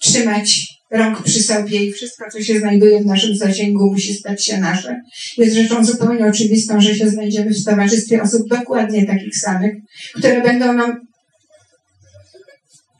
trzymać 0.00 0.66
rąk 0.90 1.22
przy 1.22 1.42
sobie 1.42 1.84
i 1.84 1.92
wszystko, 1.92 2.24
co 2.32 2.42
się 2.42 2.58
znajduje 2.58 3.00
w 3.00 3.06
naszym 3.06 3.36
zasięgu, 3.36 3.92
musi 3.92 4.14
stać 4.14 4.44
się 4.44 4.58
nasze. 4.58 5.00
Jest 5.38 5.54
rzeczą 5.54 5.84
zupełnie 5.84 6.26
oczywistą, 6.26 6.80
że 6.80 6.94
się 6.94 7.10
znajdziemy 7.10 7.50
w 7.50 7.64
towarzystwie 7.64 8.22
osób 8.22 8.48
dokładnie 8.48 9.06
takich 9.06 9.36
samych, 9.36 9.72
które 10.14 10.42
będą 10.42 10.72
nam 10.72 11.09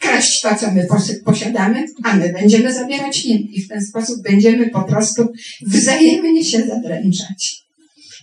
kraść 0.00 0.40
to, 0.40 0.54
co 0.54 0.72
my 0.72 0.86
posiadamy, 1.24 1.84
a 2.04 2.16
my 2.16 2.32
będziemy 2.32 2.74
zabierać 2.74 3.24
im. 3.24 3.38
I 3.52 3.62
w 3.62 3.68
ten 3.68 3.80
sposób 3.80 4.22
będziemy 4.22 4.70
po 4.70 4.82
prostu 4.82 5.28
wzajemnie 5.66 6.44
się 6.44 6.66
zadręczać. 6.66 7.62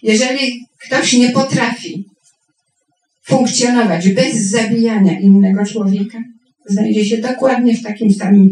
Jeżeli 0.03 0.65
ktoś 0.85 1.13
nie 1.13 1.29
potrafi 1.29 2.05
funkcjonować 3.25 4.09
bez 4.09 4.49
zabijania 4.49 5.19
innego 5.19 5.65
człowieka, 5.65 6.17
znajdzie 6.65 7.05
się 7.05 7.17
dokładnie 7.17 7.77
w 7.77 7.83
takim 7.83 8.13
samym 8.13 8.49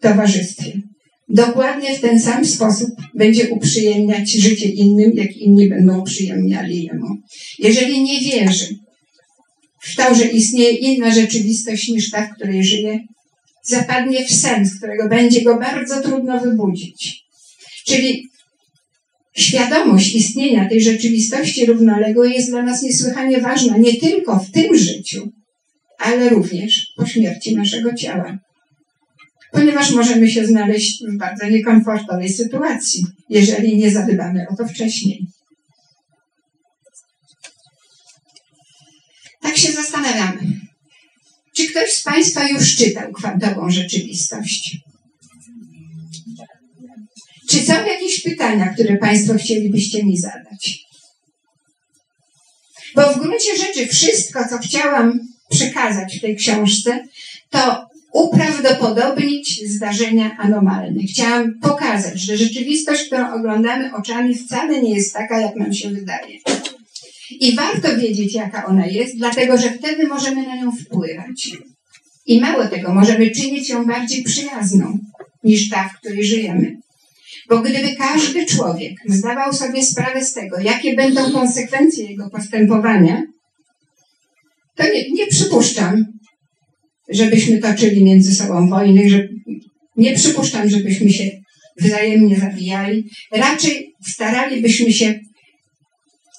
towarzystwie. 0.00 0.72
Dokładnie 1.28 1.98
w 1.98 2.00
ten 2.00 2.20
sam 2.20 2.44
sposób 2.44 2.88
będzie 3.14 3.48
uprzyjemniać 3.48 4.32
życie 4.32 4.68
innym, 4.68 5.12
jak 5.14 5.36
inni 5.36 5.68
będą 5.68 6.00
uprzyjemniali 6.00 6.84
jemu. 6.84 7.06
Jeżeli 7.58 8.02
nie 8.02 8.20
wierzy 8.20 8.85
w 9.86 9.96
to, 9.96 10.14
że 10.14 10.24
istnieje 10.24 10.70
inna 10.70 11.10
rzeczywistość 11.10 11.88
niż 11.88 12.10
ta, 12.10 12.26
w 12.26 12.34
której 12.34 12.64
żyje, 12.64 12.98
zapadnie 13.64 14.24
w 14.24 14.32
sen, 14.32 14.66
z 14.66 14.78
którego 14.78 15.08
będzie 15.08 15.42
go 15.42 15.58
bardzo 15.58 16.02
trudno 16.02 16.40
wybudzić. 16.40 17.24
Czyli 17.86 18.28
świadomość 19.36 20.14
istnienia 20.14 20.68
tej 20.68 20.82
rzeczywistości 20.82 21.66
równoległej 21.66 22.34
jest 22.34 22.50
dla 22.50 22.62
nas 22.62 22.82
niesłychanie 22.82 23.40
ważna 23.40 23.78
nie 23.78 23.94
tylko 23.94 24.38
w 24.38 24.50
tym 24.50 24.76
życiu, 24.76 25.28
ale 25.98 26.28
również 26.28 26.86
po 26.96 27.06
śmierci 27.06 27.56
naszego 27.56 27.94
ciała 27.94 28.38
ponieważ 29.56 29.92
możemy 29.92 30.30
się 30.30 30.46
znaleźć 30.46 31.04
w 31.08 31.18
bardzo 31.18 31.48
niekomfortowej 31.48 32.28
sytuacji, 32.28 33.04
jeżeli 33.30 33.78
nie 33.78 33.90
zadbamy 33.90 34.46
o 34.52 34.56
to 34.56 34.68
wcześniej. 34.68 35.26
Zastanawiamy. 40.06 40.60
Czy 41.56 41.66
ktoś 41.66 41.92
z 41.92 42.02
Państwa 42.02 42.48
już 42.48 42.76
czytał 42.76 43.12
kwantową 43.12 43.70
rzeczywistość? 43.70 44.78
Czy 47.50 47.62
są 47.62 47.72
jakieś 47.72 48.22
pytania, 48.22 48.74
które 48.74 48.96
Państwo 48.96 49.34
chcielibyście 49.34 50.04
mi 50.04 50.18
zadać? 50.18 50.78
Bo 52.94 53.12
w 53.12 53.18
gruncie 53.18 53.56
rzeczy 53.56 53.86
wszystko, 53.86 54.48
co 54.50 54.58
chciałam 54.58 55.20
przekazać 55.50 56.18
w 56.18 56.20
tej 56.20 56.36
książce, 56.36 57.04
to 57.50 57.86
uprawdopodobnić 58.12 59.60
zdarzenia 59.68 60.36
anomalne. 60.38 61.02
Chciałam 61.02 61.58
pokazać, 61.62 62.20
że 62.20 62.36
rzeczywistość, 62.36 63.06
którą 63.06 63.34
oglądamy 63.34 63.94
oczami, 63.94 64.34
wcale 64.34 64.82
nie 64.82 64.94
jest 64.94 65.12
taka, 65.12 65.40
jak 65.40 65.56
nam 65.56 65.72
się 65.72 65.90
wydaje. 65.90 66.38
I 67.30 67.56
warto 67.56 67.96
wiedzieć, 67.96 68.34
jaka 68.34 68.66
ona 68.66 68.86
jest, 68.86 69.16
dlatego 69.18 69.58
że 69.58 69.70
wtedy 69.70 70.06
możemy 70.06 70.46
na 70.46 70.56
nią 70.56 70.72
wpływać. 70.72 71.50
I 72.26 72.40
mało 72.40 72.66
tego, 72.66 72.94
możemy 72.94 73.30
czynić 73.30 73.68
ją 73.68 73.86
bardziej 73.86 74.24
przyjazną 74.24 74.98
niż 75.44 75.68
ta, 75.68 75.88
w 75.88 75.98
której 76.00 76.24
żyjemy. 76.24 76.76
Bo 77.48 77.60
gdyby 77.60 77.96
każdy 77.96 78.46
człowiek 78.46 78.92
zdawał 79.06 79.52
sobie 79.52 79.84
sprawę 79.84 80.24
z 80.24 80.32
tego, 80.32 80.60
jakie 80.60 80.96
będą 80.96 81.32
konsekwencje 81.32 82.10
jego 82.10 82.30
postępowania, 82.30 83.22
to 84.76 84.84
nie, 84.84 85.10
nie 85.10 85.26
przypuszczam, 85.26 86.04
żebyśmy 87.08 87.58
toczyli 87.58 88.04
między 88.04 88.34
sobą 88.34 88.68
wojny, 88.68 89.10
że 89.10 89.28
nie 89.96 90.14
przypuszczam, 90.14 90.68
żebyśmy 90.68 91.10
się 91.10 91.30
wzajemnie 91.80 92.38
zabijali. 92.38 93.04
Raczej 93.32 93.94
staralibyśmy 94.06 94.92
się 94.92 95.20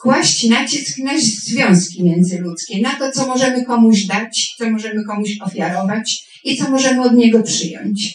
kłaść 0.02 0.44
nacisk 0.44 0.98
na 0.98 1.20
związki 1.20 2.04
międzyludzkie, 2.04 2.82
na 2.82 2.96
to, 2.96 3.12
co 3.12 3.28
możemy 3.28 3.66
komuś 3.66 4.04
dać, 4.04 4.56
co 4.58 4.70
możemy 4.70 5.04
komuś 5.04 5.30
ofiarować 5.42 6.28
i 6.44 6.58
co 6.58 6.70
możemy 6.70 7.02
od 7.02 7.16
niego 7.16 7.44
przyjąć. 7.44 8.14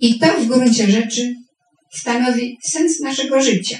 I 0.00 0.18
to 0.18 0.26
w 0.26 0.46
gruncie 0.46 0.90
rzeczy 0.90 1.34
stanowi 1.92 2.58
sens 2.62 3.00
naszego 3.00 3.42
życia. 3.42 3.78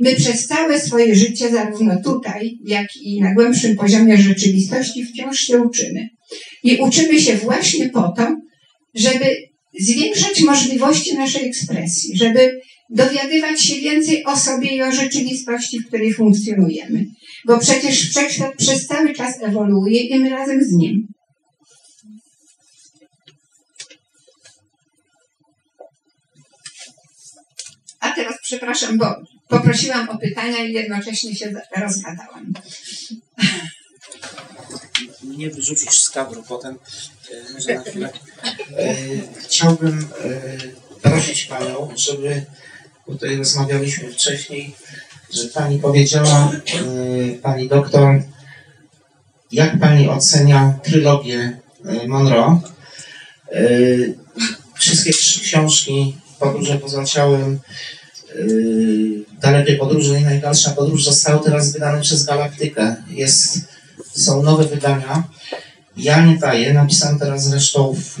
My 0.00 0.16
przez 0.16 0.46
całe 0.46 0.80
swoje 0.80 1.14
życie, 1.14 1.50
zarówno 1.50 2.02
tutaj, 2.04 2.58
jak 2.64 2.86
i 3.02 3.20
na 3.20 3.34
głębszym 3.34 3.76
poziomie 3.76 4.16
rzeczywistości, 4.16 5.04
wciąż 5.04 5.38
się 5.38 5.58
uczymy. 5.58 6.08
I 6.62 6.76
uczymy 6.76 7.20
się 7.20 7.36
właśnie 7.36 7.88
po 7.88 8.12
to, 8.16 8.36
żeby 8.94 9.36
zwiększać 9.80 10.40
możliwości 10.40 11.14
naszej 11.14 11.48
ekspresji, 11.48 12.16
żeby 12.16 12.60
dowiadywać 12.90 13.62
się 13.62 13.74
więcej 13.74 14.24
o 14.24 14.36
sobie 14.36 14.68
i 14.76 14.82
o 14.82 14.92
rzeczywistości, 14.92 15.80
w 15.80 15.86
której 15.86 16.14
funkcjonujemy. 16.14 17.06
Bo 17.46 17.58
przecież 17.58 18.10
wszechświat 18.10 18.56
przez 18.56 18.86
cały 18.86 19.14
czas 19.14 19.42
ewoluuje 19.42 20.00
i 20.00 20.18
my 20.18 20.30
razem 20.30 20.64
z 20.64 20.72
nim. 20.72 21.06
A 28.00 28.10
teraz 28.10 28.34
przepraszam, 28.42 28.98
bo 28.98 29.06
poprosiłam 29.48 30.08
o 30.08 30.18
pytania 30.18 30.64
i 30.64 30.72
jednocześnie 30.72 31.34
się 31.34 31.52
rozgadałam 31.76 32.52
mnie 35.38 35.50
wyrzucisz 35.50 36.02
z 36.02 36.10
kadru 36.10 36.42
potem, 36.48 36.78
e, 37.30 37.60
że 37.60 37.74
na 37.74 37.82
chwilę. 37.82 38.10
E, 38.76 38.94
chciałbym 39.38 40.08
e, 40.24 41.10
prosić 41.10 41.44
Panią, 41.44 41.88
żeby, 41.96 42.44
tutaj 43.08 43.36
rozmawialiśmy 43.36 44.12
wcześniej, 44.12 44.74
że 45.34 45.44
Pani 45.44 45.78
powiedziała, 45.78 46.52
Pani 47.42 47.68
doktor, 47.68 48.22
jak 49.52 49.78
Pani 49.78 50.08
ocenia 50.08 50.78
trylogię 50.82 51.58
Monroe. 52.06 52.60
Wszystkie 54.74 55.12
trzy 55.12 55.40
książki, 55.40 56.16
Podróże 56.38 56.78
poza 56.78 57.04
ciałem, 57.04 57.58
Dalekie 59.40 59.76
podróże 59.76 60.20
i 60.20 60.24
najdalsza 60.24 60.70
podróż 60.70 61.04
zostały 61.04 61.44
teraz 61.44 61.72
wydane 61.72 62.00
przez 62.00 62.24
Galaktykę. 62.24 62.96
Jest 63.10 63.58
są 64.12 64.42
nowe 64.42 64.64
wydania. 64.64 65.22
Ja 65.96 66.26
nie 66.26 66.38
daję, 66.38 66.72
napisałem 66.72 67.18
teraz 67.18 67.44
zresztą 67.44 67.94
w, 67.94 68.20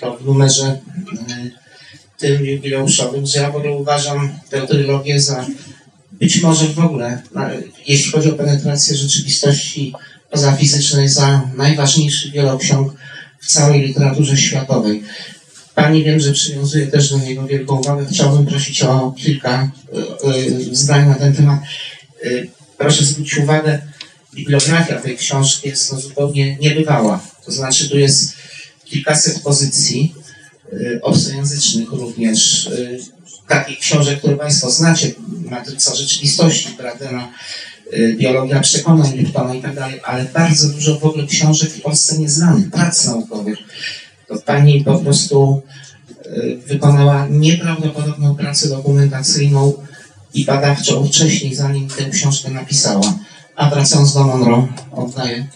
to 0.00 0.16
w 0.16 0.24
numerze 0.24 0.78
tym 2.18 2.44
jubileuszowym, 2.44 3.26
że 3.26 3.40
ja 3.40 3.50
w 3.50 3.56
ogóle 3.56 3.72
uważam 3.72 4.38
tę 4.50 4.66
trylogię 4.66 5.20
za 5.20 5.46
być 6.12 6.42
może 6.42 6.66
w 6.66 6.78
ogóle, 6.78 7.22
jeśli 7.86 8.12
chodzi 8.12 8.30
o 8.30 8.32
penetrację 8.32 8.96
rzeczywistości 8.96 9.92
pozafizycznej, 10.30 11.08
za 11.08 11.50
najważniejszy 11.56 12.30
wieloksiąg 12.30 12.94
w 13.40 13.46
całej 13.46 13.80
literaturze 13.80 14.36
światowej. 14.36 15.02
Pani 15.74 16.04
wiem, 16.04 16.20
że 16.20 16.32
przywiązuje 16.32 16.86
też 16.86 17.10
do 17.10 17.18
niego 17.18 17.46
wielką 17.46 17.80
uwagę. 17.80 18.06
Chciałbym 18.12 18.46
prosić 18.46 18.82
o 18.82 19.14
kilka 19.18 19.70
zdań 20.72 21.08
na 21.08 21.14
ten 21.14 21.34
temat. 21.34 21.60
Proszę 22.78 23.04
zwrócić 23.04 23.38
uwagę, 23.38 23.78
bibliografia 24.34 25.00
tej 25.00 25.16
książki 25.16 25.68
jest 25.68 25.92
no, 25.92 26.00
zupełnie 26.00 26.56
niebywała. 26.56 27.20
To 27.44 27.52
znaczy, 27.52 27.88
tu 27.88 27.98
jest 27.98 28.32
kilkaset 28.84 29.40
pozycji 29.40 30.14
obcojęzycznych 31.02 31.92
również, 31.92 32.66
y, 32.66 32.98
takich 33.48 33.78
książek, 33.78 34.18
które 34.18 34.36
Państwo 34.36 34.70
znacie, 34.70 35.10
Matryca 35.50 35.94
Rzeczywistości, 35.94 36.68
Bradena, 36.78 37.32
y, 37.92 38.16
Biologia 38.18 38.60
Przekonań 38.60 39.16
Liptona 39.16 39.54
i 39.54 39.62
tak 39.62 39.74
dalej, 39.74 40.00
ale 40.04 40.24
bardzo 40.24 40.68
dużo 40.68 40.98
w 40.98 41.04
ogóle 41.04 41.26
książek 41.26 41.70
w 41.70 41.82
Polsce 41.82 42.18
nieznanych, 42.18 42.70
prac 42.70 43.06
naukowych. 43.06 43.58
pani 44.44 44.84
po 44.84 44.98
prostu 44.98 45.62
y, 46.26 46.58
wykonała 46.66 47.28
nieprawdopodobną 47.28 48.36
pracę 48.36 48.68
dokumentacyjną 48.68 49.74
i 50.34 50.44
badawczą 50.44 51.06
wcześniej, 51.06 51.54
zanim 51.54 51.88
tę 51.88 52.10
książkę 52.10 52.50
napisała. 52.50 53.18
A 53.56 53.70
wracając 53.70 54.14
do 54.14 54.24
Monroe, 54.24 54.68
oddaję. 54.92 55.46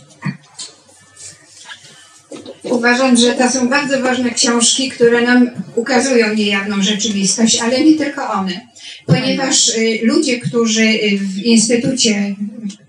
Uważam, 2.63 3.17
że 3.17 3.33
to 3.35 3.51
są 3.51 3.69
bardzo 3.69 4.03
ważne 4.03 4.31
książki, 4.31 4.89
które 4.89 5.23
nam 5.23 5.51
ukazują 5.75 6.35
niejawną 6.35 6.83
rzeczywistość, 6.83 7.61
ale 7.61 7.85
nie 7.85 7.95
tylko 7.95 8.31
one. 8.31 8.61
Ponieważ 9.07 9.69
y, 9.69 9.99
ludzie, 10.03 10.41
którzy 10.41 10.83
y, 10.83 11.19
w 11.19 11.39
instytucie 11.39 12.35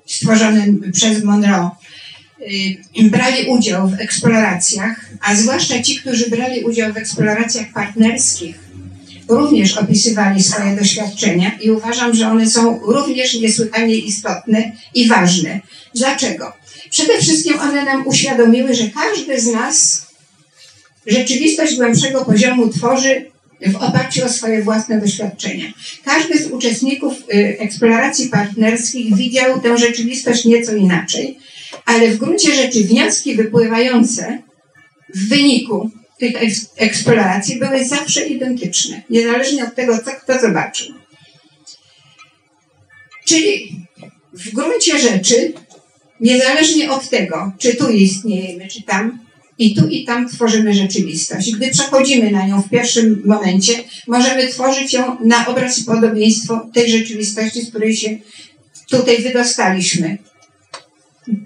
stworzonym 0.05 0.91
przez 0.93 1.23
Monroe 1.23 1.69
y, 2.99 3.09
brali 3.09 3.47
udział 3.47 3.89
w 3.89 3.99
eksploracjach, 3.99 5.05
a 5.21 5.35
zwłaszcza 5.35 5.83
ci, 5.83 5.95
którzy 5.95 6.29
brali 6.29 6.63
udział 6.63 6.93
w 6.93 6.97
eksploracjach 6.97 7.73
partnerskich, 7.73 8.55
również 9.29 9.77
opisywali 9.77 10.43
swoje 10.43 10.75
doświadczenia 10.75 11.51
i 11.61 11.71
uważam, 11.71 12.15
że 12.15 12.27
one 12.27 12.49
są 12.49 12.79
również 12.79 13.33
niesłychanie 13.33 13.95
istotne 13.95 14.71
i 14.93 15.07
ważne. 15.07 15.59
Dlaczego? 15.95 16.58
Przede 16.89 17.21
wszystkim 17.21 17.59
one 17.59 17.85
nam 17.85 18.07
uświadomiły, 18.07 18.73
że 18.73 18.89
każdy 18.89 19.39
z 19.41 19.47
nas 19.47 20.07
rzeczywistość 21.07 21.75
głębszego 21.75 22.25
poziomu 22.25 22.69
tworzy 22.69 23.25
w 23.67 23.75
oparciu 23.75 24.25
o 24.25 24.29
swoje 24.29 24.63
własne 24.63 25.01
doświadczenia. 25.01 25.65
Każdy 26.05 26.43
z 26.43 26.51
uczestników 26.51 27.13
y, 27.13 27.57
eksploracji 27.59 28.29
partnerskich 28.29 29.15
widział 29.15 29.61
tę 29.61 29.77
rzeczywistość 29.77 30.45
nieco 30.45 30.75
inaczej, 30.75 31.37
ale 31.85 32.07
w 32.07 32.17
gruncie 32.17 32.55
rzeczy 32.55 32.83
wnioski 32.83 33.35
wypływające 33.35 34.41
w 35.15 35.29
wyniku 35.29 35.91
tych 36.17 36.33
eksploracji 36.77 37.59
były 37.59 37.85
zawsze 37.85 38.27
identyczne, 38.27 39.01
niezależnie 39.09 39.63
od 39.63 39.75
tego, 39.75 39.97
co 39.97 40.11
kto 40.11 40.39
zobaczył. 40.39 40.95
Czyli 43.25 43.75
w 44.33 44.53
gruncie 44.53 44.99
rzeczy, 44.99 45.53
niezależnie 46.19 46.91
od 46.91 47.09
tego, 47.09 47.51
czy 47.57 47.75
tu 47.75 47.89
istniejemy, 47.89 48.67
czy 48.67 48.83
tam, 48.83 49.19
i 49.57 49.75
tu 49.75 49.87
i 49.87 50.05
tam 50.05 50.29
tworzymy 50.29 50.73
rzeczywistość. 50.73 51.55
Gdy 51.55 51.71
przechodzimy 51.71 52.31
na 52.31 52.47
nią 52.47 52.61
w 52.61 52.69
pierwszym 52.69 53.21
momencie, 53.25 53.73
możemy 54.07 54.47
tworzyć 54.47 54.93
ją 54.93 55.17
na 55.25 55.47
obraz 55.47 55.79
i 55.79 55.83
podobieństwo 55.83 56.69
tej 56.73 56.91
rzeczywistości, 56.91 57.61
z 57.61 57.69
której 57.69 57.95
się 57.95 58.17
tutaj 58.89 59.23
wydostaliśmy. 59.23 60.17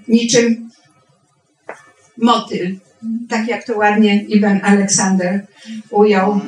Niczym 0.07 0.69
motyl, 2.17 2.75
tak 3.29 3.47
jak 3.47 3.65
to 3.65 3.77
ładnie 3.77 4.23
Iwan 4.23 4.59
Aleksander 4.63 5.47
ujął, 5.89 6.39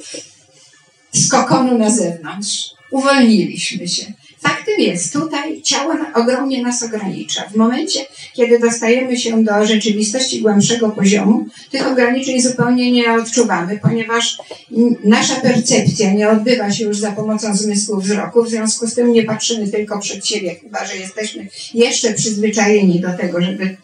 z 1.12 1.28
kokonu 1.28 1.78
na 1.78 1.90
zewnątrz. 1.90 2.70
Uwolniliśmy 2.90 3.88
się. 3.88 4.12
Faktem 4.44 4.74
jest, 4.78 5.12
tutaj 5.12 5.62
ciało 5.62 5.94
ogromnie 6.14 6.62
nas 6.62 6.82
ogranicza. 6.82 7.48
W 7.52 7.56
momencie, 7.56 8.00
kiedy 8.34 8.58
dostajemy 8.58 9.18
się 9.18 9.44
do 9.44 9.66
rzeczywistości 9.66 10.40
głębszego 10.42 10.88
poziomu, 10.90 11.46
tych 11.70 11.86
ograniczeń 11.86 12.42
zupełnie 12.42 12.92
nie 12.92 13.12
odczuwamy, 13.12 13.78
ponieważ 13.82 14.38
nasza 15.04 15.36
percepcja 15.36 16.12
nie 16.12 16.28
odbywa 16.28 16.72
się 16.72 16.84
już 16.84 16.98
za 16.98 17.12
pomocą 17.12 17.56
zmysłu 17.56 18.00
wzroku, 18.00 18.42
w 18.42 18.48
związku 18.48 18.86
z 18.86 18.94
tym 18.94 19.12
nie 19.12 19.22
patrzymy 19.22 19.68
tylko 19.68 19.98
przed 19.98 20.26
siebie, 20.26 20.54
chyba 20.54 20.86
że 20.86 20.96
jesteśmy 20.96 21.48
jeszcze 21.74 22.14
przyzwyczajeni 22.14 23.00
do 23.00 23.12
tego, 23.12 23.42
żeby 23.42 23.76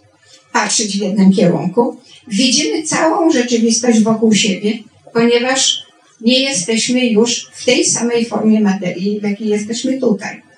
patrzeć 0.52 0.98
w 0.98 1.02
jednym 1.02 1.32
kierunku. 1.32 1.96
Widzimy 2.28 2.82
całą 2.82 3.30
rzeczywistość 3.30 4.00
wokół 4.00 4.34
siebie, 4.34 4.78
ponieważ 5.12 5.82
nie 6.20 6.40
jesteśmy 6.40 7.06
już 7.06 7.50
w 7.52 7.64
tej 7.64 7.84
samej 7.84 8.24
formie 8.24 8.60
materii, 8.60 9.20
w 9.20 9.22
jakiej 9.22 9.48
jesteśmy 9.48 10.00
tutaj. 10.00 10.49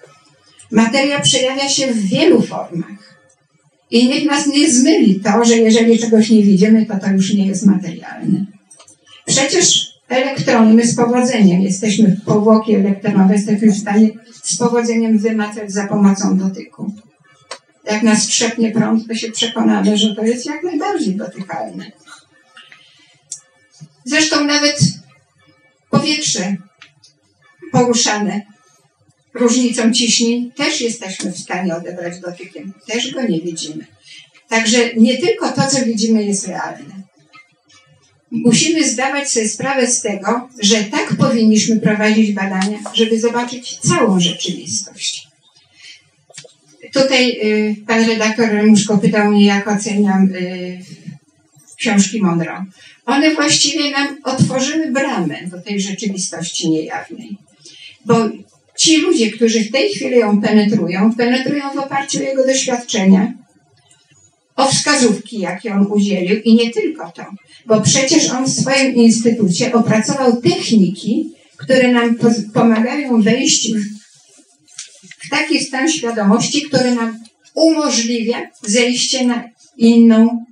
Materia 0.72 1.20
przejawia 1.20 1.68
się 1.68 1.94
w 1.94 1.98
wielu 1.98 2.42
formach. 2.42 3.16
I 3.90 4.08
niech 4.08 4.24
nas 4.24 4.46
nie 4.46 4.72
zmyli 4.72 5.20
to, 5.20 5.44
że 5.44 5.56
jeżeli 5.56 5.98
czegoś 5.98 6.30
nie 6.30 6.42
widzimy, 6.42 6.86
to 6.86 6.98
to 6.98 7.10
już 7.10 7.34
nie 7.34 7.46
jest 7.46 7.66
materialne. 7.66 8.46
Przecież 9.26 9.92
elektrony 10.08 10.74
my 10.74 10.86
z 10.86 10.96
powodzeniem 10.96 11.60
jesteśmy 11.60 12.16
w 12.16 12.24
powłoki 12.24 12.74
elektronowe, 12.74 13.34
jesteśmy 13.34 13.72
w 13.72 13.78
stanie 13.78 14.08
z 14.42 14.56
powodzeniem 14.56 15.18
wymacać 15.18 15.72
za 15.72 15.86
pomocą 15.86 16.38
dotyku. 16.38 16.94
Jak 17.84 18.02
nas 18.02 18.26
trzepnie 18.26 18.70
prąd, 18.70 19.08
to 19.08 19.14
się 19.14 19.30
przekonamy, 19.30 19.96
że 19.96 20.16
to 20.16 20.22
jest 20.22 20.46
jak 20.46 20.62
najbardziej 20.62 21.16
dotykalne. 21.16 21.84
Zresztą 24.04 24.44
nawet 24.44 24.78
powietrze 25.90 26.56
poruszane 27.72 28.51
różnicą 29.34 29.92
ciśnień 29.92 30.52
też 30.52 30.80
jesteśmy 30.80 31.32
w 31.32 31.38
stanie 31.38 31.76
odebrać 31.76 32.20
dotykiem. 32.20 32.72
Też 32.86 33.14
go 33.14 33.22
nie 33.22 33.40
widzimy. 33.40 33.86
Także 34.48 34.94
nie 34.94 35.18
tylko 35.18 35.52
to, 35.52 35.66
co 35.66 35.84
widzimy, 35.84 36.24
jest 36.24 36.48
realne. 36.48 37.02
Musimy 38.30 38.88
zdawać 38.88 39.30
sobie 39.30 39.48
sprawę 39.48 39.86
z 39.86 40.02
tego, 40.02 40.48
że 40.60 40.84
tak 40.84 41.16
powinniśmy 41.16 41.80
prowadzić 41.80 42.32
badania, 42.32 42.78
żeby 42.94 43.20
zobaczyć 43.20 43.78
całą 43.78 44.20
rzeczywistość. 44.20 45.28
Tutaj 46.92 47.30
y, 47.30 47.76
pan 47.86 48.04
redaktor 48.04 48.48
Remuszko 48.48 48.98
pytał 48.98 49.30
mnie, 49.30 49.44
jak 49.44 49.68
oceniam 49.68 50.28
y, 50.34 50.78
książki 51.76 52.22
Monroe. 52.22 52.64
One 53.06 53.34
właściwie 53.34 53.90
nam 53.90 54.18
otworzyły 54.24 54.90
bramę 54.90 55.46
do 55.46 55.60
tej 55.60 55.80
rzeczywistości 55.80 56.70
niejawnej. 56.70 57.36
Bo 58.04 58.30
ci 58.78 58.96
ludzie, 58.96 59.30
którzy 59.30 59.64
w 59.64 59.72
tej 59.72 59.88
chwili 59.88 60.16
ją 60.16 60.40
penetrują, 60.40 61.14
penetrują 61.14 61.70
w 61.74 61.78
oparciu 61.78 62.18
o 62.18 62.22
jego 62.22 62.46
doświadczenia, 62.46 63.32
o 64.56 64.68
wskazówki, 64.68 65.38
jakie 65.38 65.74
on 65.74 65.86
udzielił 65.86 66.40
i 66.42 66.54
nie 66.54 66.70
tylko 66.70 67.10
to, 67.10 67.24
bo 67.66 67.80
przecież 67.80 68.30
on 68.30 68.44
w 68.44 68.50
swoim 68.50 68.94
instytucie 68.94 69.72
opracował 69.72 70.42
techniki, 70.42 71.32
które 71.56 71.92
nam 71.92 72.16
pomagają 72.54 73.22
wejść 73.22 73.72
w 75.18 75.30
taki 75.30 75.64
stan 75.64 75.88
świadomości, 75.88 76.62
który 76.62 76.94
nam 76.94 77.18
umożliwia 77.54 78.50
zejście 78.62 79.26
na 79.26 79.44
inną 79.76 80.44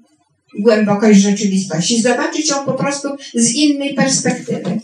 głębokość 0.58 1.20
rzeczywistości, 1.20 2.02
zobaczyć 2.02 2.50
ją 2.50 2.64
po 2.64 2.72
prostu 2.72 3.08
z 3.34 3.54
innej 3.54 3.94
perspektywy. 3.94 4.80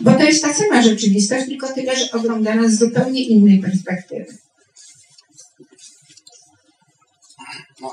Bo 0.00 0.12
to 0.12 0.22
jest 0.22 0.42
ta 0.42 0.54
sama 0.54 0.82
rzeczywistość, 0.82 1.46
tylko 1.46 1.72
tyle, 1.72 1.96
że 1.96 2.10
oglądana 2.12 2.68
z 2.68 2.78
zupełnie 2.78 3.22
innej 3.22 3.58
perspektywy. 3.58 4.26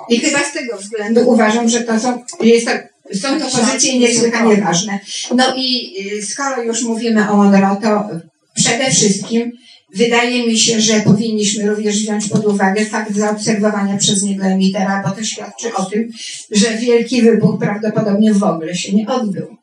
I 0.10 0.20
chyba 0.20 0.44
z 0.44 0.54
tego 0.54 0.78
względu 0.78 1.30
uważam, 1.30 1.70
że 1.70 1.82
to 1.82 2.00
są, 2.00 2.24
jest 2.42 2.68
to, 2.68 2.72
są 3.20 3.40
to 3.40 3.58
pozycje 3.58 4.00
niesłychanie 4.00 4.58
ważne. 4.58 5.00
No 5.36 5.56
i 5.56 5.94
y, 6.18 6.26
skoro 6.26 6.64
już 6.64 6.84
mówimy 6.84 7.30
o 7.30 7.38
Monroe, 7.38 7.78
to 7.82 8.10
przede 8.56 8.92
wszystkim 8.92 9.52
wydaje 9.96 10.48
mi 10.48 10.60
się, 10.60 10.82
że 10.82 11.02
powinniśmy 11.02 11.70
również 11.70 11.96
wziąć 11.96 12.30
pod 12.30 12.46
uwagę 12.46 12.86
fakt 12.86 13.16
zaobserwowania 13.16 13.98
przez 13.98 14.24
niego 14.24 14.46
emitera, 14.46 15.04
bo 15.06 15.12
to 15.12 15.24
świadczy 15.24 15.74
o 15.74 15.86
tym, 15.86 16.10
że 16.52 16.78
wielki 16.78 17.22
wybuch 17.22 17.60
prawdopodobnie 17.60 18.34
w 18.34 18.44
ogóle 18.44 18.76
się 18.76 18.96
nie 18.96 19.08
odbył. 19.08 19.63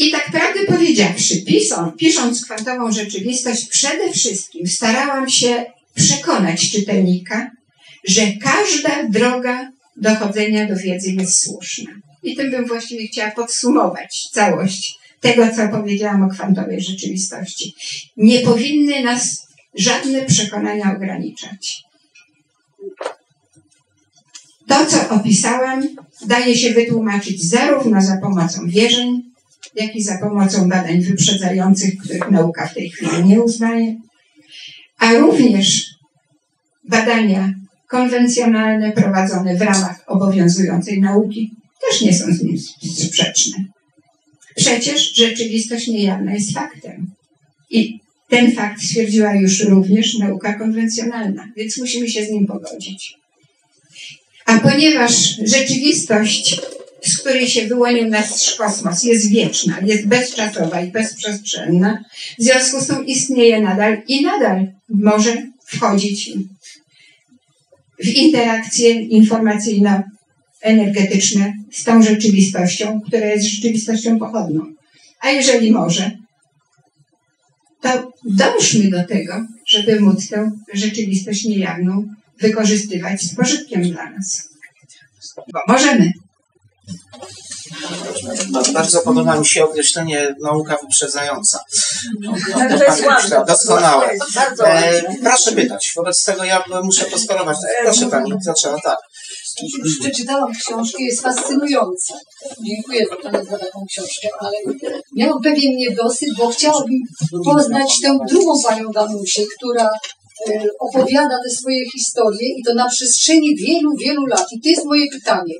I 0.00 0.10
tak 0.10 0.30
prawdę 0.30 0.60
powiedziawszy, 0.66 1.42
pisząc, 1.42 1.96
pisząc 1.96 2.44
kwantową 2.44 2.92
rzeczywistość, 2.92 3.68
przede 3.68 4.12
wszystkim 4.12 4.66
starałam 4.66 5.30
się 5.30 5.64
przekonać 5.94 6.70
czytelnika, 6.70 7.50
że 8.08 8.22
każda 8.42 9.08
droga 9.08 9.72
dochodzenia 9.96 10.68
do 10.68 10.76
wiedzy 10.76 11.12
jest 11.12 11.42
słuszna. 11.42 11.90
I 12.22 12.36
tym 12.36 12.50
bym 12.50 12.66
właściwie 12.66 13.06
chciała 13.06 13.30
podsumować 13.30 14.28
całość 14.32 14.94
tego, 15.20 15.48
co 15.56 15.68
powiedziałam 15.68 16.22
o 16.22 16.28
kwantowej 16.28 16.80
rzeczywistości. 16.80 17.74
Nie 18.16 18.40
powinny 18.40 19.02
nas 19.02 19.46
żadne 19.74 20.22
przekonania 20.22 20.94
ograniczać. 20.96 21.82
To, 24.68 24.86
co 24.86 25.10
opisałam, 25.10 25.82
daje 26.26 26.56
się 26.56 26.72
wytłumaczyć 26.72 27.48
zarówno 27.48 28.02
za 28.02 28.16
pomocą 28.16 28.66
wierzeń, 28.66 29.29
jak 29.74 29.96
i 29.96 30.02
za 30.02 30.18
pomocą 30.18 30.68
badań 30.68 31.00
wyprzedzających, 31.00 31.96
których 31.96 32.30
nauka 32.30 32.68
w 32.68 32.74
tej 32.74 32.90
chwili 32.90 33.24
nie 33.24 33.42
uznaje, 33.42 33.96
a 34.98 35.12
również 35.12 35.84
badania 36.88 37.52
konwencjonalne 37.88 38.92
prowadzone 38.92 39.56
w 39.56 39.62
ramach 39.62 40.04
obowiązującej 40.06 41.00
nauki 41.00 41.50
też 41.88 42.00
nie 42.00 42.14
są 42.14 42.32
z 42.32 42.42
nim 42.42 42.58
sprzeczne. 42.96 43.64
Przecież 44.56 45.14
rzeczywistość 45.14 45.88
niejawna 45.88 46.34
jest 46.34 46.52
faktem. 46.52 47.06
I 47.70 48.00
ten 48.28 48.52
fakt 48.52 48.82
stwierdziła 48.82 49.34
już 49.34 49.60
również 49.64 50.18
nauka 50.18 50.58
konwencjonalna, 50.58 51.48
więc 51.56 51.78
musimy 51.78 52.08
się 52.08 52.24
z 52.24 52.30
nim 52.30 52.46
pogodzić. 52.46 53.14
A 54.46 54.58
ponieważ 54.58 55.36
rzeczywistość, 55.44 56.60
z 57.04 57.18
której 57.18 57.48
się 57.48 57.66
wyłonił 57.66 58.08
nasz 58.08 58.54
kosmos, 58.54 59.02
jest 59.02 59.30
wieczna, 59.30 59.80
jest 59.80 60.06
bezczasowa 60.06 60.80
i 60.80 60.90
bezprzestrzenna, 60.90 62.04
w 62.38 62.42
związku 62.42 62.80
z 62.80 62.86
tym 62.86 63.06
istnieje 63.06 63.60
nadal 63.60 64.02
i 64.08 64.22
nadal 64.22 64.72
może 64.88 65.36
wchodzić 65.66 66.30
w 68.04 68.08
interakcje 68.08 68.90
informacyjno-energetyczne 68.90 71.52
z 71.72 71.84
tą 71.84 72.02
rzeczywistością, 72.02 73.00
która 73.06 73.26
jest 73.26 73.46
rzeczywistością 73.46 74.18
pochodną. 74.18 74.62
A 75.20 75.30
jeżeli 75.30 75.72
może, 75.72 76.10
to 77.80 78.12
dążmy 78.24 78.90
do 78.90 79.04
tego, 79.04 79.46
żeby 79.66 80.00
móc 80.00 80.28
tę 80.28 80.50
rzeczywistość 80.72 81.44
niejawną 81.44 82.14
wykorzystywać 82.40 83.22
z 83.22 83.34
pożytkiem 83.34 83.82
dla 83.82 84.10
nas. 84.10 84.48
Bo 85.36 85.60
możemy. 85.68 86.12
Bardzo 88.72 89.00
podoba 89.00 89.36
mi 89.36 89.46
się 89.46 89.64
określenie 89.64 90.34
nauka 90.42 90.76
wyprzedzająca. 90.82 91.58
To 92.78 92.84
jest 92.84 93.06
ładne. 93.06 93.44
Doskonałe. 93.46 94.10
E, 94.64 95.02
proszę 95.22 95.52
pytać. 95.52 95.92
Wobec 95.96 96.24
tego 96.24 96.44
ja 96.44 96.64
muszę 96.82 97.04
postarować. 97.04 97.56
Proszę 97.82 98.06
pani, 98.06 98.32
zaczęła 98.42 98.76
tak. 98.84 98.98
Przeczytałam 100.00 100.52
książkę, 100.52 101.02
jest 101.02 101.22
fascynująca. 101.22 102.14
Dziękuję 102.66 103.04
za, 103.06 103.30
za 103.30 103.58
taką 103.58 103.84
książkę, 103.90 104.28
ale 104.40 104.56
miałam 105.16 105.42
pewien 105.42 105.76
niedosyt, 105.76 106.28
bo 106.38 106.48
chciałabym 106.48 106.98
poznać 107.44 107.88
tę 108.02 108.18
drugą 108.28 108.62
panią 108.62 108.90
Danusię, 108.94 109.42
która 109.56 109.90
e, 110.50 110.64
opowiada 110.80 111.36
te 111.44 111.50
swoje 111.50 111.90
historie 111.90 112.48
i 112.58 112.62
to 112.66 112.74
na 112.74 112.88
przestrzeni 112.88 113.56
wielu, 113.56 113.90
wielu 113.96 114.26
lat. 114.26 114.46
I 114.52 114.60
to 114.60 114.68
jest 114.68 114.84
moje 114.84 115.06
pytanie. 115.12 115.54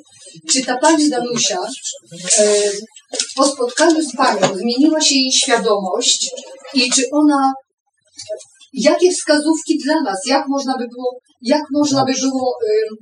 Czy 0.51 0.65
ta 0.65 0.79
pani 0.79 1.11
Danusia 1.11 1.59
e, 2.39 2.71
po 3.37 3.45
spotkaniu 3.47 4.03
z 4.03 4.17
panią 4.17 4.57
zmieniła 4.57 5.01
się 5.01 5.15
jej 5.15 5.33
świadomość 5.33 6.31
i 6.75 6.91
czy 6.91 7.03
ona 7.13 7.53
jakie 8.73 9.11
wskazówki 9.11 9.79
dla 9.85 10.01
nas, 10.03 10.19
jak 10.27 10.45
można 10.49 10.79
by 10.79 10.85
było, 10.89 11.19
jak 11.43 11.63
można 11.71 12.05
by 12.05 12.13
było 12.13 12.55
em, 12.71 12.97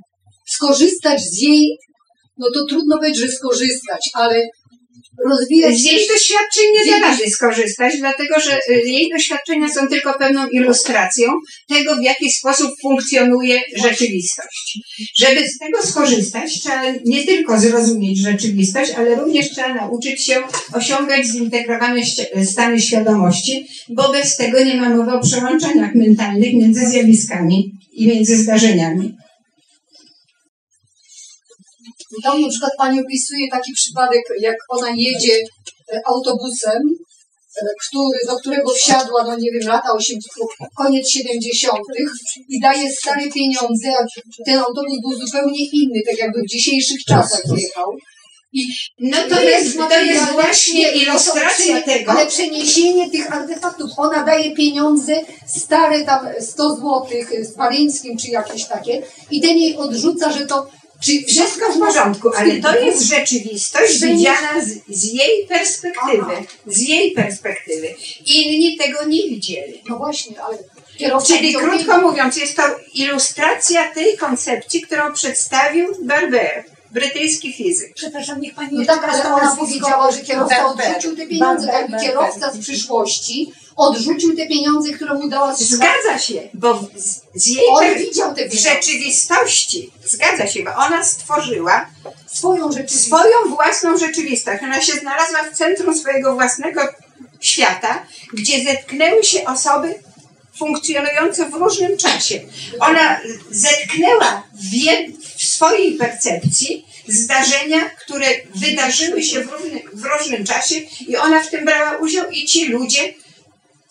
skorzystać 0.47 1.21
z 1.21 1.41
jej, 1.41 1.77
no 2.37 2.47
to 2.53 2.65
trudno 2.65 2.97
powiedzieć, 2.97 3.21
że 3.21 3.27
skorzystać, 3.27 4.09
ale 4.13 4.47
rozwijać 5.25 5.77
Z 5.77 5.83
jej 5.83 6.07
doświadczeń 6.07 6.63
nie 6.73 6.91
da 6.91 6.99
rady 6.99 7.29
skorzystać, 7.29 7.97
dlatego 7.99 8.39
że 8.39 8.57
y, 8.57 8.81
jej 8.85 9.09
doświadczenia 9.09 9.69
są 9.69 9.87
tylko 9.87 10.13
pewną 10.19 10.47
ilustracją 10.47 11.31
tego, 11.67 11.95
w 11.95 12.03
jaki 12.03 12.31
sposób 12.31 12.71
funkcjonuje 12.81 13.59
rzeczywistość. 13.75 14.79
Żeby 15.17 15.49
z 15.49 15.57
tego 15.57 15.83
skorzystać, 15.83 16.59
trzeba 16.61 16.83
nie 17.05 17.23
tylko 17.23 17.59
zrozumieć 17.59 18.19
rzeczywistość, 18.19 18.91
ale 18.97 19.15
również 19.15 19.49
trzeba 19.49 19.73
nauczyć 19.73 20.25
się 20.25 20.43
osiągać 20.73 21.25
zintegrowane 21.27 22.01
stany 22.45 22.81
świadomości, 22.81 23.67
bo 23.89 24.11
bez 24.11 24.37
tego 24.37 24.63
nie 24.63 24.77
ma 24.77 24.89
mowy 24.89 25.11
o 25.11 25.21
przełączeniach 25.21 25.95
mentalnych 25.95 26.53
między 26.53 26.85
zjawiskami 26.85 27.71
i 27.91 28.07
między 28.07 28.37
zdarzeniami. 28.37 29.15
Tam 32.23 32.41
na 32.41 32.49
przykład 32.49 32.71
Pani 32.77 33.01
opisuje 33.01 33.47
taki 33.51 33.73
przypadek, 33.73 34.23
jak 34.39 34.55
ona 34.69 34.89
jedzie 34.89 35.35
e, 35.93 36.01
autobusem, 36.05 36.81
e, 37.61 37.65
który, 37.87 38.19
do 38.27 38.35
którego 38.35 38.69
wsiadła, 38.73 39.23
no 39.23 39.37
nie 39.37 39.51
wiem, 39.51 39.67
lata 39.67 39.91
80., 39.93 40.23
koniec 40.77 41.09
70. 41.09 41.79
i 42.49 42.59
daje 42.61 42.91
stare 42.91 43.31
pieniądze, 43.31 43.89
a 43.99 44.05
ten 44.45 44.57
autobus 44.57 44.97
był 45.01 45.25
zupełnie 45.25 45.65
inny, 45.73 45.99
tak 46.07 46.17
jakby 46.17 46.41
w 46.41 46.51
dzisiejszych 46.51 47.03
czasach 47.07 47.41
jechał. 47.57 47.95
No 48.99 49.17
to 49.29 49.41
jest, 49.41 49.77
to 49.77 49.99
jest 49.99 50.31
właśnie 50.31 50.91
ilustracja 50.91 51.81
tego. 51.81 52.11
Ale 52.11 52.27
przeniesienie 52.27 53.09
tych 53.09 53.33
artefaktów, 53.33 53.91
ona 53.97 54.23
daje 54.23 54.55
pieniądze, 54.55 55.21
stare 55.47 56.05
tam 56.05 56.27
100 56.39 56.75
złotych 56.75 57.45
z 57.45 57.53
Parińskim 57.53 58.17
czy 58.17 58.27
jakieś 58.31 58.65
takie 58.65 59.01
i 59.31 59.41
ten 59.41 59.57
jej 59.57 59.77
odrzuca, 59.77 60.31
że 60.31 60.45
to 60.45 60.67
czy 61.03 61.23
Wszystko 61.27 61.73
w 61.73 61.79
porządku, 61.79 62.29
ale 62.37 62.55
to 62.55 62.79
jest 62.79 63.03
rzeczywistość 63.03 63.99
widziana 63.99 64.61
z, 64.61 64.95
z 64.97 65.13
jej 65.13 65.47
perspektywy. 65.47 66.33
Z 66.67 66.81
jej 66.81 67.11
perspektywy. 67.11 67.95
Inni 68.25 68.77
tego 68.77 69.05
nie 69.05 69.23
widzieli. 69.29 69.81
No 69.89 69.97
właśnie, 69.97 70.41
ale 70.41 70.57
kierowca 70.97 71.33
Czyli 71.33 71.53
krótko 71.53 72.01
mówiąc, 72.01 72.37
jest 72.37 72.55
to 72.55 72.63
ilustracja 72.93 73.93
tej 73.93 74.17
koncepcji, 74.17 74.81
którą 74.81 75.13
przedstawił 75.13 75.87
Barber, 76.03 76.63
brytyjski 76.91 77.53
fizyk. 77.53 77.93
Przepraszam, 77.95 78.41
niech 78.41 78.55
pani 78.55 78.77
No 78.77 78.85
tak, 78.85 79.03
ale 79.03 79.33
ona 79.33 79.55
powiedziała, 79.55 80.11
że 80.11 80.19
kierowca 80.19 80.65
odrzucił 80.65 81.15
te 81.15 81.27
pieniądze, 81.27 81.67
tak 81.67 82.01
kierowca 82.01 82.53
z 82.53 82.57
przyszłości 82.57 83.53
odrzucił 83.79 84.37
te 84.37 84.47
pieniądze, 84.47 84.93
które 84.93 85.13
mu 85.13 85.29
dała 85.29 85.55
Zgadza 85.55 86.19
się, 86.19 86.49
bo 86.53 86.87
z, 86.95 87.21
z 87.35 87.47
jej 87.47 87.65
On 87.69 87.97
widział 87.97 88.35
te 88.35 88.49
w 88.49 88.51
pieniądze, 88.51 88.69
rzeczywistości, 88.69 89.91
zgadza 90.05 90.47
się, 90.47 90.63
bo 90.63 90.75
ona 90.75 91.03
stworzyła 91.03 91.89
swoją 92.27 92.71
rzeczywistość. 92.71 93.05
swoją 93.05 93.55
własną 93.55 93.97
rzeczywistość. 93.97 94.63
Ona 94.63 94.81
się 94.81 94.93
znalazła 94.93 95.39
w 95.43 95.57
centrum 95.57 95.97
swojego 95.97 96.33
własnego 96.33 96.81
świata, 97.39 98.05
gdzie 98.33 98.63
zetknęły 98.63 99.23
się 99.23 99.45
osoby 99.45 99.95
funkcjonujące 100.57 101.49
w 101.49 101.53
różnym 101.53 101.97
czasie. 101.97 102.39
Ona 102.79 103.19
zetknęła 103.51 104.43
w, 104.53 104.73
jed- 104.73 105.13
w 105.37 105.43
swojej 105.43 105.95
percepcji 105.95 106.85
zdarzenia, 107.07 107.89
które 107.89 108.27
wydarzyły 108.55 109.23
się 109.23 109.43
w 109.43 109.51
różnym, 109.51 109.79
w 109.93 110.05
różnym 110.05 110.45
czasie 110.45 110.75
i 111.07 111.17
ona 111.17 111.43
w 111.43 111.49
tym 111.49 111.65
brała 111.65 111.97
udział 111.97 112.29
i 112.29 112.45
ci 112.45 112.65
ludzie, 112.65 113.13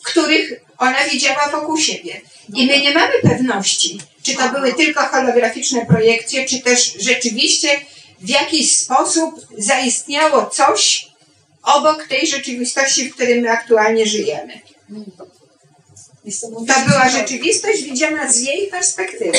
których 0.03 0.61
ona 0.79 1.05
widziała 1.05 1.49
wokół 1.53 1.79
siebie. 1.79 2.21
I 2.55 2.67
my 2.67 2.81
nie 2.81 2.95
mamy 2.95 3.13
pewności, 3.23 4.01
czy 4.23 4.35
to 4.35 4.49
były 4.49 4.75
tylko 4.75 5.01
holograficzne 5.01 5.87
projekcje, 5.87 6.47
czy 6.47 6.61
też 6.61 6.95
rzeczywiście 7.01 7.69
w 8.21 8.29
jakiś 8.29 8.79
sposób 8.79 9.47
zaistniało 9.59 10.47
coś 10.47 11.09
obok 11.63 12.07
tej 12.07 12.27
rzeczywistości, 12.27 13.11
w 13.11 13.15
której 13.15 13.43
my 13.43 13.51
aktualnie 13.51 14.07
żyjemy. 14.07 14.61
To 16.53 16.89
była 16.89 17.09
rzeczywistość 17.09 17.83
widziana 17.83 18.33
z 18.33 18.41
jej 18.41 18.67
perspektywy. 18.67 19.39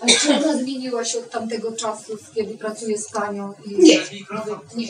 Ale 0.00 0.12
czy 0.12 0.34
ona 0.34 0.58
zmieniła 0.58 1.04
się 1.04 1.18
od 1.18 1.30
tamtego 1.30 1.72
czasu, 1.72 2.18
kiedy 2.34 2.58
pracuje 2.58 2.98
z 2.98 3.10
panią? 3.10 3.54
I... 3.66 3.74
Nie. 3.82 4.00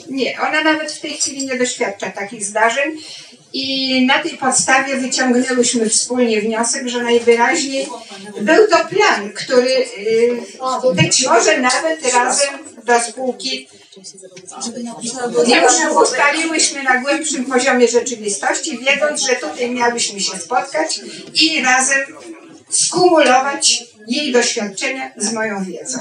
Nie, 0.08 0.40
ona 0.40 0.62
nawet 0.62 0.92
w 0.92 1.00
tej 1.00 1.10
chwili 1.10 1.46
nie 1.46 1.58
doświadcza 1.58 2.10
takich 2.10 2.44
zdarzeń 2.44 2.98
i 3.52 4.06
na 4.06 4.18
tej 4.18 4.38
podstawie 4.38 4.96
wyciągnęłyśmy 4.96 5.88
wspólnie 5.88 6.40
wniosek, 6.40 6.88
że 6.88 7.02
najwyraźniej 7.02 7.88
był 8.40 8.68
to 8.68 8.76
plan, 8.76 9.30
który 9.32 9.70
y, 9.98 10.94
być 10.94 11.26
może 11.26 11.60
nawet 11.60 12.14
razem 12.14 12.58
do 12.84 13.00
spółki 13.00 13.68
już 15.36 15.96
ustaliłyśmy 16.02 16.82
na 16.82 17.00
głębszym 17.00 17.44
poziomie 17.44 17.88
rzeczywistości, 17.88 18.78
wiedząc, 18.78 19.22
że 19.22 19.36
tutaj 19.36 19.70
miałyśmy 19.70 20.20
się 20.20 20.38
spotkać 20.38 21.00
i 21.34 21.62
razem 21.62 22.00
skumulować 22.70 23.84
jej 24.06 24.32
doświadczenia 24.32 25.10
z 25.16 25.32
moją 25.32 25.64
wiedzą. 25.64 25.98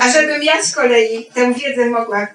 A 0.00 0.12
żebym 0.12 0.42
ja 0.42 0.62
z 0.62 0.74
kolei 0.74 1.26
tę 1.34 1.54
wiedzę 1.54 1.86
mogła 1.86 2.26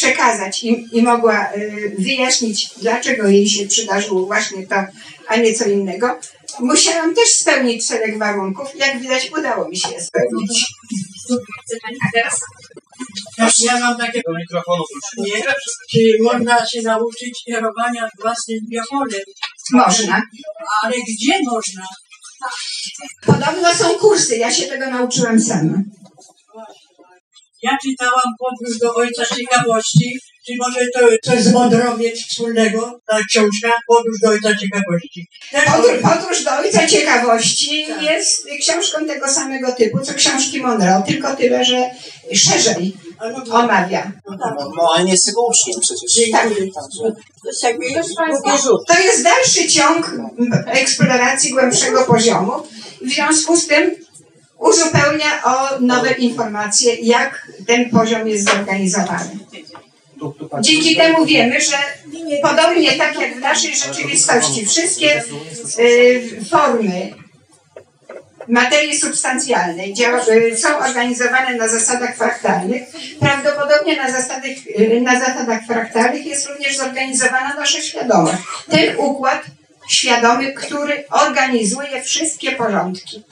przekazać 0.00 0.64
i, 0.64 0.86
i 0.92 1.02
mogła 1.02 1.52
y, 1.52 1.94
wyjaśnić, 1.98 2.70
dlaczego 2.76 3.28
jej 3.28 3.48
się 3.48 3.66
przydarzyło 3.66 4.26
właśnie 4.26 4.66
to, 4.66 4.76
a 5.28 5.36
nie 5.36 5.54
co 5.54 5.64
innego, 5.64 6.18
musiałam 6.60 7.14
też 7.14 7.28
spełnić 7.28 7.86
szereg 7.86 8.18
warunków. 8.18 8.68
Jak 8.76 9.00
widać, 9.00 9.30
udało 9.38 9.68
mi 9.68 9.76
się 9.76 9.88
je 9.88 10.02
spełnić. 10.02 10.66
Ja 13.64 13.80
mam 13.80 13.98
takiego 13.98 14.32
mikrofonu, 14.38 14.84
proszę. 14.90 15.30
Nie, 15.30 15.42
czy 15.90 16.22
można 16.22 16.66
się 16.66 16.82
nauczyć 16.82 17.42
kierowania 17.46 18.08
własnym 18.20 18.58
biopolem? 18.70 19.20
Można. 19.72 20.22
Ale 20.82 20.94
gdzie 21.08 21.38
można? 21.44 21.82
Podobno 23.26 23.74
są 23.74 23.88
kursy, 23.98 24.36
ja 24.36 24.52
się 24.52 24.66
tego 24.66 24.90
nauczyłam 24.90 25.40
sama. 25.40 25.74
Ja 27.62 27.78
czytałam 27.84 28.30
Podróż 28.38 28.78
do 28.78 28.94
Ojca 28.94 29.24
Ciekawości. 29.36 30.18
Czy 30.46 30.52
może 30.58 30.80
to 30.94 31.00
coś 31.30 31.42
z 31.42 31.52
Mądrowiec 31.52 32.20
wspólnego? 32.26 33.00
Ta 33.06 33.18
książka 33.28 33.72
Podróż 33.88 34.20
do 34.22 34.28
Ojca 34.28 34.56
Ciekawości. 34.56 35.26
Też 35.52 35.64
Podróż, 35.64 36.00
podróż 36.02 36.44
do 36.44 36.50
Ojca 36.58 36.86
Ciekawości 36.86 37.86
jest 38.00 38.46
książką 38.60 39.06
tego 39.06 39.28
samego 39.28 39.72
typu, 39.72 40.00
co 40.00 40.14
książki 40.14 40.60
Monroe, 40.60 41.02
tylko 41.06 41.36
tyle, 41.36 41.64
że 41.64 41.90
szerzej 42.34 42.96
omawia. 43.50 44.12
No, 44.28 44.92
ale 44.94 45.04
nie 45.04 45.12
jest 45.12 45.26
jego 45.26 45.46
uczniem 45.46 45.80
przecież. 45.80 46.30
Tak. 46.32 46.48
Rzut. 48.62 48.80
To 48.88 49.00
jest 49.00 49.22
dalszy 49.24 49.68
ciąg 49.68 50.14
eksploracji 50.66 51.50
głębszego 51.50 52.04
poziomu. 52.04 52.52
W 53.02 53.10
związku 53.10 53.56
z 53.56 53.66
tym 53.66 53.94
uzupełnia 54.60 55.42
o 55.44 55.80
nowe 55.80 56.12
informacje, 56.12 56.94
jak 56.94 57.48
ten 57.66 57.90
poziom 57.90 58.28
jest 58.28 58.44
zorganizowany. 58.44 59.30
Dzięki 60.60 60.96
temu 60.96 61.26
wiemy, 61.26 61.60
że 61.60 61.76
podobnie 62.42 62.92
tak 62.92 63.20
jak 63.20 63.36
w 63.36 63.40
naszej 63.40 63.76
rzeczywistości, 63.76 64.66
wszystkie 64.66 65.22
y, 65.78 66.44
formy 66.50 67.10
materii 68.48 68.98
substancjalnej 68.98 69.94
y, 70.52 70.56
są 70.56 70.78
organizowane 70.78 71.56
na 71.56 71.68
zasadach 71.68 72.16
fraktalnych. 72.16 72.82
Prawdopodobnie 73.20 73.96
na 73.96 74.10
zasadach, 74.10 74.44
y, 74.80 75.00
na 75.00 75.20
zasadach 75.20 75.66
fraktalnych 75.66 76.26
jest 76.26 76.48
również 76.48 76.76
zorganizowana 76.76 77.54
nasza 77.54 77.80
świadomość. 77.80 78.38
Ten 78.70 78.96
układ 78.98 79.42
świadomy, 79.88 80.52
który 80.52 81.04
organizuje 81.10 82.02
wszystkie 82.02 82.52
porządki. 82.52 83.24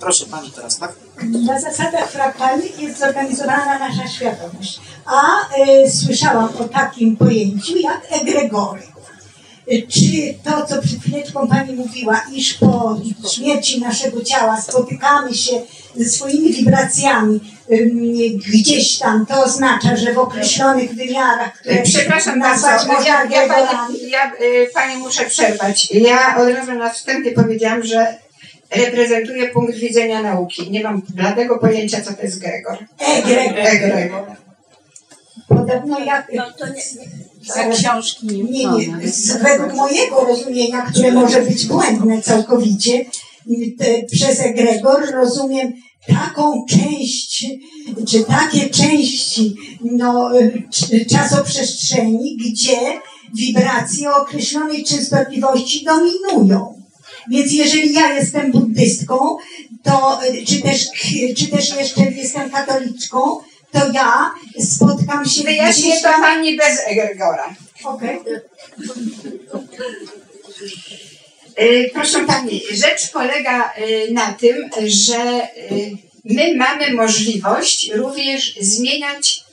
Proszę 0.00 0.26
pani 0.26 0.50
teraz, 0.50 0.78
tak? 0.78 0.92
Na 1.22 1.60
zasadach 1.60 2.10
fraktalnych 2.10 2.80
jest 2.80 2.98
zorganizowana 2.98 3.78
nasza 3.78 4.08
świadomość. 4.08 4.80
A 5.06 5.20
y, 5.86 5.90
słyszałam 5.90 6.48
o 6.58 6.64
takim 6.64 7.16
pojęciu 7.16 7.78
jak 7.78 8.00
egregory. 8.10 8.82
Y, 9.72 9.86
Czy 9.88 10.34
to, 10.44 10.66
co 10.66 10.82
przed 10.82 11.00
chwileczką 11.00 11.48
Pani 11.48 11.72
mówiła, 11.72 12.20
iż 12.32 12.54
po 12.54 13.00
śmierci 13.30 13.80
naszego 13.80 14.24
ciała 14.24 14.60
spotykamy 14.60 15.34
się 15.34 15.52
ze 15.96 16.04
swoimi 16.04 16.52
wibracjami 16.52 17.40
ym, 17.72 18.38
gdzieś 18.38 18.98
tam, 18.98 19.26
to 19.26 19.44
oznacza, 19.44 19.96
że 19.96 20.14
w 20.14 20.18
określonych 20.18 20.94
wymiarach, 20.94 21.52
które 21.54 21.82
Przepraszam 21.82 22.38
nazwać 22.38 22.86
bardzo, 22.86 23.08
ja, 23.08 23.24
ja, 23.24 23.48
pani, 23.48 24.10
ja 24.10 24.32
y, 24.34 24.70
pani 24.74 24.96
muszę 24.96 25.24
przerwać. 25.24 25.90
Ja 25.90 26.36
od 26.36 26.48
razu 26.48 26.72
na 26.72 26.90
wstępie 26.90 27.32
powiedziałam, 27.32 27.82
że 27.82 28.29
reprezentuję 28.70 29.48
punkt 29.48 29.74
widzenia 29.74 30.22
nauki. 30.22 30.70
Nie 30.70 30.82
mam 30.82 31.02
bladego 31.14 31.58
pojęcia, 31.58 32.00
co 32.00 32.12
to 32.12 32.22
jest 32.22 32.40
Gregor. 32.40 32.78
egregor. 32.98 33.66
Egregor. 33.66 34.24
Podobno 35.48 35.98
jak 36.00 36.32
No 36.34 36.44
to 36.58 36.66
nie, 36.66 36.82
nie. 37.68 37.76
książki 37.76 38.26
nie 38.26 38.44
Nie, 38.44 38.86
nie. 38.86 39.08
Z, 39.08 39.42
według 39.42 39.74
mojego 39.74 40.24
rozumienia, 40.24 40.82
które 40.82 41.12
może 41.12 41.42
być 41.42 41.66
błędne 41.66 42.22
całkowicie, 42.22 43.04
te, 43.78 44.02
przez 44.12 44.40
egregor 44.40 45.10
rozumiem 45.14 45.72
taką 46.08 46.64
część, 46.68 47.46
czy 48.08 48.24
takie 48.24 48.70
części 48.70 49.56
no, 49.82 50.30
czasoprzestrzeni, 51.10 52.36
gdzie 52.36 52.78
wibracje 53.34 54.10
o 54.10 54.22
określonej 54.22 54.84
częstotliwości 54.84 55.84
dominują. 55.84 56.79
Więc 57.28 57.52
jeżeli 57.52 57.92
ja 57.92 58.14
jestem 58.14 58.52
buddystką, 58.52 59.36
to, 59.82 60.20
czy 60.46 60.62
też, 60.62 60.86
czy 61.36 61.46
też 61.46 61.76
jeszcze 61.76 62.02
jestem 62.02 62.50
katoliczką, 62.50 63.40
to 63.72 63.92
ja 63.92 64.34
spotkam 64.60 65.28
się 65.28 65.42
Wyjaśnię 65.42 66.00
to 66.00 66.08
pani 66.08 66.56
bez 66.56 66.78
Egregora. 66.86 67.54
Okej. 67.84 68.20
Y, 71.60 71.90
Proszę 71.94 72.24
Pani, 72.26 72.62
rzecz 72.70 73.10
polega 73.12 73.72
y, 73.78 74.12
na 74.12 74.32
tym, 74.32 74.70
że 74.86 75.48
y, 75.72 75.96
my 76.24 76.56
mamy 76.56 76.94
możliwość 76.94 77.90
również 77.94 78.54
zmieniać, 78.60 79.44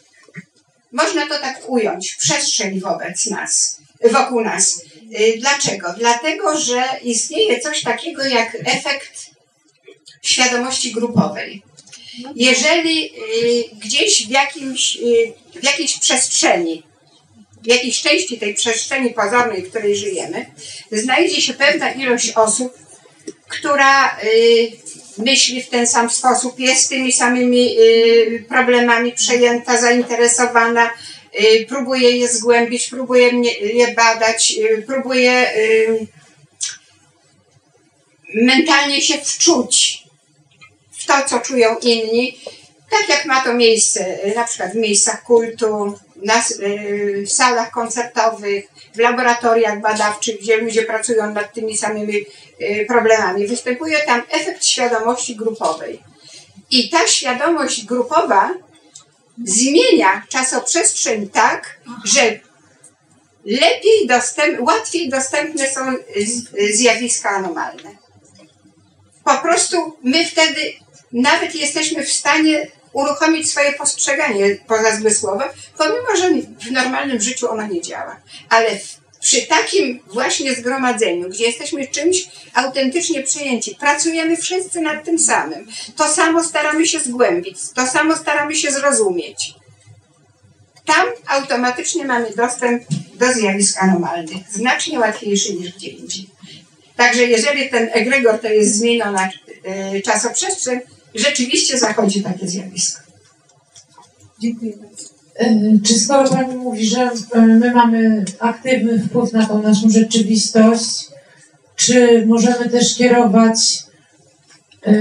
można 0.91 1.27
to 1.27 1.39
tak 1.39 1.69
ująć, 1.69 2.15
przestrzeń 2.15 2.79
wobec 2.79 3.25
nas, 3.25 3.77
wokół 4.11 4.41
nas. 4.41 4.81
Y, 5.11 5.37
Dlaczego? 5.39 5.93
Dlatego, 5.97 6.57
że 6.57 6.83
istnieje 7.03 7.59
coś 7.59 7.81
takiego 7.81 8.23
jak 8.23 8.57
efekt 8.65 9.25
świadomości 10.21 10.91
grupowej. 10.91 11.61
Jeżeli 12.35 13.05
y, 13.05 13.63
gdzieś 13.79 14.27
w, 14.27 14.29
jakimś, 14.29 14.95
y, 14.95 15.33
w 15.61 15.63
jakiejś 15.63 15.99
przestrzeni 15.99 16.83
w 17.63 17.67
jakiejś 17.69 18.01
części 18.01 18.37
tej 18.37 18.53
przestrzeni 18.53 19.09
pozornej, 19.09 19.63
w 19.63 19.69
której 19.69 19.95
żyjemy, 19.95 20.45
znajdzie 20.91 21.41
się 21.41 21.53
pewna 21.53 21.91
ilość 21.91 22.31
osób, 22.35 22.73
która 23.47 24.17
myśli 25.17 25.63
w 25.63 25.69
ten 25.69 25.87
sam 25.87 26.09
sposób, 26.09 26.59
jest 26.59 26.89
tymi 26.89 27.11
samymi 27.11 27.75
problemami 28.49 29.11
przejęta, 29.11 29.81
zainteresowana, 29.81 30.89
y, 31.39 31.65
próbuje 31.65 32.11
je 32.11 32.27
zgłębić, 32.27 32.87
próbuje 32.87 33.31
mnie, 33.31 33.51
je 33.53 33.93
badać, 33.93 34.53
y, 34.57 34.81
próbuje 34.87 35.55
y, 35.57 36.07
mentalnie 38.35 39.01
się 39.01 39.17
wczuć 39.17 40.03
w 40.91 41.05
to, 41.05 41.13
co 41.29 41.39
czują 41.39 41.77
inni, 41.77 42.39
tak 42.89 43.09
jak 43.09 43.25
ma 43.25 43.41
to 43.41 43.53
miejsce 43.53 44.25
y, 44.25 44.35
na 44.35 44.43
przykład 44.43 44.71
w 44.71 44.75
miejscach 44.75 45.23
kultu, 45.23 45.99
na, 46.15 46.43
w 47.25 47.31
salach 47.31 47.71
koncertowych, 47.71 48.67
w 48.95 48.99
laboratoriach 48.99 49.81
badawczych, 49.81 50.39
gdzie 50.39 50.57
ludzie 50.57 50.83
pracują 50.83 51.33
nad 51.33 51.53
tymi 51.53 51.77
samymi 51.77 52.25
problemami. 52.87 53.47
Występuje 53.47 53.99
tam 53.99 54.23
efekt 54.29 54.65
świadomości 54.65 55.35
grupowej. 55.35 55.99
I 56.71 56.89
ta 56.89 57.07
świadomość 57.07 57.85
grupowa 57.85 58.53
zmienia 59.45 60.23
czasoprzestrzeń 60.29 61.29
tak, 61.29 61.79
że 62.03 62.39
lepiej 63.45 64.07
dostęp, 64.07 64.59
łatwiej 64.61 65.09
dostępne 65.09 65.69
są 65.69 65.93
zjawiska 66.73 67.29
anomalne. 67.29 67.97
Po 69.23 69.37
prostu 69.37 69.97
my 70.03 70.25
wtedy 70.25 70.73
nawet 71.13 71.55
jesteśmy 71.55 72.05
w 72.05 72.13
stanie 72.13 72.67
uruchomić 72.93 73.49
swoje 73.49 73.73
postrzeganie 73.73 74.55
pozazmysłowe, 74.55 75.49
pomimo 75.77 76.15
że 76.15 76.29
w 76.67 76.71
normalnym 76.71 77.21
życiu 77.21 77.51
ono 77.51 77.67
nie 77.67 77.81
działa. 77.81 78.21
Ale 78.49 78.79
w, 78.79 78.96
przy 79.27 79.47
takim 79.47 79.99
właśnie 80.13 80.55
zgromadzeniu, 80.55 81.29
gdzie 81.29 81.45
jesteśmy 81.45 81.87
czymś 81.87 82.27
autentycznie 82.53 83.23
przyjęci, 83.23 83.75
pracujemy 83.79 84.37
wszyscy 84.37 84.81
nad 84.81 85.05
tym 85.05 85.19
samym, 85.19 85.67
to 85.95 86.07
samo 86.07 86.43
staramy 86.43 86.87
się 86.87 86.99
zgłębić, 86.99 87.57
to 87.75 87.87
samo 87.87 88.17
staramy 88.17 88.55
się 88.55 88.71
zrozumieć. 88.71 89.53
Tam 90.85 91.05
automatycznie 91.27 92.05
mamy 92.05 92.35
dostęp 92.35 92.83
do 93.13 93.33
zjawisk 93.33 93.83
anomalnych, 93.83 94.51
znacznie 94.51 94.99
łatwiejszy 94.99 95.53
niż 95.53 95.73
gdzie 95.75 95.87
indziej. 95.87 96.29
Także 96.95 97.23
jeżeli 97.23 97.69
ten 97.69 97.89
egregor 97.93 98.39
to 98.39 98.47
jest 98.47 98.75
zmieniona 98.75 99.29
y, 99.95 100.01
czasoprzestrzeń, 100.01 100.79
rzeczywiście 101.15 101.77
zachodzi 101.77 102.23
takie 102.23 102.47
zjawisko. 102.47 103.01
Dziękuję 104.39 104.77
bardzo. 104.77 104.96
Czy 105.85 105.99
skoro 105.99 106.29
Pani 106.29 106.55
mówi, 106.55 106.87
że 106.87 107.11
e, 107.33 107.41
my 107.41 107.73
mamy 107.73 108.25
aktywny 108.39 108.99
wpływ 108.99 109.33
na 109.33 109.45
tą 109.45 109.61
naszą 109.61 109.89
rzeczywistość, 109.89 111.07
czy 111.75 112.25
możemy 112.27 112.69
też 112.69 112.95
kierować 112.97 113.57
e, 114.85 114.93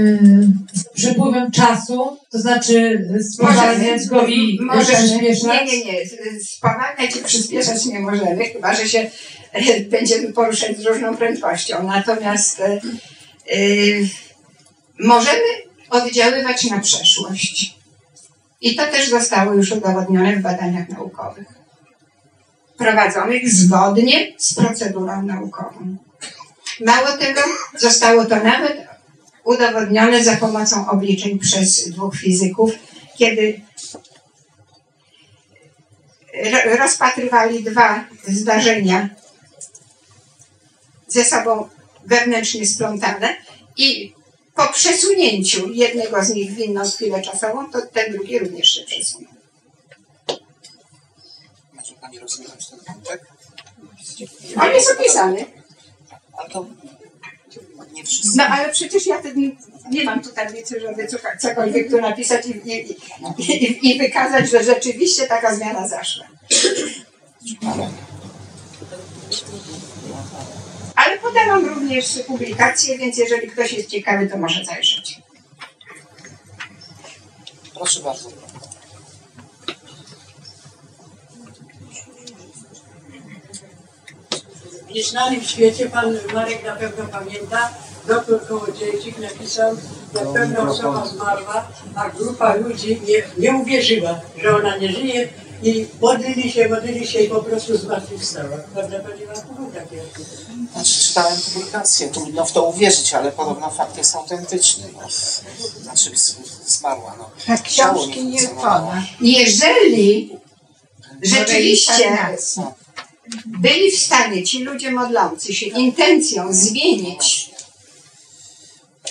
przepływem 0.93 1.51
czasu, 1.51 2.17
to 2.31 2.39
znaczy 2.39 3.07
spowalniać 3.33 4.05
go 4.05 4.27
i 4.27 4.59
możemy, 4.61 4.97
przyspieszać? 4.97 5.71
nie, 5.71 5.77
nie, 5.77 5.85
nie. 5.85 6.09
Spowalniać 6.45 7.15
i 7.15 7.23
przyspieszać 7.23 7.85
nie 7.85 7.99
możemy, 7.99 8.45
chyba 8.45 8.75
że 8.75 8.89
się 8.89 9.11
e, 9.53 9.81
będziemy 9.81 10.33
poruszać 10.33 10.77
z 10.77 10.85
różną 10.85 11.17
prędkością. 11.17 11.83
Natomiast 11.83 12.59
e, 12.59 12.79
możemy 14.99 15.47
oddziaływać 15.89 16.63
na 16.63 16.79
przeszłość. 16.79 17.76
I 18.61 18.75
to 18.75 18.85
też 18.85 19.09
zostało 19.09 19.53
już 19.53 19.71
udowodnione 19.71 20.35
w 20.35 20.41
badaniach 20.41 20.89
naukowych, 20.89 21.47
prowadzonych 22.77 23.49
zgodnie 23.49 24.33
z 24.37 24.53
procedurą 24.53 25.21
naukową. 25.21 25.97
Mało 26.85 27.07
tego, 27.07 27.41
zostało 27.77 28.25
to 28.25 28.35
nawet 28.35 28.87
udowodnione 29.43 30.23
za 30.23 30.35
pomocą 30.37 30.89
obliczeń 30.89 31.39
przez 31.39 31.89
dwóch 31.89 32.15
fizyków, 32.15 32.71
kiedy 33.17 33.61
ro- 36.51 36.77
rozpatrywali 36.77 37.63
dwa 37.63 38.05
zdarzenia 38.27 39.09
ze 41.07 41.23
sobą 41.23 41.69
wewnętrznie 42.05 42.67
splątane 42.67 43.35
i 43.77 44.13
po 44.57 44.73
przesunięciu 44.73 45.71
jednego 45.71 46.23
z 46.23 46.29
nich 46.29 46.51
w 46.51 46.59
inną 46.59 46.81
chwilę 46.91 47.21
czasową, 47.21 47.71
to 47.71 47.81
ten 47.81 48.11
drugi 48.11 48.39
również 48.39 48.69
się 48.69 48.83
przesunął. 48.83 49.31
Może 51.73 51.93
pani 52.01 52.19
rozumieć 52.19 52.69
ten 52.69 52.79
wątek? 52.87 53.21
On 54.61 54.71
jest 54.71 54.99
opisany. 54.99 55.45
Ale 56.37 56.49
to 56.49 56.65
nie 57.91 58.03
wszyscy. 58.03 58.37
No 58.37 58.43
ale 58.43 58.71
przecież 58.71 59.07
ja 59.07 59.21
ten, 59.21 59.57
nie 59.91 60.03
mam 60.03 60.23
tu 60.23 60.29
tablicy, 60.29 60.79
żeby 60.79 61.07
cokolwiek 61.39 61.91
tu 61.91 62.01
napisać 62.01 62.45
i, 62.45 62.71
i, 62.71 62.95
i, 63.37 63.63
i, 63.63 63.95
i 63.95 63.99
wykazać, 63.99 64.49
że 64.49 64.63
rzeczywiście 64.63 65.27
taka 65.27 65.55
zmiana 65.55 65.87
zaszła. 65.87 66.27
Ale 70.97 71.17
Podałam 71.17 71.65
również 71.65 72.19
publikacje, 72.27 72.97
więc 72.97 73.17
jeżeli 73.17 73.47
ktoś 73.47 73.73
jest 73.73 73.89
ciekawy, 73.89 74.27
to 74.27 74.37
może 74.37 74.65
zajrzeć. 74.65 75.21
Proszę 77.73 77.99
bardzo. 77.99 78.29
W 84.87 84.91
nieznanym 84.93 85.43
świecie 85.43 85.89
pan 85.89 86.17
Marek 86.33 86.63
na 86.63 86.75
pewno 86.75 87.05
pamięta, 87.05 87.73
doktor 88.07 88.47
Kołodziejczyk 88.47 89.17
napisał, 89.17 89.77
jak 90.13 90.33
pewna 90.33 90.59
osoba 90.59 91.05
zmarła, 91.05 91.67
a 91.95 92.09
grupa 92.09 92.55
ludzi 92.55 93.01
nie, 93.07 93.23
nie 93.37 93.57
uwierzyła, 93.57 94.19
że 94.43 94.55
ona 94.55 94.77
nie 94.77 94.91
żyje 94.91 95.29
i 95.63 95.87
modlili 96.01 96.51
się, 96.51 96.69
modlili 96.69 97.07
się 97.07 97.19
i 97.19 97.29
po 97.29 97.43
prostu 97.43 97.77
zmartwychwstała. 97.77 98.57
Prawda 98.73 98.99
Pani 98.99 99.25
Marku? 99.25 99.55
Był 99.55 99.71
taki 99.71 99.99
artykuł. 99.99 100.25
Znaczy, 100.73 101.03
czytałem 101.03 101.39
publikację, 101.53 102.09
trudno 102.09 102.45
w 102.45 102.51
to 102.51 102.63
uwierzyć, 102.63 103.13
ale 103.13 103.31
podobno 103.31 103.69
fakt 103.69 103.97
jest 103.97 104.15
autentyczny. 104.15 104.83
No. 104.93 105.07
Znaczy, 105.81 106.11
zmarła. 106.65 107.15
No. 107.17 107.29
Tak, 107.47 107.61
książki 107.61 108.25
nie 108.25 108.47
pana. 108.47 109.03
Jeżeli 109.21 110.37
rzeczywiście 111.21 112.37
byli 113.45 113.91
w 113.91 113.99
stanie 113.99 114.43
ci 114.43 114.63
ludzie 114.63 114.91
modlący 114.91 115.53
się 115.53 115.65
intencją 115.65 116.53
zmienić 116.53 117.49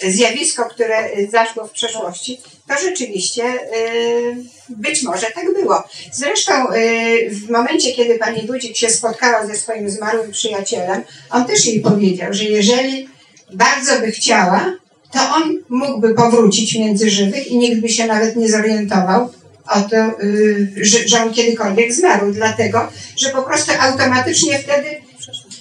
zjawisko, 0.03 0.65
które 0.65 1.11
zaszło 1.31 1.67
w 1.67 1.71
przeszłości, 1.71 2.41
to 2.69 2.75
rzeczywiście 2.83 3.45
y, 3.45 4.56
być 4.69 5.03
może 5.03 5.27
tak 5.27 5.45
było. 5.55 5.85
Zresztą 6.13 6.73
y, 6.73 7.31
w 7.31 7.51
momencie, 7.51 7.93
kiedy 7.93 8.19
pani 8.19 8.43
Budzik 8.43 8.77
się 8.77 8.91
spotkała 8.91 9.47
ze 9.47 9.57
swoim 9.57 9.91
zmarłym 9.91 10.33
przyjacielem, 10.33 11.03
on 11.31 11.45
też 11.45 11.67
jej 11.67 11.81
powiedział, 11.81 12.33
że 12.33 12.45
jeżeli 12.45 13.09
bardzo 13.53 14.01
by 14.01 14.11
chciała, 14.11 14.73
to 15.13 15.21
on 15.35 15.63
mógłby 15.69 16.15
powrócić 16.15 16.75
między 16.75 17.11
żywych 17.11 17.47
i 17.47 17.59
nikt 17.59 17.81
by 17.81 17.89
się 17.89 18.07
nawet 18.07 18.37
nie 18.37 18.49
zorientował 18.49 19.33
o 19.69 19.81
to, 19.81 20.23
y, 20.23 20.73
że 21.07 21.23
on 21.23 21.35
kiedykolwiek 21.35 21.93
zmarł, 21.93 22.33
dlatego, 22.33 22.89
że 23.17 23.31
po 23.31 23.43
prostu 23.43 23.73
automatycznie 23.81 24.59
wtedy 24.59 24.87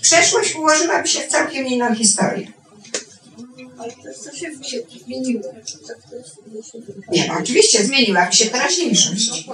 przeszłość 0.02 0.56
ułożyłaby 0.56 1.08
się 1.08 1.20
w 1.20 1.28
całkiem 1.28 1.66
inną 1.66 1.96
historię. 1.96 2.55
Ale 3.78 3.92
to, 3.92 4.30
to 4.32 4.36
się 4.38 4.52
zmieniło. 5.06 5.44
Nie, 7.12 7.28
no 7.28 7.34
oczywiście 7.40 7.84
zmieniłaby 7.86 8.34
się 8.34 8.46
teraźniejszość. 8.46 9.48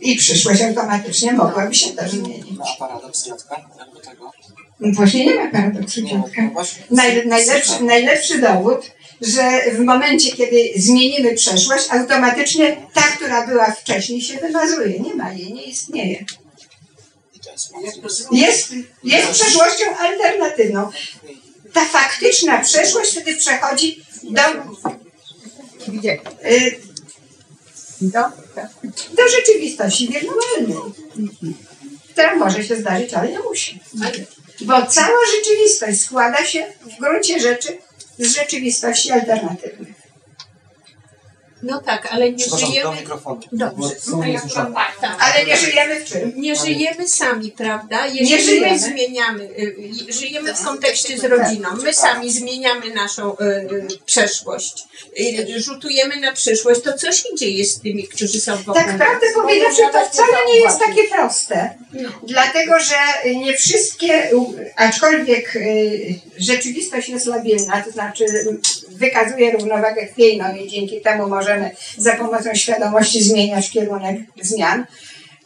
I 0.00 0.16
przyszłość 0.16 0.62
automatycznie 0.62 1.32
mogłaby 1.32 1.74
się 1.74 1.90
też 1.90 2.10
zmienić. 2.10 2.58
No, 2.58 2.64
a 2.74 2.78
paradoks 2.78 3.24
dziadka? 3.24 3.56
Tego? 4.10 4.30
No 4.80 4.92
Właśnie 4.92 5.26
nie 5.26 5.34
ma 5.34 5.50
paradoksu 5.50 6.02
dziadka. 6.02 6.42
No. 6.54 6.62
Naj, 6.90 7.26
najlepszy, 7.26 7.82
najlepszy 7.82 8.40
dowód, 8.40 8.90
że 9.20 9.60
w 9.72 9.78
momencie, 9.78 10.32
kiedy 10.32 10.56
zmienimy 10.76 11.34
przeszłość, 11.34 11.84
automatycznie 11.90 12.76
ta, 12.94 13.02
która 13.02 13.46
była 13.46 13.70
wcześniej, 13.70 14.22
się 14.22 14.38
wymazuje. 14.38 15.00
Nie 15.00 15.14
ma 15.14 15.32
jej, 15.32 15.52
nie 15.52 15.64
istnieje. 15.64 16.24
Jest. 17.82 18.32
Jest, 18.32 18.72
jest 19.04 19.30
przeszłością 19.30 19.84
alternatywną. 19.98 20.90
Ta 21.74 21.84
faktyczna 21.84 22.58
przeszłość 22.58 23.10
wtedy 23.10 23.36
przechodzi 23.36 24.04
do, 24.22 24.42
Gdzie? 25.88 26.18
y, 26.44 26.80
Do? 28.00 28.20
do 29.16 29.28
rzeczywistości 29.28 30.08
wirtualnej, 30.08 30.92
która 32.12 32.36
może 32.36 32.64
się 32.64 32.76
zdarzyć, 32.76 33.14
ale 33.14 33.28
nie 33.28 33.38
musi. 33.38 33.80
Bo 34.60 34.86
cała 34.86 35.18
rzeczywistość 35.36 36.00
składa 36.00 36.44
się 36.44 36.72
w 36.80 37.00
gruncie 37.00 37.40
rzeczy 37.40 37.78
z 38.18 38.34
rzeczywistości 38.34 39.10
alternatywnych. 39.10 40.03
No 41.64 41.80
tak, 41.82 42.08
ale 42.12 42.30
nie 42.32 42.36
Przepraszam, 42.38 42.68
do 42.68 42.74
żyjemy. 42.74 42.96
mikrofonu. 42.96 43.40
Dobrze. 43.52 43.76
Bo 43.76 43.90
są 44.00 44.24
niesłyszane. 44.24 44.74
Tak. 45.00 45.16
Ale 45.20 45.44
nie 45.46 45.56
żyjemy 45.56 46.00
w 46.00 46.04
czym? 46.04 46.32
Nie 46.36 46.56
żyjemy 46.56 47.08
sami, 47.08 47.50
prawda? 47.52 48.06
Nie 48.06 48.20
Jeżeli 48.20 48.44
żyjemy. 48.44 48.70
my 48.72 48.78
zmieniamy, 48.78 49.44
y, 49.44 49.76
y, 50.08 50.12
żyjemy 50.12 50.54
w 50.54 50.64
kontekście 50.64 51.18
z 51.18 51.24
rodziną, 51.24 51.68
my 51.82 51.94
sami 51.94 52.32
zmieniamy 52.32 52.94
naszą 52.94 53.32
y, 53.32 53.44
y, 53.44 53.86
przeszłość, 54.06 54.84
y, 55.20 55.60
rzutujemy 55.60 56.20
na 56.20 56.32
przyszłość, 56.32 56.80
to 56.82 56.92
co 56.98 57.12
się 57.12 57.28
dzieje 57.38 57.64
z 57.64 57.80
tymi, 57.80 58.08
którzy 58.08 58.40
są 58.40 58.56
wokół 58.56 58.74
Tak 58.74 58.96
prawdę 58.96 59.26
powiedziawszy, 59.34 59.82
to 59.92 60.04
wcale 60.12 60.36
nie 60.54 60.60
jest 60.60 60.78
takie 60.78 61.02
proste. 61.08 61.74
No. 61.92 62.08
Dlatego, 62.22 62.72
że 62.80 63.30
nie 63.34 63.56
wszystkie, 63.56 64.30
aczkolwiek 64.76 65.56
y, 65.56 66.14
rzeczywistość 66.38 67.08
jest 67.08 67.26
labilna, 67.26 67.82
to 67.82 67.90
znaczy 67.90 68.24
wykazuje 68.88 69.52
równowagę 69.52 70.06
chwiejną 70.06 70.56
i 70.56 70.68
dzięki 70.68 71.00
temu 71.00 71.28
możemy 71.54 71.76
za 71.98 72.16
pomocą 72.16 72.54
świadomości 72.54 73.24
zmieniać 73.24 73.70
kierunek 73.70 74.16
zmian, 74.42 74.86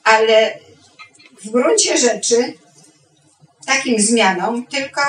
ale 0.05 0.59
w 1.45 1.51
gruncie 1.51 1.99
rzeczy 1.99 2.55
takim 3.67 4.01
zmianom 4.01 4.67
tylko 4.67 5.01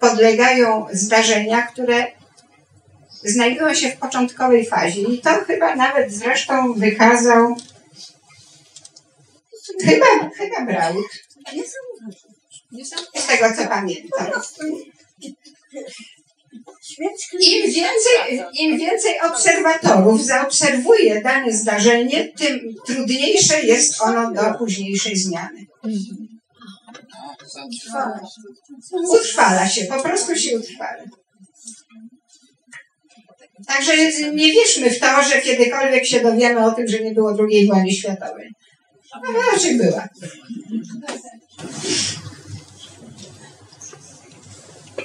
podlegają 0.00 0.86
zdarzenia, 0.92 1.62
które 1.62 2.06
znajdują 3.24 3.74
się 3.74 3.90
w 3.90 3.96
początkowej 3.96 4.66
fazie. 4.66 5.00
I 5.00 5.20
to 5.20 5.30
chyba 5.30 5.74
nawet 5.74 6.12
zresztą 6.12 6.72
wykazał 6.72 7.56
chyba, 9.84 10.06
chyba 10.36 10.64
Braut, 10.64 11.06
z 13.16 13.26
tego 13.26 13.56
co 13.56 13.68
pamiętam. 13.68 14.26
Im 17.32 17.72
więcej, 17.72 18.44
Im 18.58 18.78
więcej 18.78 19.20
obserwatorów 19.20 20.24
zaobserwuje 20.24 21.22
dane 21.22 21.52
zdarzenie, 21.52 22.32
tym 22.38 22.60
trudniejsze 22.86 23.62
jest 23.62 24.02
ono 24.02 24.32
do 24.32 24.58
późniejszej 24.58 25.16
zmiany. 25.16 25.66
Utrwala 28.92 29.68
się, 29.68 29.84
po 29.84 30.02
prostu 30.02 30.36
się 30.36 30.58
utrwala. 30.58 31.04
Także 33.66 33.96
nie 34.32 34.52
wierzmy 34.52 34.90
w 34.90 35.00
to, 35.00 35.22
że 35.22 35.40
kiedykolwiek 35.40 36.06
się 36.06 36.20
dowiemy 36.20 36.64
o 36.64 36.72
tym, 36.72 36.88
że 36.88 37.00
nie 37.00 37.12
było 37.12 37.36
II 37.50 37.66
wojny 37.66 37.92
światowej. 37.92 38.50
No 39.22 39.40
raczej 39.52 39.76
była. 39.76 40.08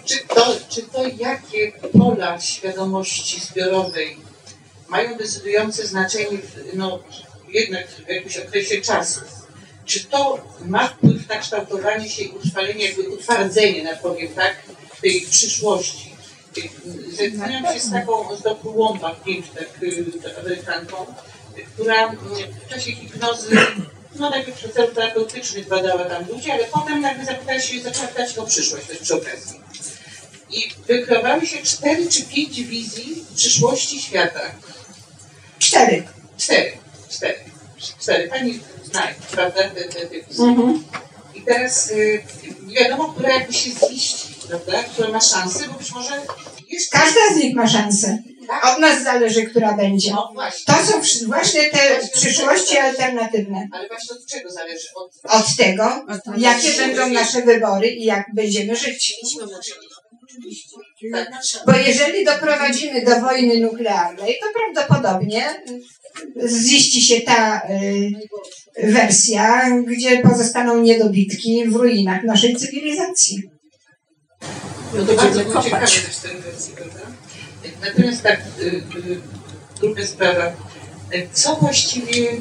Czy 0.05 0.19
to, 0.19 0.55
czy 0.69 0.81
to 0.81 1.07
jakie 1.17 1.71
pola 1.97 2.41
świadomości 2.41 3.39
zbiorowej 3.39 4.17
mają 4.89 5.17
decydujące 5.17 5.87
znaczenie 5.87 6.37
w, 6.37 6.75
no, 6.75 6.99
jednak 7.49 7.87
w 7.87 8.09
jakimś 8.09 8.37
okresie 8.37 8.81
czasu? 8.81 9.21
Czy 9.85 10.05
to 10.05 10.39
ma 10.65 10.87
wpływ 10.87 11.29
na 11.29 11.37
kształtowanie 11.37 12.09
się 12.09 12.23
i 12.23 12.29
utrwalenie, 12.29 12.85
jakby 12.85 13.09
utwardzenie, 13.09 13.83
na 13.83 13.95
powiem 13.95 14.33
tak, 14.33 14.55
tej 15.01 15.21
przyszłości? 15.21 16.15
Zetknęłam 17.09 17.73
się 17.73 17.79
z 17.79 17.91
taką, 17.91 18.35
z 18.35 18.41
dr 18.41 18.77
Łąbach, 18.77 19.15
tak, 19.55 19.83
y, 19.83 20.39
Amerykanką, 20.39 21.05
która 21.73 22.13
y, 22.13 22.17
w 22.65 22.69
czasie 22.69 22.91
hipnozy, 22.91 23.57
no 24.15 24.29
najpierw 24.29 24.57
przez 24.57 24.73
cel 24.73 24.87
terapeutyczny 24.87 25.63
badała 25.63 26.05
tam 26.05 26.27
ludzi, 26.27 26.51
ale 26.51 26.63
potem 26.63 27.01
nagle 27.01 27.25
zapytała 27.25 27.59
się, 27.59 27.81
zaczęła 27.81 28.07
pytać 28.07 28.37
o 28.37 28.45
przyszłość, 28.45 28.87
też 28.87 28.97
przy 28.97 29.15
okazji. 29.15 29.64
I 30.55 30.71
wykrywały 30.87 31.47
się 31.47 31.57
cztery 31.57 32.07
czy 32.09 32.23
pięć 32.23 32.63
wizji 32.63 33.25
przyszłości 33.35 34.01
świata. 34.01 34.41
Cztery. 35.59 36.03
Cztery. 36.37 36.71
Cztery. 37.09 37.39
Cztery. 38.01 38.27
Pani 38.27 38.59
zna, 38.83 39.07
prawda, 39.31 39.69
te, 39.69 39.81
te, 39.81 40.05
te 40.05 40.21
wizje. 40.21 40.45
Mhm. 40.45 40.83
I 41.35 41.41
teraz 41.41 41.91
y, 41.91 42.23
nie 42.65 42.75
wiadomo, 42.75 43.13
która 43.13 43.29
jakby 43.33 43.53
się 43.53 43.69
ziści, 43.89 44.27
prawda, 44.47 44.83
która 44.83 45.09
ma 45.09 45.21
szansę, 45.21 45.67
bo 45.67 45.73
być 45.73 45.91
może 45.91 46.21
jest... 46.69 46.91
Każda 46.91 47.21
z 47.33 47.35
nich 47.35 47.55
ma 47.55 47.67
szansę. 47.67 48.17
Od 48.63 48.79
nas 48.79 49.03
zależy, 49.03 49.45
która 49.45 49.73
będzie. 49.73 50.11
No 50.11 50.31
właśnie. 50.33 50.73
To 50.73 50.85
są 50.85 51.25
właśnie 51.27 51.69
te 51.69 52.07
przyszłości 52.13 52.77
alternatywne. 52.77 53.67
Ale 53.71 53.87
właśnie 53.87 54.15
od 54.15 54.25
czego 54.25 54.51
zależy? 54.51 54.87
Od, 54.95 55.11
Od 55.23 55.55
tego, 55.57 56.05
jakie 56.37 56.71
będą 56.77 57.09
nasze 57.09 57.41
wybory 57.41 57.87
i 57.87 58.05
jak 58.05 58.25
będziemy 58.33 58.75
żyć. 58.75 59.13
Bo 61.65 61.71
jeżeli 61.71 62.25
doprowadzimy 62.25 63.05
do 63.05 63.21
wojny 63.21 63.59
nuklearnej, 63.59 64.35
to 64.41 64.47
prawdopodobnie 64.59 65.63
ziści 66.47 67.01
się 67.01 67.21
ta 67.21 67.61
y, 67.69 68.91
wersja, 68.91 69.69
gdzie 69.87 70.21
pozostaną 70.21 70.81
niedobitki 70.81 71.67
w 71.67 71.75
ruinach 71.75 72.23
naszej 72.23 72.55
cywilizacji. 72.55 73.43
No 74.93 75.05
to 75.05 75.13
bardzo 75.13 75.45
było 75.45 75.63
ciekawe 75.63 75.85
też 75.85 76.17
ten 76.23 76.41
wersji, 76.41 76.73
prawda? 76.75 76.99
Natomiast 77.81 78.23
tak, 78.23 78.41
y, 78.61 78.65
y, 78.65 78.81
druga 79.81 80.05
sprawa. 80.05 80.51
Co 81.33 81.55
właściwie 81.55 82.31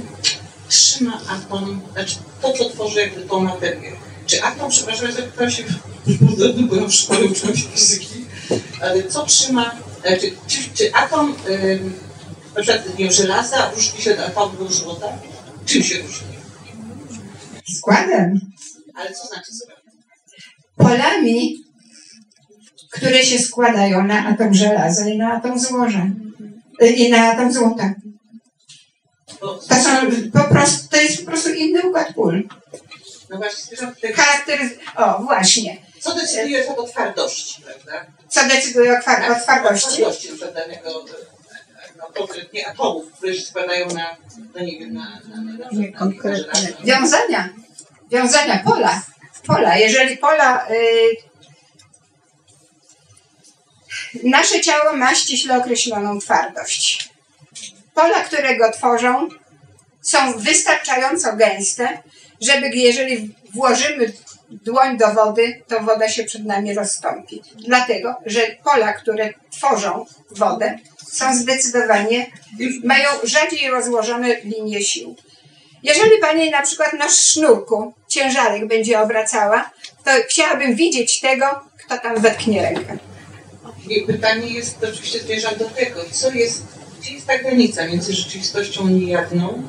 trzyma 0.68 1.20
atom, 1.28 1.80
znaczy 1.92 2.16
to, 2.42 2.52
co 2.52 2.70
tworzy 2.70 3.00
jakby 3.00 3.22
tą 3.22 3.40
materię? 3.40 3.92
Czy 4.26 4.42
atom, 4.42 4.70
przepraszam, 4.70 5.06
że 5.06 5.12
zapytam 5.12 5.50
się, 5.50 5.64
byłam 6.68 6.90
w 6.90 6.94
szkole, 6.94 7.20
uczyłam 7.24 7.56
się 7.56 7.68
fizyki, 7.68 8.24
ale 8.80 9.02
co 9.02 9.26
trzyma, 9.26 9.74
e, 10.02 10.16
czy, 10.16 10.32
czy, 10.46 10.58
czy 10.74 10.94
atom, 10.94 11.34
ym, 11.48 11.94
na 12.56 12.62
przykład 12.62 12.98
nie 12.98 13.12
żelaza 13.12 13.70
różni 13.70 14.00
się 14.02 14.12
od 14.12 14.18
atomu 14.20 14.68
złota? 14.70 15.06
Czym 15.66 15.82
się 15.82 15.98
różni? 16.02 16.26
Składem, 17.78 18.40
Ale 18.94 19.12
co 19.12 19.26
znaczy 19.26 19.52
skład? 19.52 19.78
polami, 20.76 21.56
które 22.90 23.24
się 23.24 23.38
składają 23.38 24.06
na 24.06 24.26
atom 24.26 24.54
żelaza 24.54 25.08
i 25.08 25.18
na 25.18 25.32
atom 25.32 25.58
złoża. 25.58 26.06
Y, 26.82 26.86
I 26.90 27.10
na 27.10 27.32
atom 27.32 27.52
złota. 27.52 27.94
Bo, 29.40 29.54
To, 29.54 29.74
są 29.74 29.90
po 30.32 30.44
prostu, 30.44 30.88
to 30.90 30.96
jest 30.96 31.18
po 31.20 31.26
prostu 31.26 31.50
inny 31.50 31.82
układ 31.88 32.14
pól. 32.14 32.48
No 33.30 33.36
właśnie, 33.36 33.76
Charakteryz... 34.14 34.72
O, 34.96 35.18
właśnie. 35.22 35.76
co 36.00 36.14
decyduje 36.14 36.76
o 36.76 36.82
twardości, 36.82 37.62
prawda? 37.62 38.06
Co 38.28 38.48
decyduje 38.48 38.92
o, 38.92 38.96
kwar- 38.96 39.32
o 39.32 39.40
twardości? 39.40 39.88
Twardości 39.88 40.28
na 40.28 40.34
przykład 40.34 40.54
danego, 40.54 41.04
no, 41.96 42.04
konkretnie 42.14 42.68
atomów, 42.68 43.12
które 43.12 43.34
się 43.34 43.42
składają 43.42 43.88
na, 43.88 44.16
no 44.54 44.64
nie 44.64 44.78
wiem, 44.78 44.94
na, 44.94 45.20
na, 45.28 45.36
na, 45.36 45.52
na, 45.52 45.68
Nie 45.72 45.92
konkretnie. 45.92 46.76
Wiązania. 46.84 47.48
Wiązania 48.10 48.62
pola. 48.64 49.02
Pola. 49.46 49.76
Jeżeli 49.76 50.16
pola. 50.16 50.66
Y... 50.70 51.16
Nasze 54.22 54.60
ciało 54.60 54.96
ma 54.96 55.14
ściśle 55.14 55.58
określoną 55.58 56.20
twardość. 56.20 57.10
Pola, 57.94 58.24
które 58.24 58.56
go 58.56 58.72
tworzą, 58.72 59.28
są 60.02 60.38
wystarczająco 60.38 61.36
gęste, 61.36 62.02
żeby 62.46 62.68
jeżeli 62.68 63.34
włożymy 63.54 64.12
dłoń 64.50 64.98
do 64.98 65.14
wody, 65.14 65.62
to 65.68 65.80
woda 65.80 66.08
się 66.08 66.24
przed 66.24 66.44
nami 66.44 66.74
rozstąpi. 66.74 67.42
Dlatego, 67.54 68.14
że 68.26 68.40
pola, 68.64 68.92
które 68.92 69.34
tworzą 69.50 70.06
wodę, 70.30 70.78
są 71.12 71.36
zdecydowanie, 71.36 72.26
mają 72.84 73.08
rzadziej 73.22 73.70
rozłożone 73.70 74.36
linie 74.44 74.82
sił. 74.82 75.16
Jeżeli 75.82 76.18
pani 76.20 76.50
na 76.50 76.62
przykład 76.62 76.92
na 76.92 77.08
sznurku 77.08 77.92
ciężarek 78.08 78.66
będzie 78.66 79.00
obracała, 79.00 79.70
to 80.04 80.10
chciałabym 80.28 80.74
widzieć 80.74 81.20
tego, 81.20 81.46
kto 81.78 81.98
tam 81.98 82.20
wetknie 82.20 82.62
rękę. 82.62 82.98
I 83.88 84.00
pytanie 84.00 84.46
jest 84.46 84.84
oczywiście 84.84 85.20
zmierzam 85.20 85.56
do 85.56 85.64
tego, 85.64 86.00
co 86.10 86.30
jest, 86.30 86.62
gdzie 87.00 87.12
jest 87.12 87.26
ta 87.26 87.38
granica 87.38 87.86
między 87.86 88.12
rzeczywistością 88.12 88.88
niejawną 88.88 89.62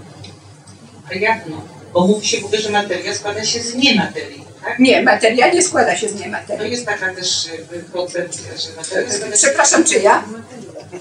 a 1.11 1.15
jawną? 1.15 1.61
Bo 1.95 2.07
mówi 2.07 2.27
się 2.27 2.41
w 2.41 2.45
ogóle, 2.45 2.61
że 2.61 2.69
materia 2.69 3.15
składa 3.15 3.45
się 3.45 3.59
z 3.61 3.75
niematerii, 3.75 4.45
tak? 4.65 4.79
Nie, 4.79 5.01
materia 5.03 5.53
nie 5.53 5.63
składa 5.63 5.95
się 5.97 6.09
z 6.09 6.13
To 6.13 6.19
niematerii. 6.19 6.71
jest 6.71 6.85
taka 6.85 7.13
też 7.15 7.47
koncepcja, 7.93 8.57
że 8.57 8.69
materia 8.77 9.11
składa 9.13 9.37
się, 9.37 9.41
Przepraszam, 9.47 9.83
czy 9.83 9.99
ja? 9.99 10.23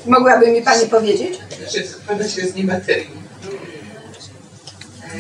Mogłaby 0.07 0.49
mi 0.51 0.63
pani 0.63 0.87
powiedzieć? 0.87 1.39
że 1.75 1.87
składa 1.87 2.29
się 2.29 2.47
z 2.47 2.55
niematerii. 2.55 3.11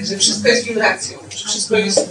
E, 0.00 0.04
Że 0.04 0.18
wszystko 0.18 0.48
jest 0.48 0.64
wibracją, 0.64 1.18
że 1.30 1.48
wszystko 1.48 1.76
jest. 1.76 2.08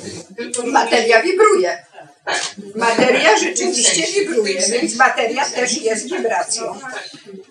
Materia 0.66 1.22
wibruje. 1.22 1.78
Tak. 2.26 2.42
Materia 2.76 3.40
rzeczywiście 3.40 4.20
wibruje, 4.20 4.62
więc 4.72 4.96
materia 4.96 5.46
też 5.46 5.82
jest 5.82 6.04
wibracją. 6.10 6.64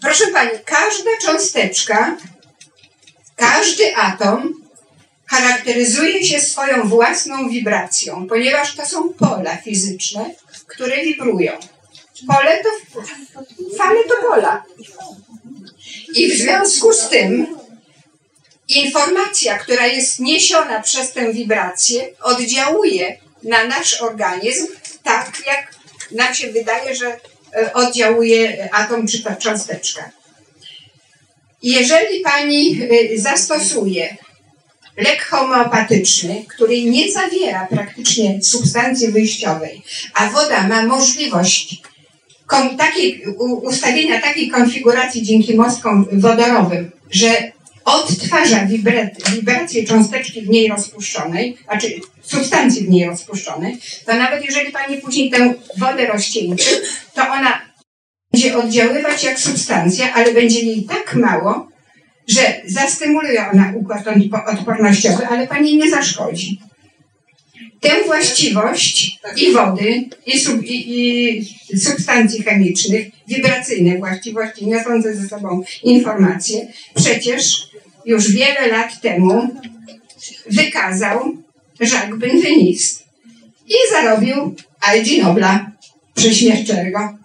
Proszę 0.02 0.24
pani, 0.32 0.50
każda 0.64 1.10
cząsteczka, 1.22 2.16
każdy 3.36 3.96
atom 3.96 4.61
charakteryzuje 5.32 6.24
się 6.24 6.40
swoją 6.40 6.88
własną 6.88 7.48
wibracją, 7.48 8.26
ponieważ 8.28 8.76
to 8.76 8.86
są 8.86 9.12
pola 9.12 9.56
fizyczne, 9.56 10.30
które 10.66 11.04
wibrują. 11.04 11.52
Pole 12.28 12.62
to 12.62 12.68
fale 13.78 14.04
to 14.04 14.14
pola. 14.28 14.64
I 16.14 16.32
w 16.32 16.36
związku 16.36 16.92
z 16.92 17.08
tym 17.08 17.56
informacja, 18.68 19.58
która 19.58 19.86
jest 19.86 20.20
niesiona 20.20 20.82
przez 20.82 21.12
tę 21.12 21.32
wibrację, 21.32 22.08
oddziałuje 22.22 23.16
na 23.42 23.64
nasz 23.64 24.00
organizm 24.00 24.66
tak, 25.02 25.32
jak 25.46 25.74
nam 26.10 26.34
się 26.34 26.52
wydaje, 26.52 26.94
że 26.94 27.06
e, 27.56 27.72
oddziałuje 27.72 28.68
atom 28.72 29.06
czy 29.06 29.22
ta 29.22 29.36
cząsteczka. 29.36 30.10
Jeżeli 31.62 32.20
pani 32.20 32.80
e, 32.82 33.18
zastosuje 33.18 34.16
lek 34.96 35.22
homeopatyczny, 35.22 36.44
który 36.48 36.84
nie 36.84 37.12
zawiera 37.12 37.66
praktycznie 37.70 38.42
substancji 38.42 39.08
wyjściowej, 39.08 39.82
a 40.14 40.30
woda 40.30 40.68
ma 40.68 40.86
możliwość 40.86 41.82
takiej, 42.78 43.24
ustawienia 43.62 44.20
takiej 44.20 44.50
konfiguracji 44.50 45.22
dzięki 45.22 45.56
mostkom 45.56 46.06
wodorowym, 46.12 46.90
że 47.10 47.52
odtwarza 47.84 48.66
wibra, 48.66 49.06
wibrację 49.32 49.84
cząsteczki 49.84 50.42
w 50.42 50.48
niej 50.48 50.68
rozpuszczonej, 50.68 51.56
znaczy 51.64 52.00
substancji 52.22 52.86
w 52.86 52.88
niej 52.88 53.06
rozpuszczonej, 53.06 53.78
to 54.06 54.14
nawet 54.14 54.44
jeżeli 54.44 54.72
pani 54.72 54.96
później 54.96 55.30
tę 55.30 55.54
wodę 55.78 56.06
rozcieńczy, 56.06 56.82
to 57.14 57.22
ona 57.22 57.62
będzie 58.32 58.56
oddziaływać 58.56 59.24
jak 59.24 59.40
substancja, 59.40 60.14
ale 60.14 60.34
będzie 60.34 60.60
jej 60.60 60.84
tak 60.84 61.14
mało, 61.14 61.71
że 62.28 62.62
zastymuluje 62.66 63.50
ona 63.52 63.72
układ 63.76 64.04
odpo- 64.04 64.58
odpornościowy, 64.58 65.26
ale 65.26 65.46
pani 65.46 65.76
nie 65.76 65.90
zaszkodzi. 65.90 66.60
Tę 67.80 67.90
właściwość 68.06 69.18
i 69.36 69.52
wody, 69.52 70.04
i, 70.26 70.38
sub, 70.40 70.64
i, 70.64 71.00
i 71.70 71.78
substancji 71.78 72.42
chemicznych, 72.42 73.06
wibracyjne 73.28 73.98
właściwości 73.98 74.66
niosące 74.66 75.14
ze 75.16 75.28
sobą 75.28 75.62
informacje, 75.82 76.72
przecież 76.94 77.68
już 78.04 78.32
wiele 78.32 78.68
lat 78.68 79.00
temu 79.00 79.48
wykazał 80.50 81.36
Jacques 81.80 82.18
Benveniste 82.18 83.04
i 83.68 83.74
zarobił 83.92 84.54
Aldzi 84.80 85.22
Nobla 85.22 85.70
prześmieszczego. 86.14 87.18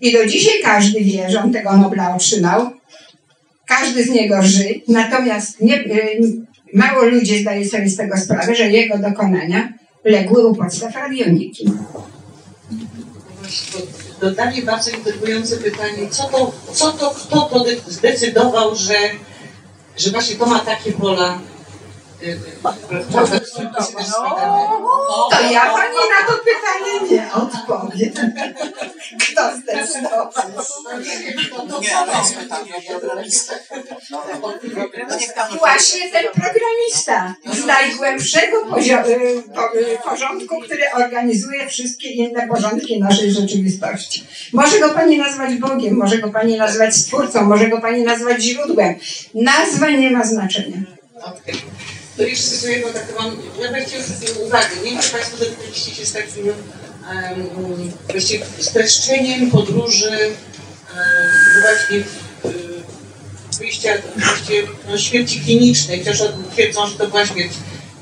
I 0.00 0.12
do 0.12 0.26
dzisiaj 0.26 0.54
każdy 0.62 1.00
wie, 1.00 1.30
że 1.30 1.42
on 1.42 1.52
tego 1.52 1.76
Nobla 1.76 2.14
otrzymał. 2.14 2.70
Każdy 3.68 4.04
z 4.04 4.08
niego 4.10 4.42
ży, 4.42 4.80
natomiast 4.88 5.60
nie, 5.60 5.76
y, 5.76 6.20
mało 6.74 7.04
ludzi 7.04 7.40
zdaje 7.42 7.68
sobie 7.68 7.88
z 7.88 7.96
tego 7.96 8.16
sprawę, 8.16 8.54
że 8.54 8.70
jego 8.70 8.98
dokonania 8.98 9.72
legły 10.04 10.46
u 10.46 10.54
podstaw 10.54 10.94
radioniki. 10.94 11.72
Dodanie 14.20 14.62
bardzo 14.62 14.90
intrygujące 14.90 15.56
pytanie, 15.56 16.08
co 16.10 16.24
to, 16.24 16.52
co 16.72 16.92
to 16.92 17.10
kto 17.10 17.40
to 17.42 17.64
de- 17.64 17.76
zdecydował, 17.92 18.76
że, 18.76 18.94
że 19.96 20.10
właśnie 20.10 20.36
to 20.36 20.46
ma 20.46 20.58
takie 20.58 20.92
pola 20.92 21.38
składały? 24.10 24.58
To 25.30 25.40
ja 25.52 25.60
pani 25.60 25.96
na 25.96 26.26
to 26.26 26.32
pytanie 26.44 27.10
nie 27.10 27.32
odpowiem. 27.32 28.12
Kto 29.20 29.56
zdecydował? 29.56 30.30
Nie, 31.80 31.90
to 32.12 32.18
jest 32.18 32.34
pytanie 32.34 32.72
o 32.76 33.00
programistę. 33.00 33.54
No, 34.10 34.22
no 34.40 35.56
Właśnie 35.58 36.12
ten 36.12 36.24
programista 36.24 37.34
z 37.52 37.64
najgłębszego 37.64 38.78
y, 38.78 38.82
y, 39.78 39.98
porządku, 40.04 40.60
który 40.60 40.82
organizuje 40.94 41.68
wszystkie 41.68 42.08
inne 42.08 42.48
porządki 42.48 43.00
naszej 43.00 43.32
rzeczywistości. 43.32 44.26
Może 44.52 44.80
go 44.80 44.88
pani 44.88 45.18
nazwać 45.18 45.54
Bogiem, 45.54 45.96
może 45.96 46.18
go 46.18 46.28
pani 46.28 46.56
nazwać 46.56 46.96
Stwórcą, 46.96 47.44
może 47.44 47.68
go 47.68 47.80
pani 47.80 48.02
nazwać 48.02 48.42
źródłem. 48.42 48.94
Nazwa 49.34 49.90
nie 49.90 50.10
ma 50.10 50.24
znaczenia. 50.24 50.78
Okej. 51.22 51.54
To 52.18 52.24
sobie 52.56 52.72
jedną 52.72 52.92
taką 52.92 53.14
mam, 53.22 53.36
ja 53.60 53.70
właściwie 53.70 54.40
uwagę, 54.46 54.68
nie 54.84 54.90
wiem 54.90 55.02
czy 55.02 55.10
Państwo 55.10 55.36
zetknęliście 55.36 55.94
się 55.94 56.06
z 56.06 56.12
takim 56.12 56.46
um, 56.46 57.92
streszczeniem 58.60 59.50
podróży 59.50 60.10
um, 60.10 61.62
właśnie 61.62 62.04
wyjścia 63.58 63.92
właściwie 64.16 64.62
no, 64.88 64.98
śmierci 64.98 65.40
klinicznej, 65.40 65.98
chociaż 65.98 66.22
twierdzą, 66.52 66.86
że 66.86 66.98
to 66.98 67.06
była 67.06 67.26
śmierć. 67.26 67.52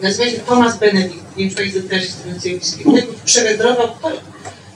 Nazywa 0.00 0.30
się 0.30 0.38
Thomas 0.38 0.78
Benedict, 0.78 1.36
nie 1.36 1.44
wiem 1.44 1.50
czy 1.50 1.56
Państwo 1.56 1.80
też 1.88 2.08
z 2.62 2.78
przewędrował, 3.24 3.88
to, 4.02 4.12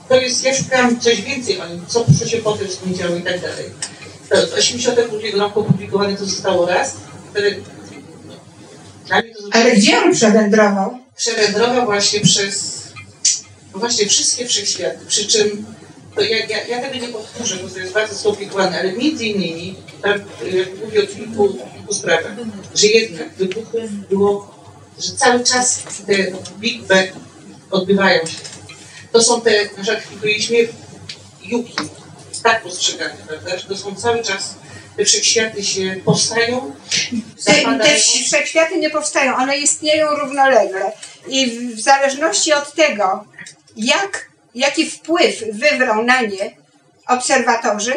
to 0.09 0.15
jest, 0.15 0.43
ja 0.43 0.55
szukałam 0.55 0.99
coś 0.99 1.21
więcej 1.21 1.61
o 1.61 1.67
nim, 1.67 1.85
co, 1.87 2.05
co 2.19 2.27
się 2.27 2.37
potem 2.37 2.67
z 2.67 2.85
nim 2.85 2.95
działo 2.95 3.15
i 3.15 3.21
tak 3.21 3.41
dalej. 3.41 3.65
To 4.29 4.47
w 4.47 4.53
82 4.53 5.39
roku 5.39 5.59
opublikowane 5.59 6.17
to 6.17 6.25
zostało 6.25 6.65
raz, 6.65 6.93
no, 7.35 7.41
dla 7.41 7.49
mnie 7.49 7.61
to 7.61 7.71
Ale 9.51 9.75
gdzie 9.75 10.01
on 10.01 10.13
przewędrował? 10.13 10.99
przewędrował 11.15 11.85
właśnie 11.85 12.19
przez 12.19 12.81
no 13.73 13.79
właśnie 13.79 14.07
wszystkie 14.07 14.45
wszechświaty, 14.45 15.05
przy 15.07 15.25
czym 15.27 15.65
to 16.15 16.21
ja, 16.21 16.45
ja, 16.45 16.67
ja 16.67 16.81
tego 16.81 17.05
nie 17.05 17.13
powtórzę, 17.13 17.55
bo 17.63 17.69
to 17.69 17.79
jest 17.79 17.93
bardzo 17.93 18.15
skomplikowane, 18.15 18.79
ale 18.79 18.93
między 18.93 19.25
innymi 19.25 19.75
tam 20.01 20.19
y, 20.19 20.67
mówi 20.85 20.99
o 20.99 21.07
kilku, 21.07 21.57
kilku 21.73 21.93
sprawach, 21.93 22.35
że 22.75 22.87
jednak 22.87 23.33
wybuchów 23.33 24.07
było, 24.09 24.55
że 24.99 25.11
cały 25.11 25.43
czas 25.43 25.83
te 26.07 26.13
Big 26.59 26.83
Bang 26.83 27.09
odbywają 27.71 28.25
się. 28.25 28.37
To 29.11 29.23
są 29.23 29.41
te, 29.41 29.63
na 29.77 29.83
przykład 29.83 30.11
mówiliśmy, 30.11 30.57
juki, 31.43 31.75
tak 32.43 32.63
postrzegane, 32.63 33.15
prawda, 33.27 33.57
że 33.57 33.67
to 33.67 33.77
są 33.77 33.95
cały 33.95 34.23
czas, 34.23 34.55
wszechświaty 35.05 35.63
się 35.63 35.95
powstają, 36.05 36.75
Te, 37.45 37.53
wszechświaty 38.25 38.79
nie 38.79 38.89
powstają, 38.89 39.35
one 39.35 39.57
istnieją 39.57 40.07
równolegle. 40.15 40.91
I 41.27 41.51
w, 41.75 41.79
zależności 41.79 42.53
od 42.53 42.73
tego, 42.73 43.25
jak, 43.75 44.29
jaki 44.55 44.89
wpływ 44.89 45.43
wywrą 45.53 46.03
na 46.03 46.21
nie 46.21 46.55
obserwatorzy, 47.07 47.93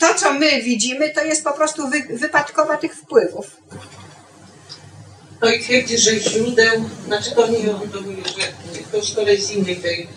to, 0.00 0.14
co 0.14 0.32
my 0.32 0.62
widzimy, 0.62 1.10
to 1.10 1.24
jest 1.24 1.44
po 1.44 1.52
prostu 1.52 1.88
wy, 1.88 2.02
wypadkowa 2.10 2.76
tych 2.76 2.94
wpływów. 2.94 3.46
No 5.40 5.50
i 5.50 5.60
twierdzi, 5.60 5.98
że 5.98 6.20
źródeł, 6.20 6.90
znaczy 7.06 7.30
to 7.30 7.46
nie 7.46 7.58
mówi, 7.58 8.22
że 8.38 8.82
to 8.92 9.04
z 9.04 9.14
kolei 9.14 9.42
z 9.42 9.50
innej 9.50 9.76
tej, 9.76 10.08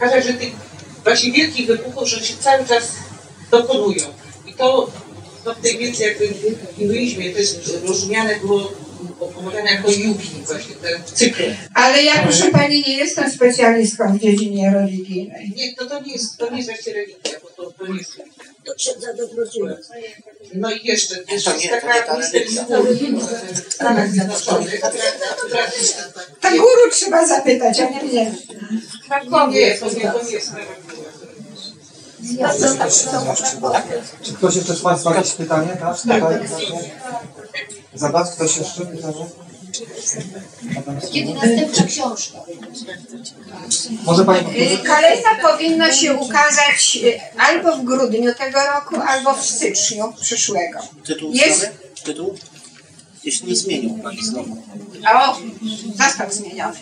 e, 0.00 0.22
że 0.22 0.32
tych 0.32 0.52
właśnie 1.04 1.32
wielkich 1.32 1.66
wybuchów, 1.66 2.08
że 2.08 2.24
się 2.24 2.36
cały 2.36 2.66
czas 2.66 2.92
dokonują. 3.50 4.06
To 4.58 4.90
w 5.54 5.62
tej 5.62 5.78
wiedzy 5.78 6.04
jakby 6.04 6.28
w 6.28 6.76
hinduizmie 6.76 7.32
to 7.32 7.38
jest 7.38 7.80
rozumiane 7.86 8.36
było 8.40 8.72
opowiadane 9.20 9.70
jako 9.70 9.90
yugi, 9.90 10.28
właśnie 10.46 10.74
te 10.74 11.00
cykle. 11.14 11.56
Ale 11.74 12.02
ja, 12.02 12.22
proszę 12.22 12.50
Pani, 12.50 12.84
nie 12.86 12.96
jestem 12.96 13.30
specjalistką 13.30 14.18
w 14.18 14.20
dziedzinie 14.20 14.72
religijnej. 14.74 15.52
Nie, 15.56 15.74
to, 15.74 15.86
to 15.86 16.00
nie 16.00 16.12
jest, 16.12 16.36
to 16.36 16.50
nie 16.50 16.56
jest 16.56 16.68
właśnie 16.68 16.92
religia, 16.92 17.40
bo 17.42 17.48
to, 17.48 17.72
to 17.72 17.86
nie 17.86 17.98
jest. 17.98 18.16
To 18.64 18.74
księdza 18.74 19.14
dobrodzieja. 19.14 19.76
No 20.54 20.70
i 20.70 20.86
jeszcze, 20.86 21.14
jeszcze 21.32 21.56
jest 21.56 21.68
taka 21.68 22.02
ta 22.02 22.18
misterstwa 22.18 22.64
w 23.68 23.74
Stanach 23.74 24.10
Zjednoczonych, 24.10 24.80
guru 26.42 26.90
trzeba 26.92 27.26
zapytać, 27.26 27.80
a 27.80 27.90
nie 27.90 28.02
mnie. 28.02 28.34
Nie, 29.50 29.78
to 29.78 29.90
nie, 29.90 30.12
to 30.12 30.24
nie 30.24 30.32
jest 30.32 30.52
Czy 34.22 34.32
ktoś 34.32 34.56
jeszcze 34.56 34.74
z 34.74 34.80
Państwa 34.80 35.10
ma 35.10 35.16
jakieś 35.16 35.32
pytanie? 35.32 35.76
Tak? 35.80 36.00
Tutaj, 36.00 36.20
Zadać 37.94 38.30
ktoś 38.30 38.56
jeszcze 38.56 38.86
pytanie? 38.86 39.26
Kiedy 41.12 41.34
następna 41.34 41.86
książka? 41.86 42.38
Może 44.04 44.24
Pani 44.24 44.60
Y? 44.60 44.78
Kolejna 44.78 45.50
powinna 45.50 45.92
się 45.92 46.14
ukazać 46.14 46.98
y, 47.04 47.20
albo 47.38 47.76
w 47.76 47.84
grudniu 47.84 48.34
tego 48.34 48.58
roku, 48.74 48.96
albo 49.08 49.34
w 49.34 49.44
styczniu 49.44 50.12
przyszłego. 50.20 50.78
Tytuł 51.06 51.32
Jest-? 51.32 51.70
Tytuł? 52.04 52.38
Jeśli 53.24 53.48
nie 53.48 53.56
zmienił 53.56 53.98
Pani 54.02 54.24
znowu. 54.24 54.62
O, 55.14 55.38
został 55.96 56.30
zmieniony. 56.30 56.78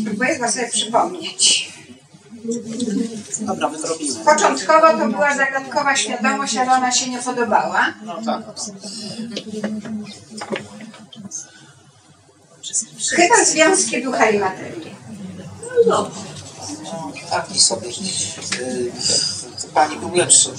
Spróbuję 0.00 0.38
go 0.38 0.52
sobie 0.52 0.68
przypomnieć. 0.68 1.67
Dobra. 3.40 3.70
Początkowo 4.24 4.98
to 4.98 5.08
była 5.08 5.36
zagadkowa 5.36 5.96
świadomość, 5.96 6.56
ale 6.56 6.72
ona 6.72 6.92
się 6.92 7.10
nie 7.10 7.18
podobała. 7.18 7.94
No 8.04 8.22
tak. 8.26 8.42
Chyba 13.16 13.44
związki 13.44 14.02
ducha 14.02 14.30
i 14.30 14.38
materii. 14.38 14.94
No, 15.86 16.10
taki 17.30 17.60
sobie. 17.60 17.88
y, 17.88 18.92
Pani 19.74 19.96
był 19.96 20.14
lepszy. 20.14 20.50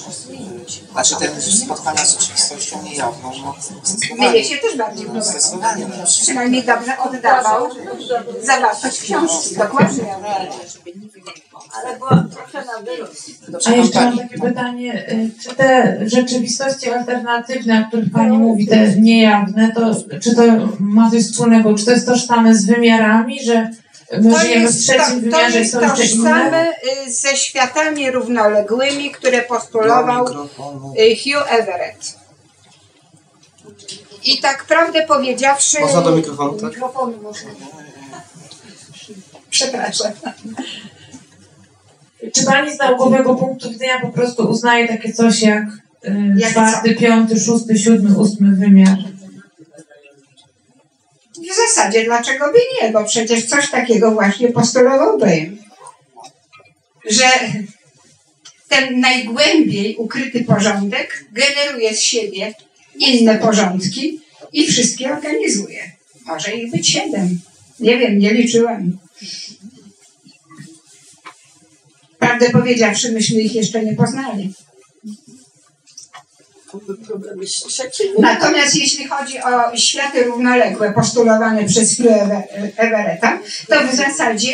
Znaczy 0.92 1.16
ten 1.20 1.42
spotkania 1.42 2.06
z 2.06 2.20
rzeczywistością 2.20 2.84
niejawną. 2.84 3.32
No, 3.46 3.56
zdecydowanie. 3.84 4.30
Mnie 4.32 4.44
się 4.44 4.58
też 4.58 4.78
bardziej 4.78 5.06
podobał. 5.06 5.32
Zdecydowanie 5.32 5.88
lepszy. 5.88 6.22
Przynajmniej 6.22 6.64
dobrze 6.64 6.98
oddawał 6.98 7.70
zawartość 8.44 9.02
książki. 9.02 9.56
Dokładnie. 9.56 10.16
Ale 11.74 11.98
była 11.98 12.26
trochę 12.32 12.66
na 12.66 12.86
wyrost. 12.86 13.30
A 13.66 13.72
jeszcze 13.72 14.02
mam 14.02 14.18
takie 14.18 14.40
pytanie, 14.40 15.10
y, 15.12 15.32
czy 15.44 15.56
te 15.56 16.00
rzeczywistości 16.06 16.90
alternatywne, 16.90 17.84
o 17.86 17.88
których 17.88 18.12
Pani 18.12 18.38
mówi, 18.38 18.68
te 18.68 18.96
niejawne, 18.96 19.72
to 19.76 19.96
czy 20.20 20.36
to 20.36 20.42
ma 20.80 21.12
coś 21.12 21.24
wspólnego, 21.24 21.74
czy 21.74 21.86
to 21.86 21.92
jest 21.92 22.06
tożsame 22.06 22.56
z 22.56 22.66
wymiarami, 22.66 23.44
że 23.44 23.70
To 24.10 24.44
jest, 24.44 24.88
to, 24.88 24.94
trzecim 24.94 25.32
to 25.32 25.50
jest 25.50 25.74
tożsame 25.74 26.68
y, 27.08 27.12
ze 27.12 27.36
światami 27.38 28.12
równoległymi, 28.12 29.12
które 29.12 29.42
postulował 29.42 30.26
y, 30.28 31.16
Hugh 31.16 31.46
Everett. 31.50 32.20
I 34.24 34.42
tak 34.42 34.66
prawdę 34.66 35.06
powiedziawszy... 35.08 35.80
Można 35.80 36.02
do 36.02 36.12
mikrofonu, 36.12 36.60
tak? 36.60 36.72
Mikrofonu 36.72 37.18
można. 37.22 37.50
Przepraszam. 39.50 40.12
Czy 42.34 42.46
Pani 42.46 42.76
z 42.76 42.80
naukowego 42.80 43.36
punktu 43.36 43.70
widzenia 43.70 44.02
po 44.02 44.10
prostu 44.10 44.50
uznaje 44.50 44.88
takie 44.88 45.14
coś 45.14 45.42
jak 45.42 45.64
y, 46.06 46.34
Jak 46.38 46.52
czwarty, 46.52 46.96
piąty, 46.96 47.40
szósty, 47.40 47.78
siódmy, 47.78 48.18
ósmy 48.18 48.56
wymiar? 48.56 48.98
W 51.50 51.56
zasadzie 51.56 52.04
dlaczego 52.04 52.46
by 52.54 52.60
nie, 52.82 52.92
bo 52.92 53.04
przecież 53.04 53.46
coś 53.46 53.70
takiego 53.70 54.12
właśnie 54.12 54.52
postulował 54.52 55.18
Bym. 55.18 55.58
Że 57.10 57.30
ten 58.68 59.00
najgłębiej 59.00 59.96
ukryty 59.96 60.44
porządek 60.44 61.26
generuje 61.32 61.96
z 61.96 62.00
siebie 62.00 62.54
inne 62.96 63.38
porządki 63.38 64.22
i 64.54 64.68
wszystkie 64.68 65.12
organizuje. 65.12 65.92
Może 66.26 66.52
ich 66.52 66.72
być 66.72 66.90
siedem. 66.90 67.40
Nie 67.80 67.98
wiem, 67.98 68.20
nie 68.20 68.34
liczyłam. 68.34 68.98
Prawdę 72.20 72.50
powiedziawszy, 72.50 73.12
myśmy 73.12 73.42
ich 73.42 73.56
jeszcze 73.56 73.84
nie 73.84 73.96
poznali. 73.96 74.54
Natomiast 78.20 78.76
jeśli 78.76 79.08
chodzi 79.08 79.38
o 79.40 79.78
światy 79.78 80.24
równoległe 80.24 80.94
postulowane 80.94 81.66
przez 81.66 81.98
Hugh 81.98 82.06
Ever- 82.06 82.44
Everetta, 82.78 83.40
to 83.70 83.88
w 83.88 83.96
zasadzie 83.96 84.52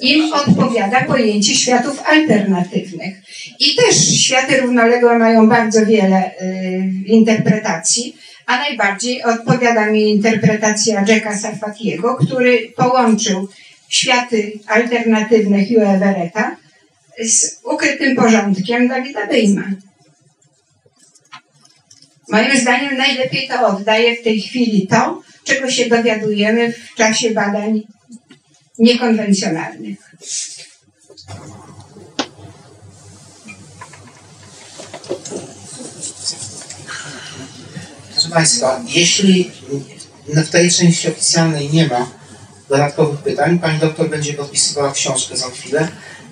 im 0.00 0.32
odpowiada 0.32 1.04
pojęcie 1.04 1.54
światów 1.54 2.02
alternatywnych. 2.06 3.14
I 3.60 3.74
też 3.74 3.96
światy 4.20 4.60
równoległe 4.60 5.18
mają 5.18 5.48
bardzo 5.48 5.86
wiele 5.86 6.30
y, 6.42 6.82
interpretacji, 7.06 8.16
a 8.46 8.58
najbardziej 8.58 9.22
odpowiada 9.22 9.86
mi 9.86 10.10
interpretacja 10.10 11.04
Jacka 11.08 11.38
Sarfatiego, 11.38 12.14
który 12.16 12.72
połączył 12.76 13.48
światy 13.88 14.52
alternatywne 14.66 15.58
Hugh 15.66 15.82
Everetta 15.82 16.56
z 17.24 17.60
ukrytym 17.64 18.16
porządkiem 18.16 18.88
Davida 18.88 19.26
Bejma. 19.26 19.62
Moim 22.28 22.60
zdaniem 22.60 22.96
najlepiej 22.96 23.48
to 23.48 23.66
oddaje 23.66 24.16
w 24.16 24.22
tej 24.22 24.40
chwili 24.40 24.86
to, 24.86 25.22
czego 25.44 25.70
się 25.70 25.88
dowiadujemy 25.88 26.72
w 26.72 26.94
czasie 26.94 27.30
badań 27.30 27.82
niekonwencjonalnych. 28.78 29.98
Proszę 38.12 38.28
Państwa, 38.30 38.80
jeśli 38.88 39.50
w 40.28 40.50
tej 40.50 40.70
części 40.70 41.08
oficjalnej 41.08 41.70
nie 41.70 41.86
ma 41.86 42.10
dodatkowych 42.68 43.20
pytań, 43.20 43.58
Pani 43.58 43.78
doktor 43.78 44.10
będzie 44.10 44.34
podpisywała 44.34 44.92
książkę 44.92 45.36
za 45.36 45.50
chwilę. 45.50 45.88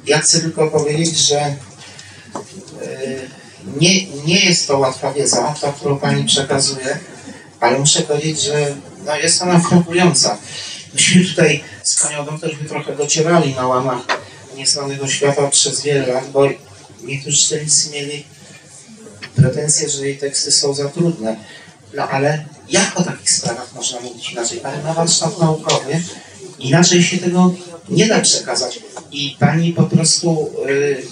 Ja 0.07 0.19
chcę 0.19 0.41
tylko 0.41 0.71
powiedzieć, 0.71 1.17
że 1.17 1.39
e, 1.41 1.57
nie, 3.81 4.07
nie 4.07 4.45
jest 4.45 4.69
to 4.69 4.79
łatwa 4.79 5.13
wiedza, 5.13 5.55
ta, 5.61 5.73
którą 5.73 5.99
Pani 5.99 6.25
przekazuje, 6.25 6.99
ale 7.61 7.79
muszę 7.79 8.03
powiedzieć, 8.03 8.41
że 8.41 8.77
no, 9.07 9.17
jest 9.17 9.43
ona 9.43 9.61
frapująca. 9.61 10.39
Myśmy 10.95 11.25
tutaj 11.25 11.65
z 11.83 12.03
Panią 12.03 12.27
trochę 12.69 12.97
docierali 12.97 13.55
na 13.55 13.67
łamach 13.67 14.03
nieznanego 14.57 15.09
świata 15.09 15.49
przez 15.49 15.83
wiele 15.83 16.07
lat, 16.07 16.31
bo 16.31 16.49
niektórzy 17.03 17.37
czytelnicy 17.37 17.91
mieli 17.91 18.25
pretensje, 19.37 19.89
że 19.89 20.07
jej 20.07 20.19
teksty 20.19 20.53
są 20.53 20.75
za 20.75 20.89
trudne. 20.89 21.37
No 21.95 22.09
ale 22.09 22.45
jak 22.69 23.01
o 23.01 23.03
takich 23.03 23.31
sprawach 23.31 23.75
można 23.75 24.01
mówić 24.01 24.33
inaczej? 24.33 24.61
Pani 24.61 24.83
ma 24.83 24.95
warsztat 24.95 25.39
naukowy, 25.39 26.03
inaczej 26.59 27.03
się 27.03 27.19
tego 27.19 27.55
nie 27.89 28.07
da 28.07 28.21
przekazać. 28.21 28.81
I 29.13 29.37
pani 29.41 29.73
po 29.73 29.83
prostu 29.83 30.51
y, 30.69 31.03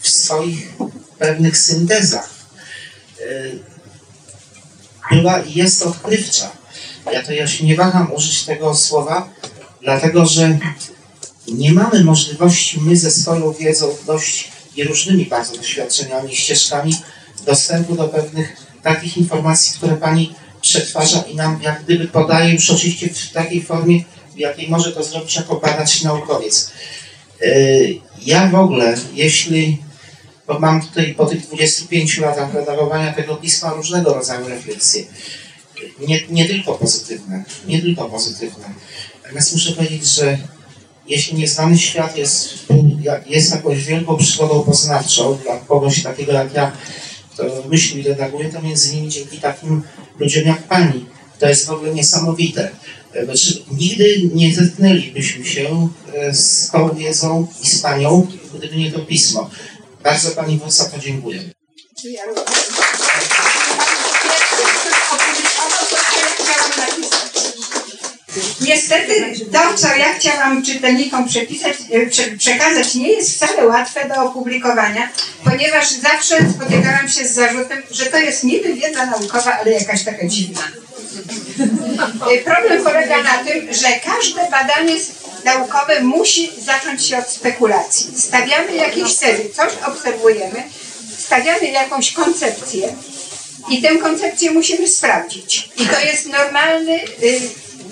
w 0.00 0.08
swoich 0.08 0.72
pewnych 1.20 1.58
syntezach 1.58 2.30
y, 3.20 3.58
była 5.10 5.40
i 5.40 5.54
jest 5.54 5.82
odkrywcza. 5.82 6.50
Ja 7.12 7.22
to 7.22 7.32
ja 7.32 7.46
się 7.46 7.64
nie 7.64 7.76
waham 7.76 8.12
użyć 8.12 8.44
tego 8.44 8.74
słowa, 8.74 9.28
dlatego 9.82 10.26
że 10.26 10.58
nie 11.48 11.72
mamy 11.72 12.04
możliwości 12.04 12.80
my 12.80 12.96
ze 12.96 13.10
swoją 13.10 13.52
wiedzą 13.52 13.96
dość 14.06 14.52
i 14.76 14.84
różnymi 14.84 15.26
bardzo 15.26 15.56
doświadczeniami, 15.56 16.36
ścieżkami 16.36 16.94
dostępu 17.46 17.94
do 17.94 18.08
pewnych 18.08 18.56
takich 18.82 19.16
informacji, 19.16 19.72
które 19.76 19.96
Pani 19.96 20.34
przetwarza 20.60 21.20
i 21.20 21.36
nam 21.36 21.62
jak 21.62 21.84
gdyby 21.84 22.08
podaje 22.08 22.54
już 22.54 22.70
oczywiście 22.70 23.08
w 23.08 23.32
takiej 23.32 23.62
formie, 23.62 24.04
w 24.34 24.38
jakiej 24.38 24.68
może 24.68 24.92
to 24.92 25.02
zrobić 25.02 25.36
jako 25.36 25.56
badacz 25.56 26.02
naukowiec. 26.02 26.70
Yy, 27.40 28.00
Ja 28.22 28.48
w 28.48 28.54
ogóle, 28.54 28.96
jeśli 29.14 29.78
bo 30.50 30.58
mam 30.58 30.82
tutaj 30.82 31.14
po 31.14 31.26
tych 31.26 31.46
25 31.46 32.18
latach 32.18 32.54
redagowania 32.54 33.12
tego 33.12 33.36
pisma 33.36 33.72
różnego 33.72 34.14
rodzaju 34.14 34.48
refleksje, 34.48 35.04
nie, 36.08 36.20
nie 36.30 36.48
tylko 36.48 36.74
pozytywne, 36.74 37.44
nie 37.66 37.82
tylko 37.82 38.04
pozytywne. 38.08 38.64
Natomiast 39.22 39.52
muszę 39.52 39.72
powiedzieć, 39.72 40.06
że 40.06 40.38
jeśli 41.06 41.38
nieznany 41.38 41.78
świat 41.78 42.16
jest, 42.16 42.54
jest 43.26 43.54
jakąś 43.54 43.84
wielką 43.84 44.16
przygodą 44.16 44.62
poznawczą 44.62 45.38
dla 45.42 45.56
kogoś 45.56 46.02
takiego 46.02 46.32
jak 46.32 46.54
ja, 46.54 46.72
kto 47.32 47.44
myśli 47.68 48.00
i 48.00 48.02
redaguje, 48.02 48.48
to 48.52 48.62
między 48.62 48.92
innymi 48.92 49.08
dzięki 49.08 49.38
takim 49.38 49.82
ludziom 50.18 50.44
jak 50.44 50.62
pani. 50.62 51.06
To 51.38 51.48
jest 51.48 51.66
w 51.66 51.70
ogóle 51.70 51.94
niesamowite. 51.94 52.70
Znaczy, 53.24 53.62
nigdy 53.70 54.30
nie 54.34 54.54
zetknęlibyśmy 54.54 55.44
się 55.44 55.88
e, 56.14 56.34
z 56.34 56.70
tą 56.70 56.94
wiedzą 56.94 57.46
i 57.62 57.66
z 57.66 57.78
panią, 57.78 58.26
gdyby 58.54 58.76
nie 58.76 58.92
to 58.92 58.98
pismo. 58.98 59.50
Bardzo 60.02 60.30
pani 60.30 60.60
za 60.68 60.84
to 60.84 60.98
dziękuję. 60.98 61.42
Ja 62.04 62.24
również. 62.24 62.44
Opublikował 65.12 65.86
to, 65.90 65.96
co 65.96 66.20
ja 66.20 66.26
chciałam 66.34 66.70
napisać. 66.88 67.30
Niestety 68.60 69.34
to, 69.52 69.74
co 69.74 69.96
ja 69.96 70.14
chciałam 70.18 70.62
czytelnikom 70.62 71.28
przepisać, 71.28 71.74
e, 71.92 72.06
prze, 72.06 72.22
przekazać, 72.22 72.94
nie 72.94 73.12
jest 73.12 73.34
wcale 73.36 73.66
łatwe 73.66 74.08
do 74.08 74.14
opublikowania, 74.14 75.08
ponieważ 75.44 75.90
zawsze 75.90 76.36
spotykałam 76.50 77.08
się 77.08 77.28
z 77.28 77.34
zarzutem, 77.34 77.82
że 77.90 78.06
to 78.06 78.18
jest 78.18 78.44
niby 78.44 78.74
wiedza 78.74 79.06
naukowa, 79.06 79.52
ale 79.60 79.70
jakaś 79.70 80.04
taka 80.04 80.26
dziwna. 80.26 80.60
E, 82.32 82.38
Problem 82.44 82.84
polega 82.84 83.22
na 83.22 83.44
tym, 83.44 83.74
że 83.74 83.88
każde 84.04 84.50
badanie 84.50 84.96
naukowe 85.44 86.00
musi 86.00 86.50
zacząć 86.60 87.06
się 87.06 87.18
od 87.18 87.28
spekulacji. 87.28 88.20
Stawiamy 88.20 88.74
jakiś 88.74 89.14
cel, 89.14 89.36
coś 89.56 89.72
obserwujemy, 89.86 90.62
stawiamy 91.18 91.70
jakąś 91.70 92.12
koncepcję 92.12 92.96
i 93.70 93.82
tę 93.82 93.96
koncepcję 93.96 94.50
musimy 94.50 94.88
sprawdzić. 94.88 95.68
I 95.76 95.86
to 95.86 96.00
jest 96.00 96.26
normalny 96.26 97.04
y, 97.22 97.40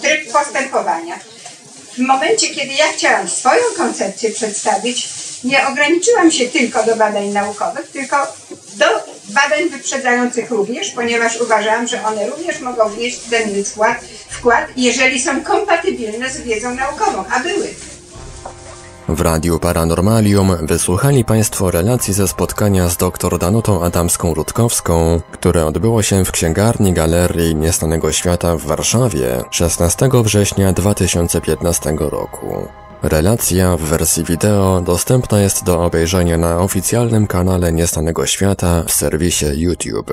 tryb 0.02 0.32
postępowania. 0.32 1.18
W 1.94 1.98
momencie, 1.98 2.48
kiedy 2.48 2.72
ja 2.74 2.92
chciałam 2.92 3.28
swoją 3.28 3.62
koncepcję 3.76 4.30
przedstawić, 4.30 5.08
nie 5.44 5.68
ograniczyłam 5.68 6.30
się 6.30 6.48
tylko 6.48 6.82
do 6.82 6.96
badań 6.96 7.28
naukowych, 7.28 7.90
tylko 7.90 8.16
do 8.76 8.86
badań 9.28 9.68
wyprzedzających 9.70 10.50
również, 10.50 10.90
ponieważ 10.90 11.40
uważałam, 11.40 11.88
że 11.88 12.04
one 12.04 12.26
również 12.26 12.60
mogą 12.60 12.88
wnieść 12.88 13.18
cenny 13.30 13.64
wkład, 13.64 13.98
wkład, 14.28 14.66
jeżeli 14.76 15.20
są 15.20 15.42
kompatybilne 15.42 16.30
z 16.30 16.40
wiedzą 16.40 16.74
naukową, 16.74 17.24
a 17.30 17.40
były. 17.40 17.68
W 19.08 19.20
Radiu 19.20 19.58
Paranormalium 19.58 20.56
wysłuchali 20.66 21.24
Państwo 21.24 21.70
relacji 21.70 22.14
ze 22.14 22.28
spotkania 22.28 22.88
z 22.88 22.96
dr 22.96 23.38
Danutą 23.38 23.80
Adamską-Rutkowską, 23.80 25.20
które 25.32 25.66
odbyło 25.66 26.02
się 26.02 26.24
w 26.24 26.32
księgarni 26.32 26.92
Galerii 26.92 27.54
Niestanego 27.54 28.12
Świata 28.12 28.56
w 28.56 28.62
Warszawie 28.62 29.44
16 29.50 30.08
września 30.24 30.72
2015 30.72 31.96
roku. 31.98 32.68
Relacja 33.02 33.76
w 33.76 33.80
wersji 33.80 34.24
wideo 34.24 34.80
dostępna 34.80 35.40
jest 35.40 35.64
do 35.64 35.84
obejrzenia 35.84 36.38
na 36.38 36.58
oficjalnym 36.58 37.26
kanale 37.26 37.72
Niestanego 37.72 38.26
Świata 38.26 38.84
w 38.86 38.92
serwisie 38.92 39.46
YouTube. 39.54 40.10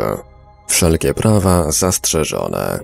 Wszelkie 0.67 1.13
prawa 1.13 1.71
zastrzeżone. 1.71 2.79